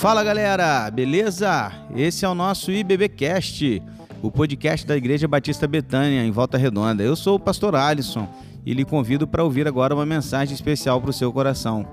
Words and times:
Fala 0.00 0.24
galera, 0.24 0.90
beleza? 0.90 1.70
Esse 1.94 2.24
é 2.24 2.28
o 2.28 2.34
nosso 2.34 2.72
IBBcast, 2.72 3.82
o 4.22 4.30
podcast 4.30 4.86
da 4.86 4.96
Igreja 4.96 5.28
Batista 5.28 5.68
Betânia, 5.68 6.24
em 6.24 6.30
Volta 6.30 6.56
Redonda. 6.56 7.02
Eu 7.02 7.14
sou 7.14 7.36
o 7.36 7.38
pastor 7.38 7.76
Alisson 7.76 8.26
e 8.64 8.72
lhe 8.72 8.82
convido 8.82 9.28
para 9.28 9.44
ouvir 9.44 9.68
agora 9.68 9.94
uma 9.94 10.06
mensagem 10.06 10.54
especial 10.54 11.02
para 11.02 11.10
o 11.10 11.12
seu 11.12 11.30
coração. 11.30 11.86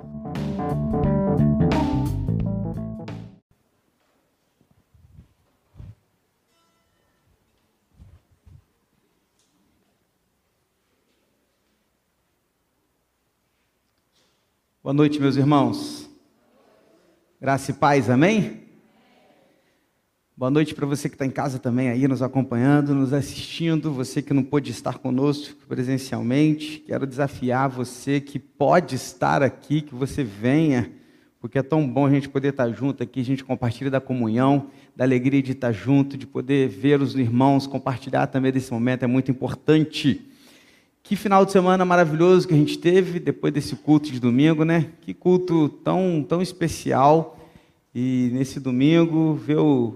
Boa 14.81 14.93
noite, 14.93 15.19
meus 15.19 15.35
irmãos. 15.35 16.06
Graça 17.39 17.69
e 17.69 17.73
paz, 17.75 18.09
amém? 18.09 18.61
Boa 20.35 20.49
noite 20.49 20.73
para 20.73 20.87
você 20.87 21.07
que 21.07 21.13
está 21.13 21.23
em 21.23 21.29
casa 21.29 21.59
também 21.59 21.87
aí, 21.87 22.07
nos 22.07 22.23
acompanhando, 22.23 22.95
nos 22.95 23.13
assistindo, 23.13 23.93
você 23.93 24.23
que 24.23 24.33
não 24.33 24.41
pôde 24.41 24.71
estar 24.71 24.97
conosco 24.97 25.55
presencialmente. 25.67 26.79
Quero 26.79 27.05
desafiar 27.05 27.69
você 27.69 28.19
que 28.19 28.39
pode 28.39 28.95
estar 28.95 29.43
aqui, 29.43 29.81
que 29.81 29.93
você 29.93 30.23
venha, 30.23 30.91
porque 31.39 31.59
é 31.59 31.61
tão 31.61 31.87
bom 31.87 32.07
a 32.07 32.09
gente 32.09 32.27
poder 32.27 32.49
estar 32.49 32.71
junto 32.71 33.03
aqui, 33.03 33.19
a 33.19 33.25
gente 33.25 33.43
compartilha 33.43 33.91
da 33.91 34.01
comunhão, 34.01 34.71
da 34.95 35.03
alegria 35.03 35.43
de 35.43 35.51
estar 35.51 35.71
junto, 35.71 36.17
de 36.17 36.25
poder 36.25 36.67
ver 36.67 36.99
os 37.03 37.13
irmãos, 37.13 37.67
compartilhar 37.67 38.25
também 38.25 38.51
desse 38.51 38.73
momento, 38.73 39.03
é 39.03 39.07
muito 39.07 39.29
importante. 39.29 40.27
Que 41.03 41.15
final 41.15 41.45
de 41.45 41.53
semana 41.53 41.85
maravilhoso 41.85 42.47
que 42.47 42.53
a 42.53 42.57
gente 42.57 42.77
teve 42.79 43.17
depois 43.17 43.53
desse 43.53 43.75
culto 43.77 44.11
de 44.11 44.19
domingo, 44.19 44.65
né? 44.65 44.87
Que 44.99 45.13
culto 45.13 45.69
tão, 45.69 46.25
tão 46.27 46.41
especial. 46.41 47.36
E 47.99 48.29
nesse 48.31 48.59
domingo, 48.59 49.33
ver 49.33 49.57
o, 49.57 49.95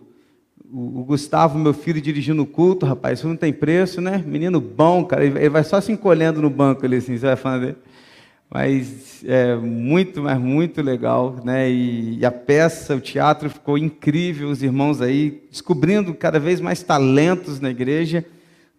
o, 0.73 1.01
o 1.01 1.03
Gustavo, 1.03 1.59
meu 1.59 1.71
filho, 1.71 2.01
dirigindo 2.01 2.41
o 2.41 2.47
culto, 2.47 2.83
rapaz, 2.83 3.19
isso 3.19 3.27
não 3.27 3.35
tem 3.35 3.53
preço, 3.53 4.01
né? 4.01 4.23
Menino 4.25 4.59
bom, 4.59 5.05
cara, 5.05 5.23
ele 5.23 5.49
vai 5.49 5.63
só 5.63 5.79
se 5.79 5.91
encolhendo 5.91 6.41
no 6.41 6.49
banco 6.49 6.83
ali, 6.83 6.95
assim, 6.95 7.15
você 7.15 7.27
vai 7.27 7.35
falando 7.35 7.61
dele. 7.61 7.77
Mas 8.49 9.23
é 9.23 9.55
muito, 9.55 10.23
mas 10.23 10.39
muito 10.39 10.81
legal, 10.81 11.39
né? 11.45 11.69
E, 11.69 12.17
e 12.17 12.25
a 12.25 12.31
peça, 12.31 12.95
o 12.95 12.99
teatro 12.99 13.51
ficou 13.51 13.77
incrível, 13.77 14.49
os 14.49 14.63
irmãos 14.63 14.99
aí 14.99 15.43
descobrindo 15.51 16.11
cada 16.15 16.39
vez 16.39 16.59
mais 16.59 16.81
talentos 16.81 17.59
na 17.59 17.69
igreja 17.69 18.25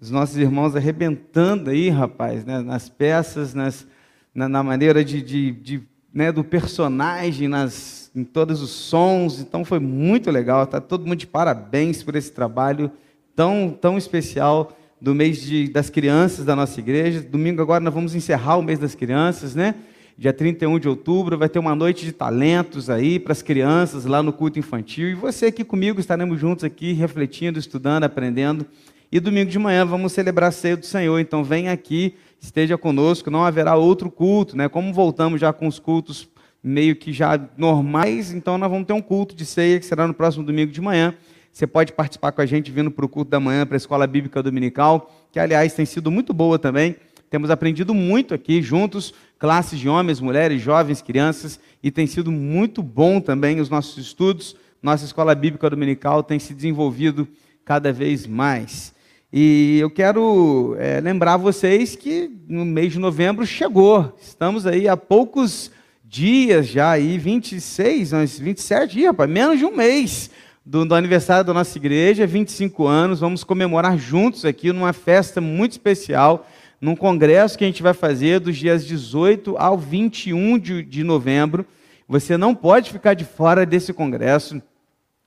os 0.00 0.10
nossos 0.10 0.36
irmãos 0.36 0.74
arrebentando 0.74 1.70
aí, 1.70 1.88
rapaz, 1.88 2.44
né, 2.44 2.60
nas 2.60 2.88
peças, 2.88 3.54
nas, 3.54 3.86
na, 4.34 4.48
na 4.48 4.60
maneira 4.64 5.04
de, 5.04 5.22
de, 5.22 5.52
de 5.52 5.82
né, 6.12 6.32
do 6.32 6.42
personagem, 6.42 7.46
nas, 7.46 8.01
em 8.14 8.24
todos 8.24 8.62
os 8.62 8.70
sons. 8.70 9.40
Então 9.40 9.64
foi 9.64 9.78
muito 9.78 10.30
legal. 10.30 10.66
Tá 10.66 10.80
todo 10.80 11.06
mundo 11.06 11.16
de 11.16 11.26
parabéns 11.26 12.02
por 12.02 12.16
esse 12.16 12.32
trabalho 12.32 12.90
tão, 13.34 13.76
tão 13.80 13.96
especial 13.96 14.76
do 15.00 15.14
mês 15.14 15.40
de, 15.42 15.68
das 15.68 15.90
crianças 15.90 16.44
da 16.44 16.54
nossa 16.54 16.78
igreja. 16.78 17.20
Domingo 17.20 17.60
agora 17.60 17.82
nós 17.82 17.92
vamos 17.92 18.14
encerrar 18.14 18.56
o 18.56 18.62
mês 18.62 18.78
das 18.78 18.94
crianças, 18.94 19.54
né? 19.54 19.74
Dia 20.16 20.32
31 20.32 20.78
de 20.78 20.88
outubro 20.88 21.38
vai 21.38 21.48
ter 21.48 21.58
uma 21.58 21.74
noite 21.74 22.04
de 22.04 22.12
talentos 22.12 22.90
aí 22.90 23.18
para 23.18 23.32
as 23.32 23.42
crianças 23.42 24.04
lá 24.04 24.22
no 24.22 24.32
culto 24.32 24.58
infantil. 24.58 25.08
E 25.08 25.14
você 25.14 25.46
aqui 25.46 25.64
comigo 25.64 25.98
estaremos 25.98 26.38
juntos 26.38 26.64
aqui 26.64 26.92
refletindo, 26.92 27.58
estudando, 27.58 28.04
aprendendo 28.04 28.66
e 29.12 29.20
domingo 29.20 29.50
de 29.50 29.58
manhã 29.58 29.84
vamos 29.84 30.12
celebrar 30.12 30.48
a 30.48 30.52
ceia 30.52 30.74
do 30.74 30.86
Senhor. 30.86 31.18
Então 31.18 31.44
vem 31.44 31.68
aqui, 31.68 32.14
esteja 32.40 32.78
conosco, 32.78 33.30
não 33.30 33.44
haverá 33.44 33.76
outro 33.76 34.10
culto, 34.10 34.56
né? 34.56 34.70
Como 34.70 34.90
voltamos 34.94 35.38
já 35.38 35.52
com 35.52 35.66
os 35.66 35.78
cultos 35.78 36.26
meio 36.62 36.94
que 36.94 37.12
já 37.12 37.40
normais, 37.56 38.32
então 38.32 38.56
nós 38.56 38.70
vamos 38.70 38.86
ter 38.86 38.92
um 38.92 39.02
culto 39.02 39.34
de 39.34 39.44
ceia 39.44 39.80
que 39.80 39.86
será 39.86 40.06
no 40.06 40.14
próximo 40.14 40.44
domingo 40.44 40.70
de 40.70 40.80
manhã. 40.80 41.14
Você 41.52 41.66
pode 41.66 41.92
participar 41.92 42.32
com 42.32 42.40
a 42.40 42.46
gente 42.46 42.70
vindo 42.70 42.90
para 42.90 43.04
o 43.04 43.08
culto 43.08 43.30
da 43.30 43.40
manhã, 43.40 43.66
para 43.66 43.76
a 43.76 43.78
Escola 43.78 44.06
Bíblica 44.06 44.42
Dominical, 44.42 45.12
que 45.30 45.38
aliás 45.38 45.74
tem 45.74 45.84
sido 45.84 46.10
muito 46.10 46.32
boa 46.32 46.58
também. 46.58 46.96
Temos 47.28 47.50
aprendido 47.50 47.92
muito 47.92 48.32
aqui 48.32 48.62
juntos, 48.62 49.12
classes 49.38 49.78
de 49.78 49.88
homens, 49.88 50.20
mulheres, 50.20 50.62
jovens, 50.62 51.02
crianças, 51.02 51.58
e 51.82 51.90
tem 51.90 52.06
sido 52.06 52.30
muito 52.30 52.82
bom 52.82 53.20
também 53.20 53.60
os 53.60 53.68
nossos 53.68 53.98
estudos. 53.98 54.56
Nossa 54.82 55.04
Escola 55.04 55.34
Bíblica 55.34 55.68
Dominical 55.68 56.22
tem 56.22 56.38
se 56.38 56.54
desenvolvido 56.54 57.28
cada 57.64 57.92
vez 57.92 58.26
mais. 58.26 58.94
E 59.32 59.78
eu 59.80 59.90
quero 59.90 60.76
é, 60.78 61.00
lembrar 61.00 61.38
vocês 61.38 61.96
que 61.96 62.30
no 62.46 62.64
mês 62.64 62.92
de 62.92 62.98
novembro 62.98 63.46
chegou. 63.46 64.14
Estamos 64.20 64.66
aí 64.66 64.86
há 64.86 64.96
poucos 64.96 65.70
dias 66.12 66.66
já, 66.66 66.90
aí, 66.90 67.16
26, 67.16 68.38
27 68.38 68.92
dias, 68.92 69.06
rapaz, 69.06 69.30
menos 69.30 69.58
de 69.58 69.64
um 69.64 69.74
mês 69.74 70.30
do, 70.62 70.84
do, 70.84 70.94
aniversário 70.94 71.42
da 71.42 71.54
nossa 71.54 71.78
igreja, 71.78 72.26
25 72.26 72.86
anos. 72.86 73.20
Vamos 73.20 73.42
comemorar 73.42 73.96
juntos 73.96 74.44
aqui 74.44 74.70
numa 74.74 74.92
festa 74.92 75.40
muito 75.40 75.72
especial, 75.72 76.46
num 76.78 76.94
congresso 76.94 77.56
que 77.56 77.64
a 77.64 77.66
gente 77.66 77.82
vai 77.82 77.94
fazer 77.94 78.40
dos 78.40 78.58
dias 78.58 78.84
18 78.84 79.56
ao 79.56 79.78
21 79.78 80.58
de, 80.58 80.82
de 80.82 81.02
novembro. 81.02 81.64
Você 82.06 82.36
não 82.36 82.54
pode 82.54 82.92
ficar 82.92 83.14
de 83.14 83.24
fora 83.24 83.64
desse 83.64 83.94
congresso. 83.94 84.60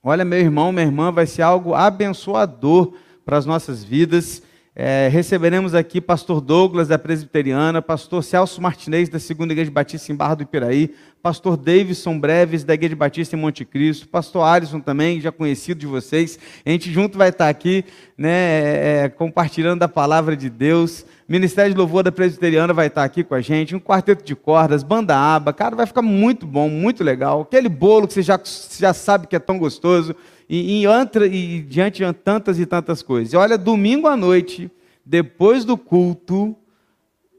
Olha, 0.04 0.24
meu 0.24 0.38
irmão, 0.38 0.70
minha 0.70 0.86
irmã, 0.86 1.10
vai 1.10 1.26
ser 1.26 1.42
algo 1.42 1.74
abençoador 1.74 2.92
para 3.24 3.36
as 3.36 3.44
nossas 3.44 3.82
vidas. 3.82 4.40
É, 4.78 5.08
receberemos 5.10 5.74
aqui 5.74 6.02
pastor 6.02 6.38
Douglas, 6.38 6.88
da 6.88 6.98
Presbiteriana, 6.98 7.80
pastor 7.80 8.22
Celso 8.22 8.60
Martinez, 8.60 9.08
da 9.08 9.18
Segunda 9.18 9.54
Igreja 9.54 9.70
Batista 9.70 10.12
em 10.12 10.14
Barra 10.14 10.34
do 10.34 10.42
Ipiraí, 10.42 10.94
pastor 11.22 11.56
Davidson 11.56 12.20
Breves, 12.20 12.62
da 12.62 12.74
Igreja 12.74 12.94
Batista 12.94 13.34
em 13.34 13.38
Monte 13.38 13.64
Cristo, 13.64 14.06
pastor 14.06 14.42
Alisson 14.42 14.78
também, 14.78 15.18
já 15.18 15.32
conhecido 15.32 15.80
de 15.80 15.86
vocês. 15.86 16.38
A 16.62 16.68
gente 16.68 16.92
junto 16.92 17.16
vai 17.16 17.30
estar 17.30 17.48
aqui, 17.48 17.86
né, 18.18 18.30
é, 18.30 19.00
é, 19.04 19.08
compartilhando 19.08 19.82
a 19.82 19.88
palavra 19.88 20.36
de 20.36 20.50
Deus. 20.50 21.06
Ministério 21.26 21.72
de 21.72 21.78
Louvor 21.78 22.02
da 22.02 22.12
Presbiteriana 22.12 22.74
vai 22.74 22.88
estar 22.88 23.02
aqui 23.02 23.24
com 23.24 23.34
a 23.34 23.40
gente, 23.40 23.74
um 23.74 23.80
quarteto 23.80 24.22
de 24.22 24.36
cordas, 24.36 24.82
banda 24.82 25.16
aba, 25.16 25.54
cara, 25.54 25.74
vai 25.74 25.86
ficar 25.86 26.02
muito 26.02 26.46
bom, 26.46 26.68
muito 26.68 27.02
legal. 27.02 27.40
Aquele 27.40 27.70
bolo 27.70 28.06
que 28.06 28.12
você 28.12 28.22
já, 28.22 28.38
já 28.78 28.92
sabe 28.92 29.26
que 29.26 29.34
é 29.34 29.40
tão 29.40 29.58
gostoso 29.58 30.14
e, 30.48 30.84
e, 30.84 30.86
e 30.86 31.62
diante 31.62 32.04
de 32.04 32.12
tantas 32.12 32.58
e 32.58 32.66
tantas 32.66 33.02
coisas. 33.02 33.32
E 33.32 33.36
olha, 33.36 33.58
domingo 33.58 34.06
à 34.06 34.16
noite, 34.16 34.70
depois 35.04 35.64
do 35.64 35.76
culto, 35.76 36.56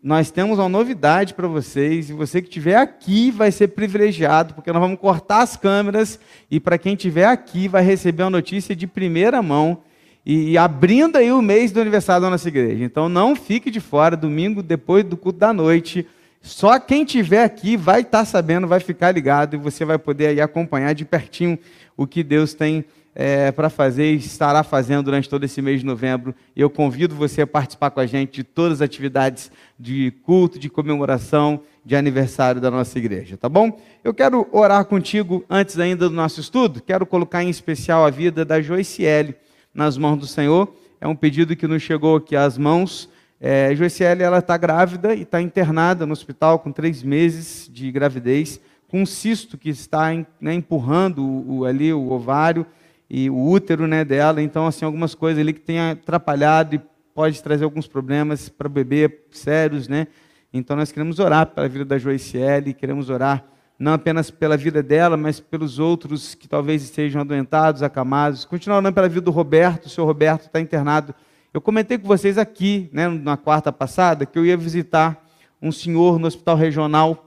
nós 0.01 0.31
temos 0.31 0.59
uma 0.59 0.69
novidade 0.69 1.33
para 1.33 1.47
vocês, 1.47 2.09
e 2.09 2.13
você 2.13 2.41
que 2.41 2.47
estiver 2.47 2.75
aqui 2.75 3.31
vai 3.31 3.51
ser 3.51 3.69
privilegiado, 3.69 4.53
porque 4.53 4.71
nós 4.71 4.81
vamos 4.81 4.99
cortar 4.99 5.41
as 5.41 5.57
câmeras, 5.57 6.19
e 6.49 6.59
para 6.59 6.77
quem 6.77 6.93
estiver 6.93 7.25
aqui 7.25 7.67
vai 7.67 7.83
receber 7.83 8.23
uma 8.23 8.29
notícia 8.29 8.75
de 8.75 8.87
primeira 8.87 9.41
mão, 9.41 9.79
e, 10.25 10.51
e, 10.51 10.57
abrindo 10.57 11.17
aí 11.17 11.31
o 11.31 11.41
mês 11.41 11.71
do 11.71 11.79
aniversário 11.79 12.21
da 12.21 12.29
nossa 12.29 12.47
igreja. 12.49 12.83
Então 12.83 13.07
não 13.07 13.33
fique 13.33 13.71
de 13.71 13.79
fora, 13.79 14.17
domingo 14.17 14.61
depois 14.61 15.03
do 15.03 15.15
culto 15.15 15.39
da 15.39 15.53
noite, 15.53 16.05
só 16.41 16.79
quem 16.79 17.03
estiver 17.03 17.43
aqui 17.43 17.75
vai 17.75 18.01
estar 18.01 18.19
tá 18.19 18.25
sabendo, 18.25 18.67
vai 18.67 18.79
ficar 18.79 19.11
ligado, 19.11 19.55
e 19.55 19.57
você 19.57 19.83
vai 19.83 19.97
poder 19.97 20.27
aí 20.27 20.41
acompanhar 20.41 20.93
de 20.93 21.03
pertinho 21.03 21.57
o 21.97 22.05
que 22.05 22.23
Deus 22.23 22.53
tem 22.53 22.85
é, 23.19 23.51
para 23.51 23.67
fazer 23.67 24.13
e 24.13 24.17
estará 24.17 24.61
fazendo 24.61 25.05
durante 25.05 25.27
todo 25.27 25.43
esse 25.43 25.59
mês 25.59 25.79
de 25.79 25.85
novembro. 25.87 26.35
Eu 26.55 26.69
convido 26.69 27.15
você 27.15 27.41
a 27.41 27.47
participar 27.47 27.89
com 27.89 27.99
a 27.99 28.05
gente 28.05 28.35
de 28.35 28.43
todas 28.43 28.73
as 28.73 28.81
atividades 28.83 29.51
de 29.79 30.11
culto, 30.21 30.59
de 30.59 30.69
comemoração, 30.69 31.61
de 31.83 31.95
aniversário 31.95 32.61
da 32.61 32.69
nossa 32.69 32.95
igreja, 32.99 33.35
tá 33.35 33.49
bom? 33.49 33.75
Eu 34.03 34.13
quero 34.13 34.47
orar 34.51 34.85
contigo 34.85 35.43
antes 35.49 35.79
ainda 35.79 36.07
do 36.07 36.13
nosso 36.13 36.39
estudo. 36.39 36.79
Quero 36.79 37.07
colocar 37.07 37.43
em 37.43 37.49
especial 37.49 38.05
a 38.05 38.11
vida 38.11 38.45
da 38.45 38.61
Joiciele 38.61 39.35
nas 39.73 39.97
mãos 39.97 40.17
do 40.17 40.27
Senhor. 40.27 40.71
É 41.01 41.07
um 41.07 41.15
pedido 41.15 41.55
que 41.55 41.65
nos 41.65 41.81
chegou 41.81 42.17
aqui 42.17 42.35
às 42.35 42.55
mãos. 42.55 43.09
É, 43.41 43.73
Joiciele 43.73 44.21
ela 44.21 44.37
está 44.37 44.55
grávida 44.57 45.15
e 45.15 45.23
está 45.23 45.41
internada 45.41 46.05
no 46.05 46.13
hospital 46.13 46.59
com 46.59 46.71
três 46.71 47.01
meses 47.01 47.67
de 47.73 47.91
gravidez, 47.91 48.61
com 48.87 49.01
um 49.01 49.07
cisto 49.07 49.57
que 49.57 49.69
está 49.69 50.09
né, 50.39 50.53
empurrando 50.53 51.25
o, 51.25 51.57
o, 51.57 51.65
ali 51.65 51.91
o 51.91 52.11
ovário 52.11 52.63
e 53.09 53.29
o 53.29 53.37
útero 53.37 53.87
né, 53.87 54.03
dela. 54.03 54.41
Então, 54.41 54.67
assim, 54.67 54.85
algumas 54.85 55.15
coisas 55.15 55.41
ali 55.41 55.53
que 55.53 55.61
tem 55.61 55.79
atrapalhado 55.79 56.75
e 56.75 56.81
pode 57.13 57.41
trazer 57.41 57.63
alguns 57.63 57.87
problemas 57.87 58.49
para 58.49 58.67
o 58.67 58.69
bebê 58.69 59.23
sérios, 59.31 59.87
né? 59.87 60.07
Então, 60.53 60.75
nós 60.75 60.91
queremos 60.91 61.19
orar 61.19 61.47
pela 61.47 61.67
vida 61.67 61.85
da 61.85 61.97
Joiciele, 61.97 62.73
queremos 62.73 63.09
orar 63.09 63.45
não 63.79 63.93
apenas 63.93 64.31
pela 64.31 64.57
vida 64.57 64.81
dela, 64.81 65.15
mas 65.15 65.39
pelos 65.39 65.77
outros 65.77 66.33
que 66.33 66.47
talvez 66.47 66.83
estejam 66.83 67.21
adoentados, 67.21 67.83
acamados. 67.83 68.43
Continuar 68.43 68.77
orando 68.77 68.93
pela 68.93 69.07
vida 69.07 69.21
do 69.21 69.31
Roberto, 69.31 69.85
o 69.85 69.89
seu 69.89 70.03
Roberto 70.03 70.45
está 70.45 70.59
internado. 70.59 71.13
Eu 71.53 71.61
comentei 71.61 71.97
com 71.97 72.07
vocês 72.07 72.37
aqui, 72.37 72.89
né, 72.91 73.07
na 73.07 73.37
quarta 73.37 73.71
passada, 73.71 74.25
que 74.25 74.37
eu 74.37 74.45
ia 74.45 74.57
visitar 74.57 75.23
um 75.61 75.71
senhor 75.71 76.19
no 76.19 76.27
hospital 76.27 76.55
regional 76.55 77.26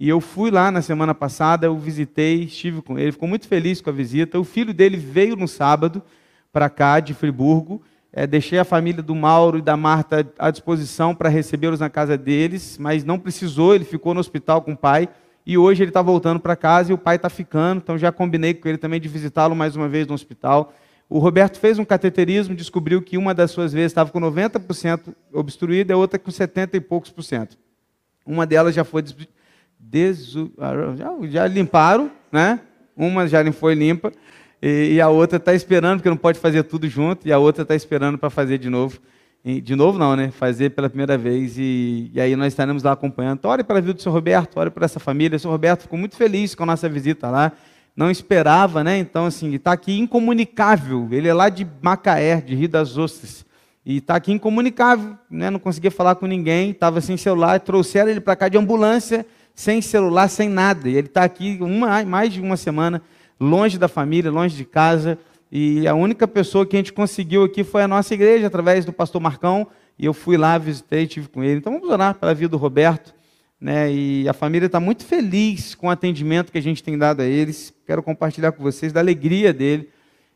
e 0.00 0.08
eu 0.08 0.20
fui 0.20 0.50
lá 0.50 0.70
na 0.70 0.80
semana 0.80 1.12
passada, 1.12 1.66
eu 1.66 1.76
visitei, 1.76 2.44
estive 2.44 2.80
com 2.82 2.96
ele, 2.96 3.10
ficou 3.10 3.28
muito 3.28 3.48
feliz 3.48 3.80
com 3.80 3.90
a 3.90 3.92
visita. 3.92 4.38
O 4.38 4.44
filho 4.44 4.72
dele 4.72 4.96
veio 4.96 5.34
no 5.34 5.48
sábado 5.48 6.00
para 6.52 6.70
cá, 6.70 7.00
de 7.00 7.12
Friburgo. 7.12 7.82
É, 8.12 8.26
deixei 8.26 8.58
a 8.58 8.64
família 8.64 9.02
do 9.02 9.14
Mauro 9.14 9.58
e 9.58 9.62
da 9.62 9.76
Marta 9.76 10.26
à 10.38 10.50
disposição 10.50 11.14
para 11.14 11.28
recebê-los 11.28 11.80
na 11.80 11.90
casa 11.90 12.16
deles, 12.16 12.78
mas 12.78 13.04
não 13.04 13.18
precisou, 13.18 13.74
ele 13.74 13.84
ficou 13.84 14.14
no 14.14 14.20
hospital 14.20 14.62
com 14.62 14.72
o 14.72 14.76
pai. 14.76 15.08
e 15.44 15.56
hoje 15.58 15.82
ele 15.82 15.90
está 15.90 16.02
voltando 16.02 16.38
para 16.38 16.54
casa 16.54 16.90
e 16.90 16.94
o 16.94 16.98
pai 16.98 17.16
está 17.16 17.30
ficando, 17.30 17.78
então 17.78 17.98
já 17.98 18.12
combinei 18.12 18.54
com 18.54 18.68
ele 18.68 18.78
também 18.78 19.00
de 19.00 19.08
visitá-lo 19.08 19.56
mais 19.56 19.74
uma 19.74 19.88
vez 19.88 20.06
no 20.06 20.14
hospital. 20.14 20.74
O 21.08 21.18
Roberto 21.18 21.58
fez 21.58 21.78
um 21.78 21.84
cateterismo, 21.84 22.54
descobriu 22.54 23.00
que 23.00 23.16
uma 23.16 23.34
das 23.34 23.50
suas 23.50 23.72
vezes 23.72 23.92
estava 23.92 24.10
com 24.10 24.20
90% 24.20 25.14
obstruída 25.32 25.92
e 25.92 25.94
a 25.94 25.96
outra 25.96 26.18
com 26.18 26.30
70 26.30 26.76
e 26.76 26.80
poucos 26.80 27.10
por 27.10 27.22
cento. 27.22 27.56
Uma 28.26 28.44
delas 28.46 28.74
já 28.74 28.84
foi 28.84 29.02
desu... 29.78 30.52
já, 30.96 31.28
já 31.28 31.46
limparam, 31.46 32.10
né? 32.30 32.60
Uma 32.96 33.28
já 33.28 33.50
foi 33.52 33.74
limpa 33.74 34.12
e, 34.60 34.94
e 34.94 35.00
a 35.00 35.08
outra 35.08 35.36
está 35.36 35.54
esperando, 35.54 35.98
porque 35.98 36.08
não 36.08 36.16
pode 36.16 36.38
fazer 36.38 36.64
tudo 36.64 36.88
junto, 36.88 37.26
e 37.26 37.32
a 37.32 37.38
outra 37.38 37.62
está 37.62 37.74
esperando 37.74 38.18
para 38.18 38.28
fazer 38.28 38.58
de 38.58 38.68
novo. 38.68 38.98
E, 39.44 39.60
de 39.60 39.76
novo 39.76 39.98
não, 39.98 40.16
né? 40.16 40.30
Fazer 40.30 40.70
pela 40.70 40.88
primeira 40.88 41.16
vez 41.16 41.56
e, 41.56 42.10
e 42.12 42.20
aí 42.20 42.34
nós 42.34 42.48
estaremos 42.48 42.82
lá 42.82 42.92
acompanhando. 42.92 43.38
Então, 43.38 43.50
ore 43.50 43.62
pela 43.62 43.80
vida 43.80 43.94
do 43.94 44.02
seu 44.02 44.10
Roberto, 44.10 44.56
ore 44.58 44.70
por 44.70 44.82
essa 44.82 44.98
família. 44.98 45.36
O 45.36 45.38
seu 45.38 45.50
Roberto 45.50 45.82
ficou 45.82 45.98
muito 45.98 46.16
feliz 46.16 46.54
com 46.54 46.64
a 46.64 46.66
nossa 46.66 46.88
visita 46.88 47.30
lá 47.30 47.52
não 47.98 48.08
esperava, 48.12 48.84
né? 48.84 48.96
Então, 48.96 49.26
assim, 49.26 49.52
está 49.52 49.72
aqui 49.72 49.98
incomunicável. 49.98 51.08
Ele 51.10 51.26
é 51.26 51.34
lá 51.34 51.48
de 51.48 51.66
Macaé, 51.82 52.40
de 52.40 52.54
Rio 52.54 52.68
das 52.68 52.96
Ostras. 52.96 53.44
E 53.84 53.96
está 53.96 54.14
aqui 54.14 54.30
incomunicável, 54.30 55.18
né? 55.28 55.50
não 55.50 55.58
conseguia 55.58 55.90
falar 55.90 56.14
com 56.14 56.24
ninguém, 56.24 56.70
estava 56.70 57.00
sem 57.00 57.16
celular, 57.16 57.58
trouxeram 57.58 58.08
ele 58.08 58.20
para 58.20 58.36
cá 58.36 58.48
de 58.48 58.56
ambulância, 58.56 59.26
sem 59.58 59.82
celular, 59.82 60.28
sem 60.28 60.48
nada. 60.48 60.88
E 60.88 60.96
ele 60.96 61.08
está 61.08 61.24
aqui 61.24 61.58
uma, 61.60 62.04
mais 62.04 62.32
de 62.32 62.40
uma 62.40 62.56
semana, 62.56 63.02
longe 63.40 63.76
da 63.76 63.88
família, 63.88 64.30
longe 64.30 64.56
de 64.56 64.64
casa. 64.64 65.18
E 65.50 65.84
a 65.88 65.96
única 65.96 66.28
pessoa 66.28 66.64
que 66.64 66.76
a 66.76 66.78
gente 66.78 66.92
conseguiu 66.92 67.42
aqui 67.42 67.64
foi 67.64 67.82
a 67.82 67.88
nossa 67.88 68.14
igreja, 68.14 68.46
através 68.46 68.84
do 68.84 68.92
pastor 68.92 69.20
Marcão. 69.20 69.66
E 69.98 70.04
eu 70.04 70.14
fui 70.14 70.36
lá, 70.36 70.56
visitei, 70.58 71.08
tive 71.08 71.26
com 71.26 71.42
ele. 71.42 71.58
Então 71.58 71.72
vamos 71.72 71.88
orar 71.88 72.14
pela 72.14 72.32
vida 72.32 72.50
do 72.50 72.56
Roberto 72.56 73.12
né, 73.60 73.92
e 73.92 74.28
a 74.28 74.32
família 74.32 74.66
está 74.66 74.78
muito 74.78 75.04
feliz 75.04 75.74
com 75.74 75.88
o 75.88 75.90
atendimento 75.90 76.52
que 76.52 76.58
a 76.58 76.62
gente 76.62 76.80
tem 76.80 76.96
dado 76.96 77.22
a 77.22 77.26
eles. 77.26 77.74
Quero 77.84 78.00
compartilhar 78.00 78.52
com 78.52 78.62
vocês 78.62 78.92
da 78.92 79.00
alegria 79.00 79.52
dele. 79.52 79.88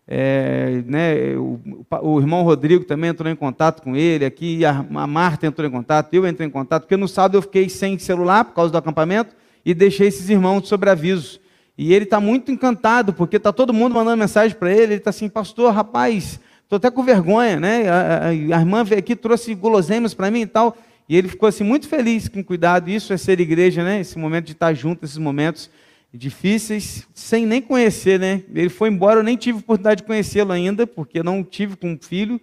É, 0.06 0.82
né, 0.84 1.36
o, 1.36 1.60
o, 2.02 2.20
irmão 2.20 2.42
Rodrigo 2.42 2.84
também 2.84 3.10
entrou 3.10 3.30
em 3.30 3.36
contato 3.36 3.82
com 3.82 3.94
ele 3.94 4.24
aqui, 4.24 4.64
a, 4.64 4.78
a 4.80 5.06
Marta 5.06 5.46
entrou 5.46 5.66
em 5.66 5.70
contato, 5.70 6.12
eu 6.12 6.26
entrei 6.26 6.48
em 6.48 6.50
contato, 6.50 6.82
porque 6.82 6.96
no 6.96 7.06
sábado 7.06 7.38
eu 7.38 7.42
fiquei 7.42 7.68
sem 7.68 7.96
celular 7.98 8.44
por 8.44 8.54
causa 8.54 8.72
do 8.72 8.78
acampamento 8.78 9.34
e 9.64 9.72
deixei 9.72 10.08
esses 10.08 10.28
irmãos 10.28 10.66
sobre 10.68 10.90
aviso. 10.90 11.40
E 11.76 11.94
ele 11.94 12.04
está 12.04 12.20
muito 12.20 12.50
encantado, 12.50 13.12
porque 13.12 13.36
está 13.36 13.52
todo 13.52 13.72
mundo 13.72 13.94
mandando 13.94 14.16
mensagem 14.16 14.56
para 14.56 14.70
ele. 14.70 14.82
Ele 14.82 14.94
está 14.96 15.10
assim, 15.10 15.28
pastor, 15.28 15.72
rapaz, 15.72 16.38
estou 16.62 16.76
até 16.76 16.90
com 16.90 17.02
vergonha, 17.02 17.58
né? 17.58 17.88
A, 17.88 18.00
a, 18.00 18.28
a 18.28 18.34
irmã 18.34 18.84
veio 18.84 18.98
aqui, 18.98 19.16
trouxe 19.16 19.54
guloseimas 19.54 20.12
para 20.12 20.30
mim 20.30 20.42
e 20.42 20.46
tal. 20.46 20.76
E 21.08 21.16
ele 21.16 21.28
ficou 21.28 21.48
assim 21.48 21.64
muito 21.64 21.88
feliz 21.88 22.28
com 22.28 22.44
cuidado. 22.44 22.90
Isso 22.90 23.12
é 23.12 23.16
ser 23.16 23.40
igreja, 23.40 23.82
né? 23.82 24.00
Esse 24.00 24.18
momento 24.18 24.46
de 24.46 24.52
estar 24.52 24.74
junto, 24.74 25.04
esses 25.04 25.18
momentos 25.18 25.70
difíceis, 26.12 27.08
sem 27.14 27.46
nem 27.46 27.60
conhecer, 27.62 28.18
né? 28.18 28.42
Ele 28.54 28.68
foi 28.68 28.90
embora, 28.90 29.20
eu 29.20 29.24
nem 29.24 29.36
tive 29.36 29.58
oportunidade 29.58 30.02
de 30.02 30.06
conhecê-lo 30.06 30.52
ainda, 30.52 30.86
porque 30.86 31.22
não 31.22 31.42
tive 31.42 31.76
com 31.76 31.92
um 31.92 31.98
filho 32.00 32.40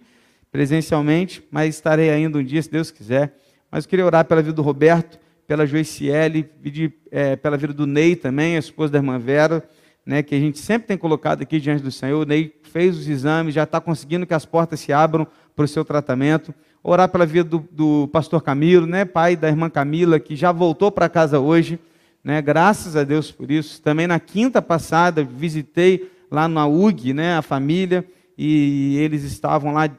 presencialmente, 0.50 1.42
mas 1.50 1.76
estarei 1.76 2.10
ainda 2.10 2.38
um 2.38 2.42
dia, 2.42 2.60
se 2.60 2.70
Deus 2.70 2.90
quiser. 2.90 3.36
Mas 3.70 3.84
eu 3.84 3.90
queria 3.90 4.04
orar 4.04 4.24
pela 4.24 4.42
vida 4.42 4.54
do 4.54 4.62
Roberto, 4.62 5.18
pela 5.46 5.66
Joiciele, 5.66 6.42
pedir 6.42 6.94
é, 7.10 7.36
pela 7.36 7.56
vida 7.56 7.72
do 7.72 7.86
Ney 7.86 8.16
também, 8.16 8.56
a 8.56 8.58
esposa 8.58 8.92
da 8.92 8.98
irmã 8.98 9.18
Vera, 9.18 9.62
né, 10.04 10.22
que 10.22 10.34
a 10.34 10.38
gente 10.40 10.58
sempre 10.58 10.88
tem 10.88 10.98
colocado 10.98 11.42
aqui 11.42 11.60
diante 11.60 11.82
do 11.82 11.92
Senhor. 11.92 12.20
O 12.20 12.26
Ney 12.26 12.52
fez 12.64 12.96
os 12.96 13.08
exames, 13.08 13.54
já 13.54 13.62
está 13.62 13.80
conseguindo 13.80 14.26
que 14.26 14.34
as 14.34 14.44
portas 14.44 14.80
se 14.80 14.92
abram 14.92 15.26
para 15.54 15.64
o 15.64 15.68
seu 15.68 15.84
tratamento 15.84 16.52
orar 16.82 17.08
pela 17.08 17.26
vida 17.26 17.48
do, 17.48 17.68
do, 17.70 18.08
pastor 18.08 18.42
Camilo, 18.42 18.86
né, 18.86 19.04
pai 19.04 19.36
da 19.36 19.48
irmã 19.48 19.68
Camila, 19.68 20.18
que 20.18 20.34
já 20.34 20.50
voltou 20.50 20.90
para 20.90 21.08
casa 21.08 21.38
hoje, 21.38 21.78
né, 22.22 22.40
graças 22.40 22.96
a 22.96 23.04
Deus 23.04 23.30
por 23.30 23.50
isso. 23.50 23.80
Também 23.82 24.06
na 24.06 24.20
quinta 24.20 24.60
passada 24.60 25.24
visitei 25.24 26.10
lá 26.30 26.46
na 26.46 26.66
UG, 26.66 27.12
né, 27.12 27.36
a 27.36 27.42
família, 27.42 28.06
e 28.36 28.96
eles 28.98 29.22
estavam 29.24 29.72
lá 29.72 29.90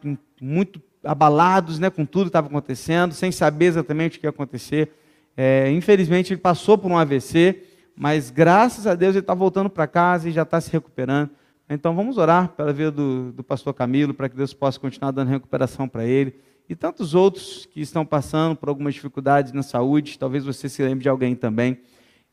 muito 0.41 0.81
abalados, 1.03 1.79
né, 1.79 1.89
com 1.89 2.05
tudo 2.05 2.25
que 2.25 2.29
estava 2.29 2.47
acontecendo, 2.47 3.13
sem 3.13 3.31
saber 3.31 3.65
exatamente 3.65 4.17
o 4.17 4.21
que 4.21 4.25
ia 4.25 4.29
acontecer. 4.29 4.91
É, 5.35 5.71
infelizmente 5.71 6.33
ele 6.33 6.41
passou 6.41 6.77
por 6.77 6.91
um 6.91 6.97
AVC, 6.97 7.63
mas 7.95 8.29
graças 8.29 8.87
a 8.87 8.95
Deus 8.95 9.15
ele 9.15 9.19
está 9.19 9.33
voltando 9.33 9.69
para 9.69 9.87
casa 9.87 10.29
e 10.29 10.31
já 10.31 10.43
está 10.43 10.59
se 10.61 10.71
recuperando. 10.71 11.29
Então 11.69 11.95
vamos 11.95 12.17
orar 12.17 12.49
pela 12.49 12.73
vida 12.73 12.91
do, 12.91 13.31
do 13.31 13.43
pastor 13.43 13.73
Camilo, 13.73 14.13
para 14.13 14.27
que 14.27 14.35
Deus 14.35 14.53
possa 14.53 14.79
continuar 14.79 15.11
dando 15.11 15.29
recuperação 15.29 15.87
para 15.87 16.05
ele 16.05 16.35
e 16.67 16.75
tantos 16.75 17.13
outros 17.13 17.65
que 17.65 17.81
estão 17.81 18.05
passando 18.05 18.55
por 18.55 18.69
algumas 18.69 18.93
dificuldades 18.93 19.51
na 19.51 19.63
saúde. 19.63 20.17
Talvez 20.17 20.45
você 20.45 20.69
se 20.69 20.81
lembre 20.81 21.03
de 21.03 21.09
alguém 21.09 21.35
também. 21.35 21.79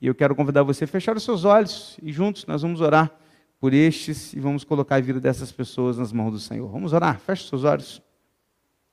E 0.01 0.07
eu 0.07 0.15
quero 0.15 0.35
convidar 0.35 0.63
você 0.63 0.85
a 0.85 0.87
fechar 0.87 1.17
os 1.17 1.25
seus 1.25 1.45
olhos 1.45 1.99
e 2.03 2.13
juntos 2.13 2.47
nós 2.47 2.63
vamos 2.63 2.81
orar 2.81 3.13
por 3.59 3.75
estes 3.75 4.33
e 4.33 4.39
vamos 4.39 4.63
colocar 4.63 4.97
a 4.97 5.01
vida 5.01 5.21
dessas 5.21 5.51
pessoas 5.51 5.99
nas 5.99 6.13
mãos 6.13 6.31
do 6.31 6.39
Senhor. 6.39 6.69
Vamos 6.69 6.93
orar? 6.93 7.19
Feche 7.19 7.43
os 7.43 7.49
seus 7.49 7.65
olhos. 7.65 8.03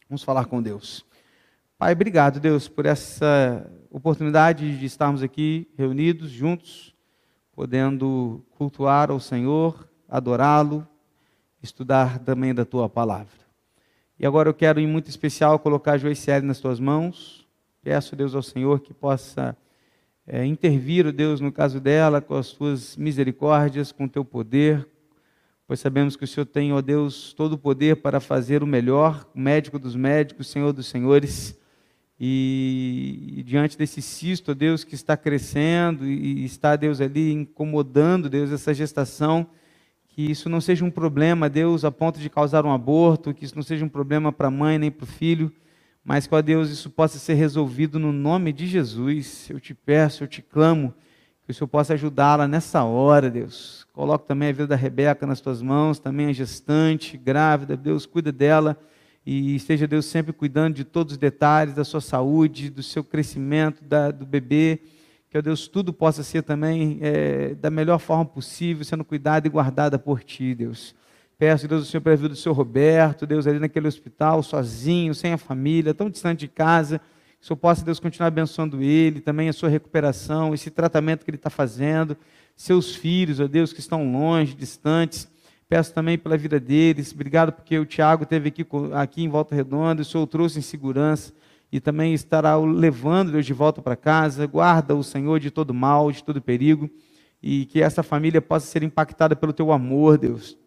Vamos 0.09 0.23
falar 0.23 0.45
com 0.45 0.61
Deus. 0.61 1.05
Pai, 1.77 1.93
obrigado, 1.93 2.39
Deus, 2.39 2.67
por 2.67 2.85
essa 2.85 3.69
oportunidade 3.91 4.79
de 4.79 4.85
estarmos 4.85 5.21
aqui 5.21 5.67
reunidos 5.77 6.31
juntos, 6.31 6.95
podendo 7.51 8.43
cultuar 8.51 9.11
ao 9.11 9.19
Senhor, 9.19 9.87
adorá-lo, 10.09 10.87
estudar 11.61 12.19
também 12.19 12.53
da 12.53 12.65
tua 12.65 12.89
palavra. 12.89 13.45
E 14.17 14.25
agora 14.25 14.49
eu 14.49 14.53
quero, 14.53 14.79
em 14.79 14.87
muito 14.87 15.09
especial, 15.09 15.59
colocar 15.59 15.93
a 15.93 15.97
Joiciele 15.97 16.45
nas 16.45 16.59
tuas 16.59 16.79
mãos. 16.79 17.45
Peço, 17.83 18.15
Deus, 18.15 18.33
ao 18.33 18.41
Senhor 18.41 18.79
que 18.79 18.93
possa 18.93 19.55
é, 20.27 20.45
intervir, 20.45 21.11
Deus, 21.11 21.39
no 21.39 21.51
caso 21.51 21.79
dela, 21.79 22.21
com 22.21 22.35
as 22.35 22.51
tuas 22.51 22.97
misericórdias, 22.97 23.91
com 23.91 24.05
o 24.05 24.09
teu 24.09 24.25
poder, 24.25 24.87
pois 25.67 25.79
sabemos 25.79 26.15
que 26.15 26.23
o 26.23 26.27
Senhor 26.27 26.45
tem, 26.45 26.73
ó 26.73 26.81
Deus, 26.81 27.33
todo 27.33 27.53
o 27.53 27.57
poder 27.57 27.97
para 27.97 28.19
fazer 28.19 28.63
o 28.63 28.67
melhor, 28.67 29.29
médico 29.35 29.77
dos 29.77 29.95
médicos, 29.95 30.47
Senhor 30.47 30.73
dos 30.73 30.87
senhores. 30.87 31.59
E, 32.19 33.35
e, 33.37 33.43
diante 33.43 33.77
desse 33.77 34.01
cisto, 34.01 34.51
ó 34.51 34.53
Deus, 34.53 34.83
que 34.83 34.95
está 34.95 35.17
crescendo 35.17 36.05
e 36.05 36.45
está, 36.45 36.75
Deus, 36.75 37.01
ali 37.01 37.31
incomodando, 37.31 38.29
Deus, 38.29 38.51
essa 38.51 38.73
gestação 38.73 39.47
que 40.15 40.31
isso 40.31 40.47
não 40.47 40.61
seja 40.61 40.85
um 40.85 40.89
problema, 40.89 41.49
Deus, 41.49 41.83
a 41.83 41.91
ponto 41.91 42.21
de 42.21 42.29
causar 42.29 42.65
um 42.65 42.71
aborto, 42.71 43.33
que 43.33 43.43
isso 43.43 43.53
não 43.53 43.61
seja 43.61 43.83
um 43.83 43.89
problema 43.89 44.31
para 44.31 44.47
a 44.47 44.51
mãe 44.51 44.79
nem 44.79 44.89
para 44.89 45.03
o 45.03 45.07
filho, 45.07 45.51
mas 46.05 46.27
que, 46.27 46.35
ó 46.35 46.41
Deus, 46.41 46.69
isso 46.69 46.89
possa 46.89 47.17
ser 47.17 47.33
resolvido 47.33 47.99
no 47.99 48.13
nome 48.13 48.53
de 48.53 48.67
Jesus. 48.67 49.49
Eu 49.49 49.59
te 49.59 49.73
peço, 49.73 50.23
eu 50.23 50.27
te 50.27 50.41
clamo, 50.41 50.93
que 51.43 51.51
o 51.51 51.53
Senhor 51.53 51.67
possa 51.67 51.95
ajudá-la 51.95 52.47
nessa 52.47 52.83
hora, 52.83 53.29
Deus. 53.29 53.85
Coloque 53.91 54.27
também 54.27 54.49
a 54.49 54.51
vida 54.51 54.67
da 54.67 54.75
Rebeca 54.75 55.25
nas 55.25 55.41
tuas 55.41 55.61
mãos, 55.61 55.99
também 55.99 56.27
a 56.27 56.33
gestante, 56.33 57.17
grávida, 57.17 57.75
Deus, 57.75 58.05
cuida 58.05 58.31
dela 58.31 58.77
e 59.25 59.55
esteja, 59.55 59.87
Deus, 59.87 60.05
sempre 60.05 60.31
cuidando 60.31 60.75
de 60.75 60.83
todos 60.83 61.13
os 61.13 61.17
detalhes 61.17 61.73
da 61.73 61.83
sua 61.83 62.01
saúde, 62.01 62.69
do 62.69 62.83
seu 62.83 63.03
crescimento, 63.03 63.83
da, 63.83 64.11
do 64.11 64.25
bebê 64.25 64.79
que, 65.35 65.39
ó 65.39 65.41
Deus, 65.41 65.67
tudo 65.67 65.91
possa 65.91 66.23
ser 66.23 66.43
também 66.43 66.97
é, 67.01 67.55
da 67.55 67.69
melhor 67.69 67.99
forma 67.99 68.23
possível, 68.23 68.85
sendo 68.85 69.03
cuidada 69.03 69.45
e 69.45 69.49
guardada 69.49 69.99
por 69.99 70.23
Ti, 70.23 70.55
Deus. 70.55 70.95
Peço, 71.37 71.67
Deus, 71.67 71.83
o 71.83 71.85
Senhor, 71.85 72.01
pela 72.01 72.15
vida 72.15 72.29
do 72.29 72.35
Senhor 72.35 72.55
Roberto, 72.55 73.27
Deus, 73.27 73.45
ali 73.45 73.59
naquele 73.59 73.87
hospital, 73.87 74.41
sozinho, 74.41 75.13
sem 75.13 75.33
a 75.33 75.37
família, 75.37 75.93
tão 75.93 76.09
distante 76.09 76.39
de 76.39 76.47
casa, 76.47 76.99
que 76.99 77.43
o 77.43 77.47
Senhor 77.47 77.57
possa, 77.57 77.83
Deus, 77.83 77.99
continuar 77.99 78.27
abençoando 78.27 78.81
ele, 78.81 79.19
também 79.19 79.49
a 79.49 79.53
sua 79.53 79.67
recuperação, 79.67 80.53
esse 80.53 80.71
tratamento 80.71 81.25
que 81.25 81.29
ele 81.29 81.37
está 81.37 81.49
fazendo, 81.49 82.15
seus 82.55 82.95
filhos, 82.95 83.39
ó 83.39 83.47
Deus, 83.47 83.73
que 83.73 83.81
estão 83.81 84.09
longe, 84.11 84.55
distantes. 84.55 85.27
Peço 85.67 85.93
também 85.93 86.17
pela 86.17 86.37
vida 86.37 86.59
deles. 86.59 87.11
Obrigado 87.11 87.51
porque 87.51 87.77
o 87.77 87.85
Tiago 87.85 88.23
esteve 88.23 88.49
aqui, 88.49 88.65
aqui 88.93 89.23
em 89.23 89.29
Volta 89.29 89.55
Redonda, 89.55 90.03
o 90.03 90.05
Senhor 90.05 90.23
o 90.23 90.27
trouxe 90.27 90.59
em 90.59 90.61
segurança 90.61 91.33
e 91.71 91.79
também 91.79 92.13
estará 92.13 92.55
levando 92.55 93.33
Deus 93.33 93.45
de 93.45 93.53
volta 93.53 93.81
para 93.81 93.95
casa. 93.95 94.45
Guarda 94.45 94.95
o 94.95 95.03
Senhor 95.03 95.39
de 95.39 95.51
todo 95.51 95.73
mal, 95.73 96.11
de 96.11 96.23
todo 96.23 96.41
perigo, 96.41 96.89
e 97.41 97.65
que 97.65 97.81
essa 97.81 98.01
família 98.01 98.41
possa 98.41 98.65
ser 98.67 98.83
impactada 98.83 99.35
pelo 99.35 99.51
teu 99.51 99.71
amor, 99.71 100.17
Deus. 100.17 100.57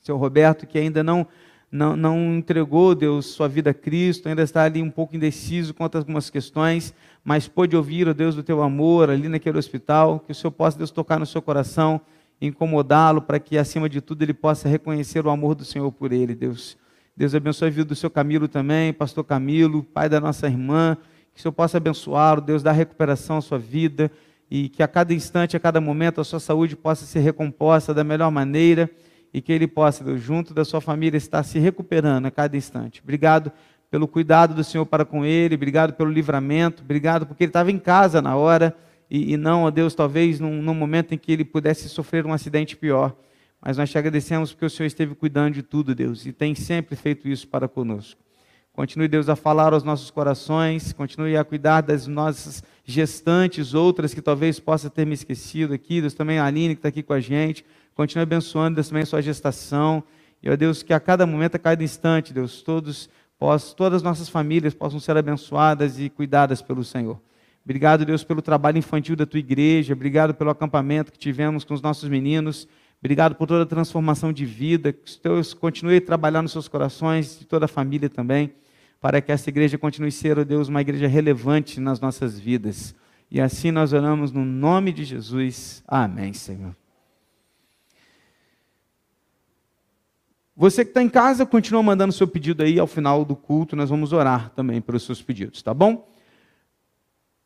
Seu 0.00 0.16
Roberto, 0.16 0.66
que 0.66 0.78
ainda 0.78 1.02
não, 1.02 1.26
não, 1.70 1.94
não 1.94 2.34
entregou, 2.36 2.94
Deus, 2.94 3.26
sua 3.26 3.48
vida 3.48 3.70
a 3.70 3.74
Cristo, 3.74 4.28
ainda 4.28 4.42
está 4.42 4.64
ali 4.64 4.82
um 4.82 4.90
pouco 4.90 5.14
indeciso 5.14 5.74
quanto 5.74 5.96
a 5.96 5.98
algumas 5.98 6.30
questões, 6.30 6.94
mas 7.22 7.46
pôde 7.46 7.76
ouvir, 7.76 8.08
ó 8.08 8.12
Deus, 8.12 8.34
do 8.34 8.42
teu 8.42 8.62
amor 8.62 9.10
ali 9.10 9.28
naquele 9.28 9.58
hospital, 9.58 10.20
que 10.20 10.32
o 10.32 10.34
Senhor 10.34 10.50
possa, 10.50 10.78
Deus, 10.78 10.90
tocar 10.90 11.18
no 11.18 11.26
seu 11.26 11.42
coração, 11.42 12.00
incomodá-lo, 12.40 13.20
para 13.20 13.38
que, 13.38 13.58
acima 13.58 13.88
de 13.88 14.00
tudo, 14.00 14.22
ele 14.22 14.32
possa 14.32 14.68
reconhecer 14.68 15.24
o 15.26 15.30
amor 15.30 15.54
do 15.54 15.64
Senhor 15.64 15.92
por 15.92 16.12
ele, 16.12 16.34
Deus. 16.34 16.78
Deus 17.14 17.34
abençoe 17.34 17.68
a 17.68 17.70
vida 17.70 17.84
do 17.84 17.94
seu 17.94 18.08
Camilo 18.08 18.48
também, 18.48 18.94
pastor 18.94 19.24
Camilo, 19.24 19.82
pai 19.82 20.08
da 20.08 20.18
nossa 20.18 20.46
irmã. 20.46 20.96
Que 21.34 21.38
o 21.38 21.42
Senhor 21.42 21.52
possa 21.52 21.76
abençoá-lo, 21.76 22.40
Deus 22.40 22.62
dá 22.62 22.72
recuperação 22.72 23.36
à 23.36 23.40
sua 23.42 23.58
vida 23.58 24.10
e 24.50 24.68
que 24.68 24.82
a 24.82 24.88
cada 24.88 25.12
instante, 25.12 25.56
a 25.56 25.60
cada 25.60 25.80
momento, 25.80 26.20
a 26.20 26.24
sua 26.24 26.40
saúde 26.40 26.74
possa 26.74 27.04
ser 27.04 27.20
recomposta 27.20 27.92
da 27.92 28.02
melhor 28.02 28.30
maneira 28.30 28.90
e 29.32 29.40
que 29.40 29.52
ele 29.52 29.66
possa, 29.66 30.02
Deus, 30.02 30.20
junto 30.20 30.52
da 30.52 30.64
sua 30.64 30.80
família, 30.80 31.16
estar 31.16 31.42
se 31.42 31.58
recuperando 31.58 32.26
a 32.26 32.30
cada 32.30 32.56
instante. 32.56 33.00
Obrigado 33.02 33.52
pelo 33.90 34.06
cuidado 34.06 34.54
do 34.54 34.62
Senhor 34.62 34.86
para 34.86 35.04
com 35.04 35.24
ele, 35.24 35.54
obrigado 35.54 35.92
pelo 35.94 36.10
livramento, 36.10 36.82
obrigado 36.82 37.26
porque 37.26 37.44
ele 37.44 37.50
estava 37.50 37.70
em 37.70 37.78
casa 37.78 38.22
na 38.22 38.36
hora 38.36 38.76
e, 39.10 39.32
e 39.32 39.36
não, 39.36 39.64
ó 39.64 39.70
Deus, 39.70 39.94
talvez 39.94 40.38
num, 40.38 40.62
num 40.62 40.74
momento 40.74 41.12
em 41.12 41.18
que 41.18 41.32
ele 41.32 41.44
pudesse 41.44 41.88
sofrer 41.88 42.24
um 42.24 42.32
acidente 42.32 42.76
pior. 42.76 43.16
Mas 43.60 43.76
nós 43.76 43.90
te 43.90 43.98
agradecemos 43.98 44.52
porque 44.52 44.64
o 44.64 44.70
Senhor 44.70 44.86
esteve 44.86 45.14
cuidando 45.14 45.54
de 45.54 45.62
tudo, 45.62 45.94
Deus, 45.94 46.24
e 46.24 46.32
tem 46.32 46.54
sempre 46.54 46.96
feito 46.96 47.28
isso 47.28 47.46
para 47.46 47.68
conosco. 47.68 48.20
Continue, 48.72 49.08
Deus, 49.08 49.28
a 49.28 49.36
falar 49.36 49.74
aos 49.74 49.82
nossos 49.82 50.10
corações, 50.10 50.92
continue 50.92 51.36
a 51.36 51.44
cuidar 51.44 51.80
das 51.82 52.06
nossas 52.06 52.62
gestantes, 52.84 53.74
outras 53.74 54.14
que 54.14 54.22
talvez 54.22 54.60
possa 54.60 54.88
ter 54.88 55.04
me 55.04 55.12
esquecido 55.12 55.74
aqui, 55.74 56.00
Deus, 56.00 56.14
também 56.14 56.38
a 56.38 56.46
Aline 56.46 56.74
que 56.74 56.78
está 56.78 56.88
aqui 56.88 57.02
com 57.02 57.12
a 57.12 57.20
gente, 57.20 57.64
continue 57.94 58.22
abençoando, 58.22 58.76
Deus, 58.76 58.88
também 58.88 59.02
a 59.02 59.06
sua 59.06 59.20
gestação, 59.20 60.02
e, 60.42 60.50
ó 60.50 60.56
Deus, 60.56 60.82
que 60.82 60.92
a 60.92 61.00
cada 61.00 61.26
momento, 61.26 61.56
a 61.56 61.58
cada 61.58 61.82
instante, 61.84 62.32
Deus, 62.32 62.62
todos, 62.62 63.10
possam, 63.38 63.76
todas 63.76 63.96
as 63.98 64.02
nossas 64.02 64.28
famílias 64.28 64.74
possam 64.74 64.98
ser 64.98 65.16
abençoadas 65.16 65.98
e 65.98 66.08
cuidadas 66.08 66.62
pelo 66.62 66.82
Senhor. 66.82 67.20
Obrigado, 67.64 68.04
Deus, 68.04 68.24
pelo 68.24 68.40
trabalho 68.40 68.78
infantil 68.78 69.14
da 69.14 69.26
tua 69.26 69.40
igreja, 69.40 69.92
obrigado 69.92 70.32
pelo 70.34 70.50
acampamento 70.50 71.12
que 71.12 71.18
tivemos 71.18 71.62
com 71.62 71.74
os 71.74 71.82
nossos 71.82 72.08
meninos, 72.08 72.66
obrigado 73.00 73.34
por 73.34 73.46
toda 73.46 73.64
a 73.64 73.66
transformação 73.66 74.32
de 74.32 74.46
vida, 74.46 74.92
que 74.92 75.20
Deus 75.22 75.52
continue 75.52 75.96
a 75.96 76.00
trabalhar 76.00 76.42
nos 76.42 76.52
seus 76.52 76.68
corações, 76.68 77.38
de 77.38 77.46
toda 77.46 77.66
a 77.66 77.68
família 77.68 78.08
também 78.08 78.52
para 79.00 79.20
que 79.20 79.32
essa 79.32 79.48
igreja 79.48 79.78
continue 79.78 80.12
ser, 80.12 80.38
ó 80.38 80.44
Deus, 80.44 80.68
uma 80.68 80.82
igreja 80.82 81.08
relevante 81.08 81.80
nas 81.80 81.98
nossas 81.98 82.38
vidas. 82.38 82.94
E 83.30 83.40
assim 83.40 83.70
nós 83.70 83.92
oramos 83.92 84.30
no 84.30 84.44
nome 84.44 84.92
de 84.92 85.04
Jesus. 85.04 85.82
Amém, 85.88 86.32
Senhor. 86.34 86.79
Você 90.60 90.84
que 90.84 90.90
está 90.90 91.02
em 91.02 91.08
casa, 91.08 91.46
continua 91.46 91.82
mandando 91.82 92.12
seu 92.12 92.28
pedido 92.28 92.62
aí 92.62 92.78
ao 92.78 92.86
final 92.86 93.24
do 93.24 93.34
culto, 93.34 93.74
nós 93.74 93.88
vamos 93.88 94.12
orar 94.12 94.50
também 94.50 94.78
pelos 94.78 95.04
seus 95.04 95.22
pedidos, 95.22 95.62
tá 95.62 95.72
bom? 95.72 96.06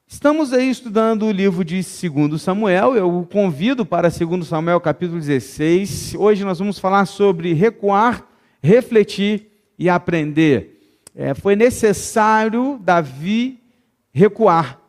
Estamos 0.04 0.52
aí 0.52 0.68
estudando 0.68 1.24
o 1.24 1.30
livro 1.30 1.64
de 1.64 1.76
2 1.76 2.42
Samuel, 2.42 2.96
eu 2.96 3.20
o 3.20 3.24
convido 3.24 3.86
para 3.86 4.08
2 4.08 4.44
Samuel 4.48 4.80
capítulo 4.80 5.20
16. 5.20 6.16
Hoje 6.18 6.44
nós 6.44 6.58
vamos 6.58 6.80
falar 6.80 7.06
sobre 7.06 7.52
recuar, 7.52 8.26
refletir 8.60 9.46
e 9.78 9.88
aprender 9.88 10.98
é, 11.14 11.34
foi 11.34 11.54
necessário 11.54 12.80
Davi 12.82 13.62
recuar. 14.12 14.80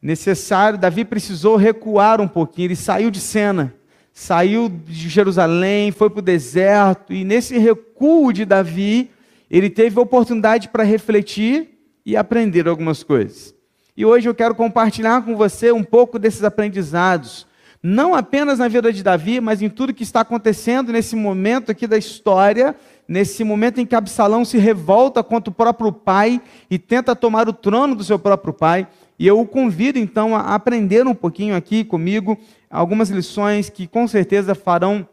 Necessário, 0.00 0.78
Davi 0.78 1.04
precisou 1.04 1.56
recuar 1.56 2.18
um 2.18 2.28
pouquinho, 2.28 2.68
ele 2.68 2.76
saiu 2.76 3.10
de 3.10 3.20
cena, 3.20 3.74
saiu 4.12 4.68
de 4.68 5.08
Jerusalém, 5.08 5.90
foi 5.90 6.10
para 6.10 6.18
o 6.18 6.22
deserto, 6.22 7.12
e 7.12 7.24
nesse 7.24 7.58
recuo 7.58 8.32
de 8.32 8.44
Davi, 8.44 9.10
ele 9.50 9.70
teve 9.70 9.98
oportunidade 9.98 10.68
para 10.68 10.82
refletir 10.82 11.70
e 12.04 12.16
aprender 12.16 12.68
algumas 12.68 13.02
coisas. 13.02 13.54
E 13.96 14.04
hoje 14.04 14.28
eu 14.28 14.34
quero 14.34 14.54
compartilhar 14.54 15.22
com 15.22 15.36
você 15.36 15.70
um 15.72 15.84
pouco 15.84 16.18
desses 16.18 16.44
aprendizados, 16.44 17.46
não 17.82 18.14
apenas 18.14 18.58
na 18.58 18.68
vida 18.68 18.92
de 18.92 19.02
Davi, 19.02 19.40
mas 19.40 19.60
em 19.60 19.68
tudo 19.68 19.94
que 19.94 20.04
está 20.04 20.20
acontecendo 20.20 20.92
nesse 20.92 21.16
momento 21.16 21.70
aqui 21.70 21.86
da 21.86 21.98
história 21.98 22.76
nesse 23.12 23.44
momento 23.44 23.78
em 23.80 23.86
que 23.86 23.94
Absalão 23.94 24.44
se 24.44 24.58
revolta 24.58 25.22
contra 25.22 25.50
o 25.50 25.54
próprio 25.54 25.92
pai 25.92 26.40
e 26.70 26.78
tenta 26.78 27.14
tomar 27.14 27.48
o 27.48 27.52
trono 27.52 27.94
do 27.94 28.04
seu 28.04 28.18
próprio 28.18 28.54
pai. 28.54 28.86
E 29.22 29.26
eu 29.28 29.38
o 29.38 29.46
convido 29.46 30.00
então 30.00 30.34
a 30.34 30.52
aprender 30.52 31.06
um 31.06 31.14
pouquinho 31.14 31.54
aqui 31.54 31.84
comigo 31.84 32.36
algumas 32.68 33.08
lições 33.08 33.70
que 33.70 33.86
com 33.86 34.08
certeza 34.08 34.52
farão 34.52 35.06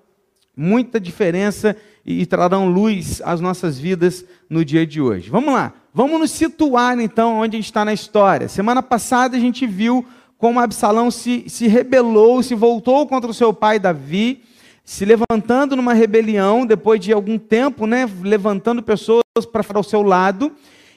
muita 0.57 0.99
diferença 0.99 1.75
e 2.03 2.25
trarão 2.25 2.67
luz 2.67 3.21
às 3.23 3.39
nossas 3.39 3.77
vidas 3.77 4.25
no 4.49 4.65
dia 4.65 4.83
de 4.83 4.99
hoje. 4.99 5.29
Vamos 5.29 5.53
lá, 5.53 5.73
vamos 5.93 6.19
nos 6.19 6.31
situar 6.31 6.99
então 6.99 7.37
onde 7.37 7.55
a 7.55 7.59
gente 7.59 7.67
está 7.67 7.85
na 7.85 7.93
história. 7.93 8.47
Semana 8.47 8.81
passada 8.81 9.37
a 9.37 9.39
gente 9.39 9.67
viu 9.67 10.03
como 10.39 10.59
Absalão 10.59 11.11
se, 11.11 11.43
se 11.47 11.67
rebelou, 11.67 12.41
se 12.41 12.55
voltou 12.55 13.05
contra 13.05 13.29
o 13.29 13.33
seu 13.33 13.53
pai 13.53 13.77
Davi 13.77 14.41
se 14.83 15.05
levantando 15.05 15.75
numa 15.75 15.93
rebelião, 15.93 16.65
depois 16.65 16.99
de 16.99 17.13
algum 17.13 17.37
tempo, 17.37 17.85
né, 17.85 18.09
levantando 18.23 18.81
pessoas 18.81 19.21
para 19.51 19.79
o 19.79 19.83
seu 19.83 20.01
lado. 20.01 20.51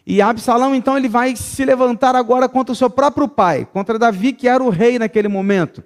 E 0.06 0.20
Absalão, 0.20 0.74
então, 0.74 0.96
ele 0.96 1.08
vai 1.08 1.36
se 1.36 1.64
levantar 1.64 2.16
agora 2.16 2.48
contra 2.48 2.72
o 2.72 2.76
seu 2.76 2.90
próprio 2.90 3.28
pai, 3.28 3.66
contra 3.72 3.98
Davi, 3.98 4.32
que 4.32 4.48
era 4.48 4.62
o 4.62 4.68
rei 4.68 4.98
naquele 4.98 5.28
momento. 5.28 5.82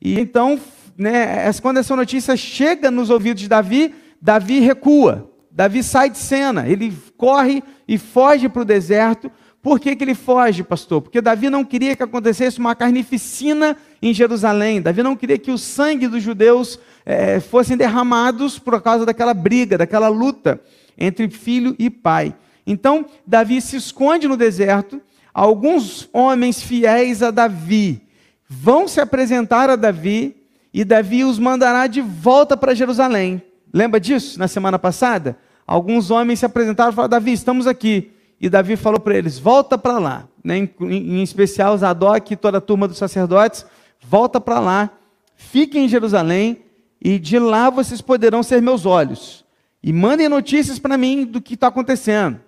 E 0.00 0.18
então, 0.18 0.58
né, 0.96 1.50
quando 1.60 1.78
essa 1.78 1.94
notícia 1.94 2.36
chega 2.36 2.90
nos 2.90 3.10
ouvidos 3.10 3.42
de 3.42 3.48
Davi, 3.48 3.94
Davi 4.20 4.60
recua. 4.60 5.30
Davi 5.50 5.82
sai 5.82 6.10
de 6.10 6.18
cena, 6.18 6.68
ele 6.68 6.92
corre 7.16 7.62
e 7.86 7.98
foge 7.98 8.48
para 8.48 8.62
o 8.62 8.64
deserto. 8.64 9.30
Por 9.62 9.80
que, 9.80 9.96
que 9.96 10.04
ele 10.04 10.14
foge, 10.14 10.62
pastor? 10.62 11.02
Porque 11.02 11.20
Davi 11.20 11.50
não 11.50 11.64
queria 11.64 11.96
que 11.96 12.02
acontecesse 12.02 12.58
uma 12.58 12.74
carnificina 12.74 13.76
em 14.00 14.14
Jerusalém. 14.14 14.80
Davi 14.80 15.02
não 15.02 15.16
queria 15.16 15.38
que 15.38 15.50
o 15.50 15.58
sangue 15.58 16.08
dos 16.08 16.22
judeus 16.22 16.78
é, 17.04 17.40
fossem 17.40 17.76
derramados 17.76 18.58
por 18.58 18.80
causa 18.80 19.04
daquela 19.04 19.34
briga, 19.34 19.76
daquela 19.76 20.08
luta 20.08 20.60
entre 20.96 21.28
filho 21.28 21.74
e 21.78 21.90
pai. 21.90 22.34
Então, 22.66 23.06
Davi 23.26 23.60
se 23.60 23.76
esconde 23.76 24.26
no 24.26 24.36
deserto. 24.36 25.00
Alguns 25.32 26.08
homens 26.12 26.62
fiéis 26.62 27.22
a 27.22 27.30
Davi 27.30 28.02
vão 28.48 28.88
se 28.88 29.00
apresentar 29.00 29.70
a 29.70 29.76
Davi 29.76 30.36
e 30.72 30.84
Davi 30.84 31.24
os 31.24 31.38
mandará 31.38 31.86
de 31.86 32.00
volta 32.00 32.56
para 32.56 32.74
Jerusalém. 32.74 33.42
Lembra 33.72 34.00
disso 34.00 34.38
na 34.38 34.48
semana 34.48 34.78
passada? 34.78 35.38
Alguns 35.66 36.10
homens 36.10 36.38
se 36.38 36.46
apresentaram 36.46 36.92
e 36.92 36.94
falaram: 36.94 37.10
Davi, 37.10 37.32
estamos 37.32 37.66
aqui. 37.66 38.12
E 38.40 38.48
Davi 38.48 38.76
falou 38.76 39.00
para 39.00 39.16
eles: 39.16 39.38
volta 39.38 39.76
para 39.76 39.98
lá. 39.98 40.28
Né? 40.42 40.58
Em, 40.58 40.70
em, 40.80 41.22
especial 41.22 41.76
Zadok 41.76 42.32
e 42.32 42.36
toda 42.36 42.58
a 42.58 42.60
turma 42.60 42.86
dos 42.86 42.98
sacerdotes, 42.98 43.66
volta 44.00 44.40
para 44.40 44.60
lá, 44.60 44.90
fique 45.34 45.78
em 45.78 45.88
Jerusalém 45.88 46.62
e 47.02 47.18
de 47.18 47.38
lá 47.38 47.68
vocês 47.68 48.00
poderão 48.00 48.42
ser 48.42 48.62
meus 48.62 48.86
olhos. 48.86 49.44
E 49.82 49.92
mandem 49.92 50.28
notícias 50.28 50.78
para 50.78 50.96
mim 50.96 51.24
do 51.24 51.40
que 51.40 51.54
está 51.54 51.68
acontecendo. 51.68 52.40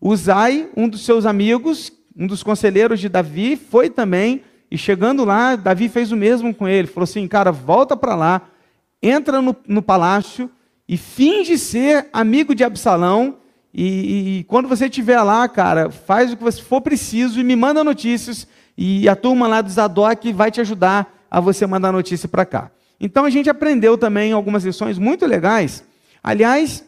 Uzai, 0.00 0.68
um 0.76 0.88
dos 0.88 1.04
seus 1.04 1.26
amigos, 1.26 1.92
um 2.16 2.26
dos 2.26 2.42
conselheiros 2.42 3.00
de 3.00 3.08
Davi, 3.08 3.56
foi 3.56 3.90
também, 3.90 4.42
e 4.70 4.78
chegando 4.78 5.24
lá, 5.24 5.56
Davi 5.56 5.88
fez 5.88 6.12
o 6.12 6.16
mesmo 6.16 6.54
com 6.54 6.68
ele. 6.68 6.86
Falou 6.86 7.04
assim: 7.04 7.26
cara, 7.26 7.50
volta 7.50 7.96
para 7.96 8.14
lá, 8.14 8.42
entra 9.02 9.42
no, 9.42 9.56
no, 9.66 9.82
palácio 9.82 10.50
e 10.88 10.96
finge 10.96 11.58
ser 11.58 12.08
amigo 12.12 12.54
de 12.54 12.62
Absalão. 12.62 13.38
E, 13.74 13.84
e, 13.84 14.38
e 14.38 14.44
quando 14.44 14.68
você 14.68 14.86
estiver 14.86 15.20
lá, 15.22 15.48
cara, 15.48 15.90
faz 15.90 16.32
o 16.32 16.36
que 16.36 16.42
você 16.42 16.62
for 16.62 16.80
preciso 16.80 17.40
e 17.40 17.44
me 17.44 17.56
manda 17.56 17.82
notícias. 17.82 18.46
E 18.76 19.08
a 19.08 19.16
turma 19.16 19.48
lá 19.48 19.60
do 19.60 19.70
Zadok 19.70 20.32
vai 20.32 20.50
te 20.50 20.60
ajudar 20.60 21.26
a 21.30 21.40
você 21.40 21.66
mandar 21.66 21.92
notícia 21.92 22.28
para 22.28 22.44
cá. 22.44 22.70
Então 23.00 23.24
a 23.24 23.30
gente 23.30 23.50
aprendeu 23.50 23.98
também 23.98 24.32
algumas 24.32 24.64
lições 24.64 24.98
muito 24.98 25.26
legais. 25.26 25.82
Aliás, 26.22 26.84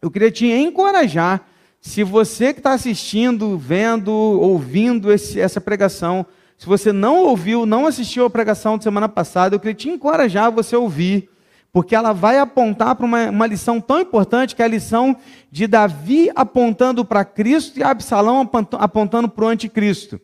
eu 0.00 0.10
queria 0.10 0.30
te 0.30 0.46
encorajar, 0.46 1.42
se 1.80 2.02
você 2.02 2.52
que 2.52 2.60
está 2.60 2.72
assistindo, 2.72 3.56
vendo, 3.56 4.12
ouvindo 4.12 5.12
esse, 5.12 5.40
essa 5.40 5.60
pregação, 5.60 6.26
se 6.56 6.66
você 6.66 6.92
não 6.92 7.24
ouviu, 7.24 7.64
não 7.64 7.86
assistiu 7.86 8.24
a 8.24 8.30
pregação 8.30 8.76
de 8.76 8.84
semana 8.84 9.08
passada, 9.08 9.54
eu 9.54 9.60
queria 9.60 9.74
te 9.74 9.88
encorajar 9.88 10.46
a 10.46 10.50
você 10.50 10.74
ouvir, 10.74 11.30
porque 11.72 11.94
ela 11.94 12.12
vai 12.12 12.38
apontar 12.38 12.96
para 12.96 13.06
uma, 13.06 13.30
uma 13.30 13.46
lição 13.46 13.80
tão 13.80 14.00
importante, 14.00 14.56
que 14.56 14.62
é 14.62 14.64
a 14.64 14.68
lição 14.68 15.16
de 15.50 15.66
Davi 15.66 16.30
apontando 16.34 17.04
para 17.04 17.24
Cristo 17.24 17.78
e 17.78 17.82
Absalão 17.82 18.48
apontando 18.72 19.28
para 19.28 19.44
o 19.44 19.48
anticristo 19.48 20.20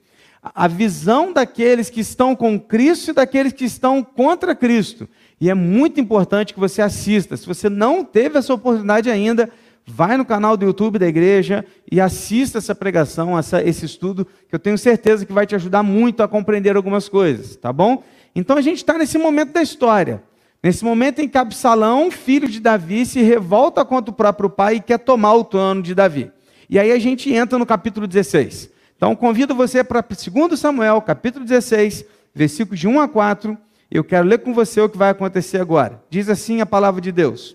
a 0.55 0.69
visão 0.69 1.33
daqueles 1.33 1.89
que 1.89 2.01
estão 2.01 2.37
com 2.37 2.59
Cristo 2.61 3.11
e 3.11 3.15
daqueles 3.15 3.53
que 3.53 3.65
estão 3.65 4.03
contra 4.03 4.55
Cristo. 4.55 5.09
E 5.41 5.49
é 5.49 5.55
muito 5.55 6.01
importante 6.01 6.53
que 6.53 6.61
você 6.61 6.83
assista. 6.83 7.37
Se 7.37 7.47
você 7.47 7.71
não 7.71 8.05
teve 8.05 8.39
essa 8.39 8.53
oportunidade 8.53 9.11
ainda, 9.11 9.49
vai 9.87 10.17
no 10.17 10.25
canal 10.25 10.57
do 10.57 10.65
YouTube 10.65 10.99
da 10.99 11.07
igreja 11.07 11.65
e 11.91 12.01
assista 12.01 12.59
essa 12.59 12.75
pregação, 12.75 13.39
essa, 13.39 13.63
esse 13.63 13.85
estudo, 13.85 14.27
que 14.49 14.55
eu 14.55 14.59
tenho 14.59 14.79
certeza 14.79 15.27
que 15.27 15.33
vai 15.33 15.47
te 15.47 15.55
ajudar 15.55 15.83
muito 15.83 16.23
a 16.23 16.29
compreender 16.29 16.77
algumas 16.77 17.09
coisas, 17.09 17.57
tá 17.57 17.73
bom? 17.73 18.03
Então 18.35 18.57
a 18.57 18.61
gente 18.61 18.79
está 18.79 18.97
nesse 18.97 19.19
momento 19.19 19.53
da 19.53 19.63
história. 19.63 20.23
Nesse 20.63 20.83
momento 20.83 21.21
em 21.21 21.29
que 21.29 21.37
Absalão, 21.37 22.11
filho 22.11 22.49
de 22.49 22.59
Davi, 22.59 23.05
se 23.05 23.21
revolta 23.21 23.85
contra 23.85 24.11
o 24.11 24.15
próprio 24.15 24.49
pai 24.49 24.77
e 24.77 24.81
quer 24.81 24.99
tomar 24.99 25.35
o 25.35 25.45
trono 25.45 25.83
de 25.83 25.95
Davi. 25.95 26.33
E 26.71 26.79
aí 26.79 26.91
a 26.91 26.99
gente 26.99 27.31
entra 27.33 27.59
no 27.59 27.67
capítulo 27.67 28.07
16. 28.07 28.71
Então 28.97 29.15
convido 29.15 29.55
você 29.55 29.85
para 29.85 30.01
2 30.01 30.59
Samuel, 30.59 31.03
capítulo 31.03 31.45
16, 31.45 32.07
versículos 32.35 32.81
de 32.81 32.89
1 32.89 32.99
a 32.99 33.07
4. 33.07 33.59
Eu 33.91 34.03
quero 34.03 34.27
ler 34.27 34.39
com 34.39 34.55
você 34.55 34.81
o 34.81 34.89
que 34.89 34.97
vai 34.97 35.11
acontecer 35.11 35.61
agora. 35.61 36.03
Diz 36.09 36.31
assim 36.31 36.63
a 36.63 36.67
palavra 36.67 37.01
de 37.01 37.13
Deus. 37.13 37.55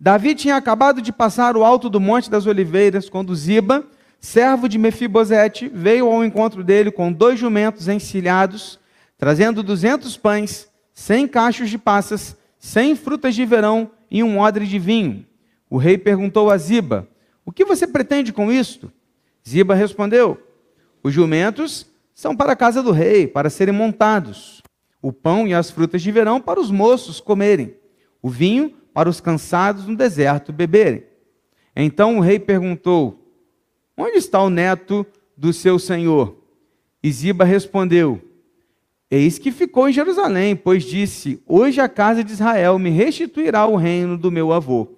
Davi 0.00 0.34
tinha 0.34 0.56
acabado 0.56 1.00
de 1.00 1.12
passar 1.12 1.56
o 1.56 1.64
alto 1.64 1.88
do 1.88 2.00
Monte 2.00 2.30
das 2.30 2.46
Oliveiras, 2.46 3.08
quando 3.08 3.34
Ziba, 3.34 3.86
servo 4.20 4.68
de 4.68 4.78
Mefibosete, 4.78 5.68
veio 5.68 6.06
ao 6.06 6.24
encontro 6.24 6.64
dele 6.64 6.90
com 6.90 7.12
dois 7.12 7.38
jumentos 7.38 7.88
encilhados, 7.88 8.78
trazendo 9.16 9.62
duzentos 9.62 10.16
pães, 10.16 10.68
cem 10.92 11.28
cachos 11.28 11.70
de 11.70 11.78
passas, 11.78 12.36
cem 12.58 12.96
frutas 12.96 13.34
de 13.34 13.44
verão 13.44 13.90
e 14.10 14.22
um 14.22 14.38
odre 14.38 14.66
de 14.66 14.78
vinho. 14.78 15.24
O 15.70 15.76
rei 15.76 15.96
perguntou 15.96 16.50
a 16.50 16.58
Ziba: 16.58 17.08
O 17.44 17.52
que 17.52 17.64
você 17.64 17.86
pretende 17.86 18.32
com 18.32 18.50
isto? 18.50 18.92
Ziba 19.46 19.74
respondeu: 19.74 20.40
Os 21.02 21.12
jumentos 21.12 21.86
são 22.14 22.36
para 22.36 22.52
a 22.52 22.56
casa 22.56 22.82
do 22.82 22.92
rei, 22.92 23.26
para 23.26 23.50
serem 23.50 23.74
montados. 23.74 24.62
O 25.02 25.12
pão 25.12 25.46
e 25.46 25.52
as 25.52 25.70
frutas 25.70 26.00
de 26.00 26.10
verão 26.10 26.40
para 26.40 26.58
os 26.58 26.70
moços 26.70 27.20
comerem. 27.20 27.74
O 28.22 28.30
vinho 28.30 28.72
para 28.94 29.10
os 29.10 29.20
cansados 29.20 29.86
no 29.86 29.96
deserto 29.96 30.52
beberem. 30.52 31.02
Então 31.74 32.16
o 32.16 32.20
rei 32.20 32.38
perguntou: 32.38 33.20
Onde 33.96 34.16
está 34.16 34.40
o 34.40 34.48
neto 34.48 35.04
do 35.36 35.52
seu 35.52 35.78
senhor? 35.78 36.36
E 37.02 37.10
Ziba 37.10 37.44
respondeu: 37.44 38.22
Eis 39.10 39.38
que 39.38 39.50
ficou 39.50 39.88
em 39.88 39.92
Jerusalém, 39.92 40.54
pois 40.54 40.84
disse: 40.84 41.42
Hoje 41.46 41.80
a 41.80 41.88
casa 41.88 42.22
de 42.22 42.32
Israel 42.32 42.78
me 42.78 42.90
restituirá 42.90 43.66
o 43.66 43.76
reino 43.76 44.16
do 44.16 44.30
meu 44.30 44.52
avô. 44.52 44.88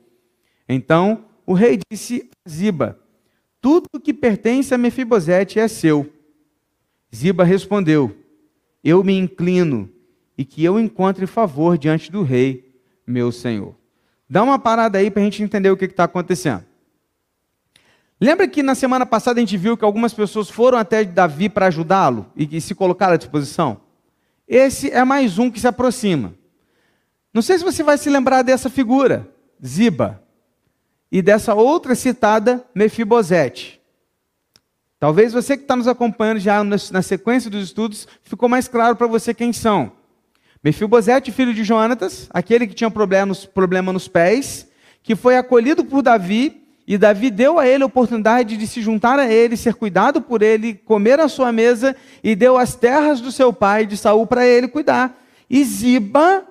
Então 0.68 1.24
o 1.46 1.54
rei 1.54 1.78
disse 1.90 2.28
a 2.44 2.50
Ziba: 2.50 3.00
Tudo 3.60 4.00
que 4.02 4.12
pertence 4.12 4.74
a 4.74 4.78
Mefibosete 4.78 5.58
é 5.58 5.66
seu. 5.66 6.12
Ziba 7.14 7.44
respondeu: 7.44 8.14
Eu 8.84 9.02
me 9.02 9.16
inclino 9.16 9.88
e 10.36 10.44
que 10.44 10.62
eu 10.62 10.78
encontre 10.78 11.26
favor 11.26 11.78
diante 11.78 12.12
do 12.12 12.22
rei, 12.22 12.74
meu 13.06 13.32
senhor. 13.32 13.74
Dá 14.28 14.42
uma 14.42 14.58
parada 14.58 14.98
aí 14.98 15.10
para 15.10 15.22
a 15.22 15.24
gente 15.24 15.42
entender 15.42 15.70
o 15.70 15.76
que 15.76 15.84
está 15.84 16.04
acontecendo. 16.04 16.64
Lembra 18.20 18.48
que 18.48 18.62
na 18.62 18.74
semana 18.74 19.04
passada 19.04 19.38
a 19.38 19.42
gente 19.42 19.56
viu 19.56 19.76
que 19.76 19.84
algumas 19.84 20.14
pessoas 20.14 20.48
foram 20.48 20.78
até 20.78 21.04
Davi 21.04 21.48
para 21.48 21.66
ajudá-lo 21.66 22.26
e, 22.34 22.60
se 22.60 22.74
colocaram 22.74 23.14
à 23.14 23.16
disposição? 23.16 23.80
Esse 24.48 24.90
é 24.90 25.04
mais 25.04 25.38
um 25.38 25.50
que 25.50 25.60
se 25.60 25.68
aproxima. 25.68 26.34
Não 27.32 27.42
sei 27.42 27.58
se 27.58 27.64
você 27.64 27.82
vai 27.82 27.98
se 27.98 28.08
lembrar 28.08 28.42
dessa 28.42 28.70
figura, 28.70 29.28
Ziba, 29.64 30.22
e 31.12 31.20
dessa 31.20 31.54
outra 31.54 31.94
citada, 31.94 32.64
Mefibosete. 32.74 33.80
Talvez 34.98 35.34
você 35.34 35.56
que 35.56 35.64
está 35.64 35.76
nos 35.76 35.86
acompanhando 35.86 36.40
já 36.40 36.64
na 36.64 37.02
sequência 37.02 37.50
dos 37.50 37.64
estudos, 37.64 38.08
ficou 38.22 38.48
mais 38.48 38.66
claro 38.66 38.96
para 38.96 39.06
você 39.06 39.34
quem 39.34 39.52
são. 39.52 39.92
Mefibosete, 40.62 41.30
filho 41.30 41.54
de 41.54 41.64
Jonatas, 41.64 42.28
aquele 42.30 42.66
que 42.66 42.74
tinha 42.74 42.90
problema 42.90 43.26
nos, 43.26 43.44
problema 43.44 43.92
nos 43.92 44.08
pés, 44.08 44.68
que 45.02 45.14
foi 45.14 45.36
acolhido 45.36 45.84
por 45.84 46.02
Davi, 46.02 46.62
e 46.86 46.96
Davi 46.96 47.30
deu 47.30 47.58
a 47.58 47.66
ele 47.66 47.82
a 47.82 47.86
oportunidade 47.86 48.56
de 48.56 48.66
se 48.66 48.80
juntar 48.80 49.18
a 49.18 49.30
ele, 49.30 49.56
ser 49.56 49.74
cuidado 49.74 50.20
por 50.22 50.40
ele, 50.40 50.74
comer 50.74 51.18
a 51.18 51.28
sua 51.28 51.50
mesa, 51.50 51.96
e 52.22 52.36
deu 52.36 52.56
as 52.56 52.74
terras 52.74 53.20
do 53.20 53.32
seu 53.32 53.52
pai, 53.52 53.86
de 53.86 53.96
Saul, 53.96 54.26
para 54.26 54.46
ele 54.46 54.68
cuidar. 54.68 55.20
E 55.50 55.64
Ziba 55.64 56.44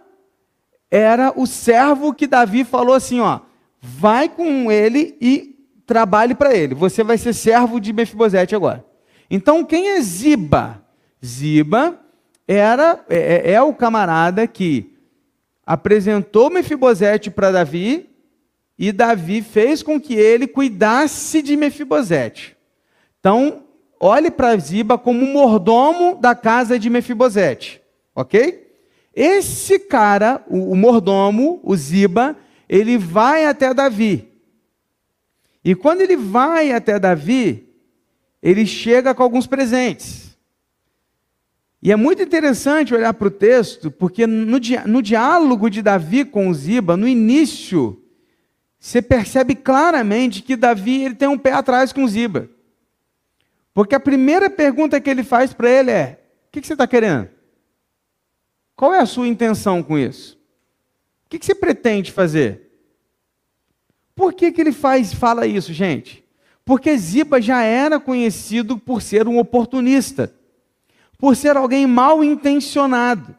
era 0.92 1.34
o 1.36 1.48
servo 1.48 2.14
que 2.14 2.28
Davi 2.28 2.64
falou 2.64 2.94
assim: 2.94 3.22
ó, 3.22 3.40
vai 3.82 4.28
com 4.28 4.72
ele 4.72 5.18
e 5.22 5.56
trabalhe 5.86 6.36
para 6.36 6.56
ele. 6.56 6.76
Você 6.76 7.04
vai 7.04 7.18
ser 7.18 7.34
servo 7.34 7.80
de 7.80 7.94
Mefibosete 7.94 8.56
agora. 8.56 8.86
Então, 9.30 9.64
quem 9.64 9.90
é 9.90 10.02
Ziba? 10.02 10.84
Ziba 11.24 12.00
era 12.48 13.04
é, 13.10 13.18
é, 13.18 13.52
é 13.54 13.62
o 13.62 13.74
camarada 13.74 14.46
que 14.48 14.94
apresentou 15.66 16.50
Mefibosete 16.50 17.32
para 17.32 17.52
Davi 17.52 18.10
e 18.78 18.92
Davi 18.92 19.42
fez 19.42 19.82
com 19.82 20.00
que 20.00 20.14
ele 20.14 20.48
cuidasse 20.48 21.42
de 21.42 21.56
Mefibosete. 21.56 22.56
Então, 23.20 23.64
olhe 24.00 24.30
para 24.30 24.56
Ziba 24.58 24.98
como 24.98 25.26
mordomo 25.26 26.16
da 26.16 26.36
casa 26.36 26.78
de 26.78 26.90
Mefibosete, 26.90 27.82
ok? 28.14 28.66
Esse 29.16 29.80
cara, 29.80 30.44
o, 30.48 30.72
o 30.72 30.76
mordomo, 30.76 31.60
o 31.64 31.76
Ziba, 31.76 32.36
ele 32.68 32.98
vai 32.98 33.46
até 33.46 33.74
Davi. 33.74 34.28
E 35.64 35.74
quando 35.74 36.02
ele 36.02 36.18
vai 36.18 36.72
até 36.72 37.00
Davi, 37.00 37.68
ele 38.44 38.66
chega 38.68 39.16
com 39.16 39.24
alguns 39.24 39.48
presentes. 39.48 40.25
E 41.86 41.92
é 41.92 41.96
muito 41.96 42.20
interessante 42.24 42.96
olhar 42.96 43.14
para 43.14 43.28
o 43.28 43.32
texto, 43.32 43.92
porque 43.92 44.26
no, 44.26 44.60
di 44.60 44.76
no 44.88 45.04
diálogo 45.04 45.70
de 45.70 45.84
Davi 45.84 46.26
com 46.26 46.52
Ziba, 46.52 46.98
no 46.98 47.08
início, 47.08 48.04
você 48.80 49.04
percebe 49.04 49.54
claramente 49.54 50.42
que 50.42 50.56
Davi 50.56 51.04
ele 51.04 51.14
tem 51.14 51.28
um 51.28 51.38
pé 51.38 51.52
atrás 51.52 51.94
com 51.94 52.08
Ziba. 52.08 52.50
Porque 53.72 53.94
a 53.94 54.00
primeira 54.00 54.50
pergunta 54.50 55.00
que 55.00 55.08
ele 55.08 55.24
faz 55.24 55.54
para 55.54 55.70
ele 55.70 55.92
é: 55.92 56.20
O 56.48 56.52
que, 56.54 56.62
que 56.62 56.66
você 56.66 56.74
está 56.74 56.88
querendo? 56.88 57.30
Qual 58.76 58.92
é 58.92 59.00
a 59.00 59.06
sua 59.06 59.28
intenção 59.28 59.84
com 59.84 59.96
isso? 59.96 60.40
O 61.28 61.30
que, 61.30 61.38
que 61.38 61.46
você 61.46 61.54
pretende 61.54 62.12
fazer? 62.12 62.62
Por 64.16 64.34
que, 64.34 64.52
que 64.52 64.60
ele 64.60 64.72
faz, 64.72 65.14
fala 65.14 65.46
isso, 65.46 65.72
gente? 65.72 66.26
Porque 66.66 66.98
Ziba 66.98 67.40
já 67.40 67.62
era 67.62 68.00
conhecido 68.00 68.76
por 68.76 69.04
ser 69.04 69.28
um 69.28 69.38
oportunista 69.38 70.34
por 71.18 71.36
ser 71.36 71.58
alguém 71.58 71.88
mal 71.88 72.24
intencionado. 72.24 73.36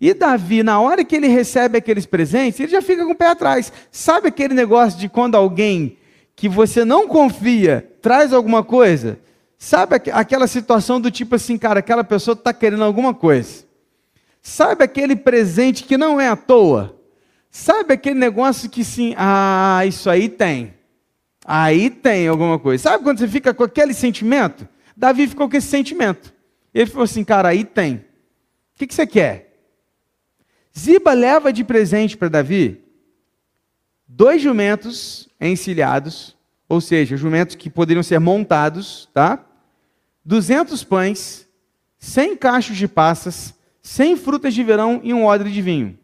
E 0.00 0.14
Davi, 0.14 0.62
na 0.62 0.80
hora 0.80 1.04
que 1.04 1.14
ele 1.14 1.28
recebe 1.28 1.76
aqueles 1.76 2.06
presentes, 2.06 2.58
ele 2.58 2.72
já 2.72 2.80
fica 2.80 3.04
com 3.04 3.12
o 3.12 3.16
pé 3.16 3.26
atrás. 3.26 3.70
Sabe 3.90 4.28
aquele 4.28 4.54
negócio 4.54 4.98
de 4.98 5.08
quando 5.08 5.34
alguém 5.34 5.98
que 6.34 6.48
você 6.48 6.84
não 6.84 7.06
confia 7.06 7.86
traz 8.00 8.32
alguma 8.32 8.64
coisa? 8.64 9.18
Sabe 9.58 9.96
aquela 10.12 10.46
situação 10.46 10.98
do 10.98 11.10
tipo 11.10 11.34
assim, 11.34 11.58
cara, 11.58 11.80
aquela 11.80 12.02
pessoa 12.02 12.32
está 12.32 12.50
querendo 12.50 12.82
alguma 12.82 13.12
coisa. 13.12 13.64
Sabe 14.40 14.84
aquele 14.84 15.14
presente 15.14 15.84
que 15.84 15.98
não 15.98 16.18
é 16.18 16.28
à 16.28 16.36
toa? 16.36 16.98
Sabe 17.50 17.92
aquele 17.92 18.18
negócio 18.18 18.70
que 18.70 18.82
sim, 18.82 19.14
ah, 19.18 19.82
isso 19.86 20.08
aí 20.08 20.30
tem. 20.30 20.72
Aí 21.44 21.90
tem 21.90 22.26
alguma 22.26 22.58
coisa. 22.58 22.84
Sabe 22.84 23.04
quando 23.04 23.18
você 23.18 23.28
fica 23.28 23.52
com 23.52 23.64
aquele 23.64 23.92
sentimento? 23.92 24.66
Davi 24.96 25.26
ficou 25.26 25.48
com 25.48 25.56
esse 25.56 25.66
sentimento. 25.66 26.32
Ele 26.72 26.90
falou 26.90 27.04
assim, 27.04 27.24
cara, 27.24 27.48
aí 27.48 27.64
tem. 27.64 27.96
O 27.96 28.04
que, 28.76 28.86
que 28.86 28.94
você 28.94 29.06
quer? 29.06 29.50
Ziba 30.76 31.12
leva 31.12 31.52
de 31.52 31.64
presente 31.64 32.16
para 32.16 32.28
Davi 32.28 32.82
dois 34.06 34.42
jumentos 34.42 35.28
encilhados, 35.40 36.36
ou 36.68 36.80
seja, 36.80 37.16
jumentos 37.16 37.56
que 37.56 37.70
poderiam 37.70 38.02
ser 38.02 38.18
montados, 38.18 39.08
tá? 39.14 39.44
200 40.24 40.82
pães, 40.84 41.48
100 41.98 42.36
cachos 42.36 42.76
de 42.76 42.88
passas, 42.88 43.54
100 43.82 44.16
frutas 44.16 44.54
de 44.54 44.62
verão 44.62 45.00
e 45.02 45.14
um 45.14 45.24
odre 45.24 45.50
de 45.50 45.62
vinho. 45.62 45.98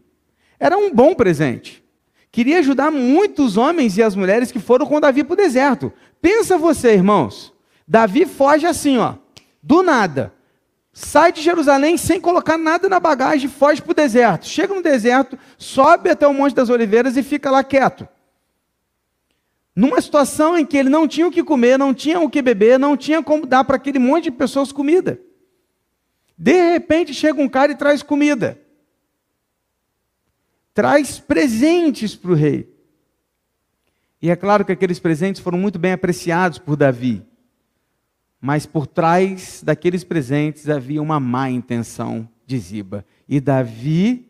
Era 0.59 0.77
um 0.77 0.93
bom 0.93 1.15
presente. 1.15 1.85
Queria 2.31 2.59
ajudar 2.59 2.91
muitos 2.91 3.57
homens 3.57 3.97
e 3.97 4.03
as 4.03 4.15
mulheres 4.15 4.53
que 4.53 4.59
foram 4.59 4.87
com 4.87 5.01
Davi 5.01 5.25
para 5.25 5.35
o 5.35 5.37
deserto. 5.37 5.93
Pensa 6.21 6.59
você, 6.59 6.95
irmãos. 6.95 7.53
Davi 7.87 8.27
foge 8.27 8.67
assim, 8.67 8.99
ó, 8.99 9.15
do 9.63 9.83
nada 9.83 10.36
sai 10.99 11.31
de 11.31 11.43
Jerusalém 11.43 11.99
sem 11.99 12.19
colocar 12.19 12.57
nada 12.57 12.89
na 12.89 12.99
bagagem, 12.99 13.51
foge 13.51 13.83
para 13.83 13.91
o 13.91 13.95
deserto. 13.95 14.47
Chega 14.47 14.75
no 14.75 14.81
deserto, 14.81 15.39
sobe 15.59 16.09
até 16.09 16.27
o 16.27 16.33
Monte 16.33 16.55
das 16.55 16.71
Oliveiras 16.71 17.19
e 17.19 17.23
fica 17.23 17.51
lá 17.51 17.63
quieto. 17.63 18.09
Numa 19.75 20.01
situação 20.01 20.57
em 20.57 20.65
que 20.65 20.75
ele 20.75 20.89
não 20.89 21.07
tinha 21.07 21.29
o 21.29 21.31
que 21.31 21.45
comer, 21.45 21.79
não 21.79 21.93
tinha 21.93 22.19
o 22.19 22.31
que 22.31 22.41
beber, 22.41 22.79
não 22.79 22.97
tinha 22.97 23.23
como 23.23 23.45
dar 23.45 23.63
para 23.63 23.77
aquele 23.77 23.99
monte 23.99 24.25
de 24.25 24.31
pessoas 24.31 24.73
comida. 24.73 25.21
De 26.37 26.73
repente 26.73 27.13
chega 27.13 27.43
um 27.43 27.49
cara 27.49 27.73
e 27.73 27.77
traz 27.77 28.03
comida. 28.03 28.59
Traz 30.73 31.19
presentes 31.19 32.17
para 32.17 32.31
o 32.31 32.35
rei. 32.35 32.75
E 34.23 34.31
é 34.31 34.37
claro 34.37 34.65
que 34.65 34.73
aqueles 34.73 34.99
presentes 34.99 35.43
foram 35.43 35.59
muito 35.59 35.79
bem 35.79 35.93
apreciados 35.93 36.59
por 36.59 36.75
Davi. 36.75 37.23
Mas 38.41 38.67
por 38.67 38.87
trás 38.87 39.63
daqueles 39.65 40.05
presentes 40.05 40.69
havia 40.69 41.03
uma 41.03 41.19
má 41.19 41.51
intenção 41.51 42.29
de 42.47 42.59
Ziba. 42.59 43.05
E 43.29 43.41
Davi 43.41 44.29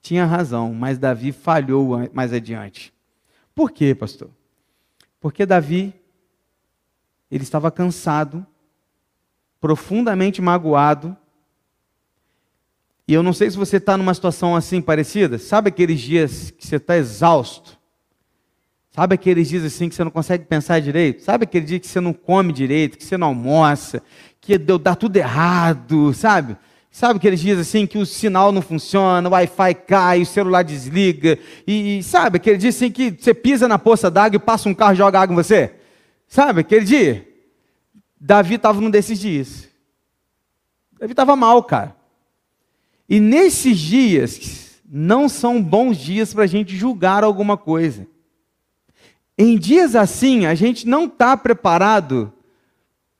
tinha 0.00 0.26
razão, 0.26 0.74
mas 0.74 0.98
Davi 0.98 1.32
falhou 1.32 2.08
mais 2.12 2.32
adiante. 2.32 2.92
Por 3.54 3.70
quê, 3.70 3.94
pastor? 3.94 4.30
Porque 5.20 5.44
Davi 5.44 5.94
ele 7.30 7.42
estava 7.42 7.70
cansado, 7.70 8.46
profundamente 9.60 10.40
magoado. 10.40 11.16
E 13.06 13.14
eu 13.14 13.22
não 13.22 13.32
sei 13.32 13.50
se 13.50 13.56
você 13.56 13.76
está 13.76 13.96
numa 13.96 14.14
situação 14.14 14.54
assim 14.54 14.80
parecida. 14.80 15.38
Sabe 15.38 15.68
aqueles 15.68 16.00
dias 16.00 16.50
que 16.50 16.66
você 16.66 16.76
está 16.76 16.96
exausto? 16.96 17.77
Sabe 18.98 19.14
aqueles 19.14 19.48
dias 19.48 19.62
assim 19.62 19.88
que 19.88 19.94
você 19.94 20.02
não 20.02 20.10
consegue 20.10 20.44
pensar 20.44 20.80
direito? 20.80 21.22
Sabe 21.22 21.44
aquele 21.44 21.64
dia 21.64 21.78
que 21.78 21.86
você 21.86 22.00
não 22.00 22.12
come 22.12 22.52
direito, 22.52 22.98
que 22.98 23.04
você 23.04 23.16
não 23.16 23.28
almoça, 23.28 24.02
que 24.40 24.58
dá 24.58 24.96
tudo 24.96 25.16
errado, 25.16 26.12
sabe? 26.12 26.56
Sabe 26.90 27.18
aqueles 27.18 27.38
dias 27.38 27.60
assim 27.60 27.86
que 27.86 27.96
o 27.96 28.04
sinal 28.04 28.50
não 28.50 28.60
funciona, 28.60 29.28
o 29.28 29.30
Wi-Fi 29.30 29.74
cai, 29.86 30.22
o 30.22 30.26
celular 30.26 30.64
desliga, 30.64 31.38
e, 31.64 32.02
sabe 32.02 32.38
aquele 32.38 32.58
dia 32.58 32.70
assim 32.70 32.90
que 32.90 33.12
você 33.12 33.32
pisa 33.32 33.68
na 33.68 33.78
poça 33.78 34.10
d'água 34.10 34.34
e 34.34 34.40
passa 34.40 34.68
um 34.68 34.74
carro 34.74 34.94
e 34.94 34.96
joga 34.96 35.20
água 35.20 35.32
em 35.32 35.36
você? 35.36 35.74
Sabe 36.26 36.62
aquele 36.62 36.84
dia? 36.84 37.24
Davi 38.20 38.56
estava 38.56 38.80
num 38.80 38.90
desses 38.90 39.20
dias. 39.20 39.68
Davi 40.98 41.12
estava 41.12 41.36
mal, 41.36 41.62
cara. 41.62 41.94
E 43.08 43.20
nesses 43.20 43.78
dias 43.78 44.80
não 44.84 45.28
são 45.28 45.62
bons 45.62 45.98
dias 45.98 46.34
para 46.34 46.42
a 46.42 46.48
gente 46.48 46.76
julgar 46.76 47.22
alguma 47.22 47.56
coisa. 47.56 48.04
Em 49.40 49.56
dias 49.56 49.94
assim, 49.94 50.46
a 50.46 50.54
gente 50.56 50.84
não 50.84 51.04
está 51.04 51.36
preparado 51.36 52.32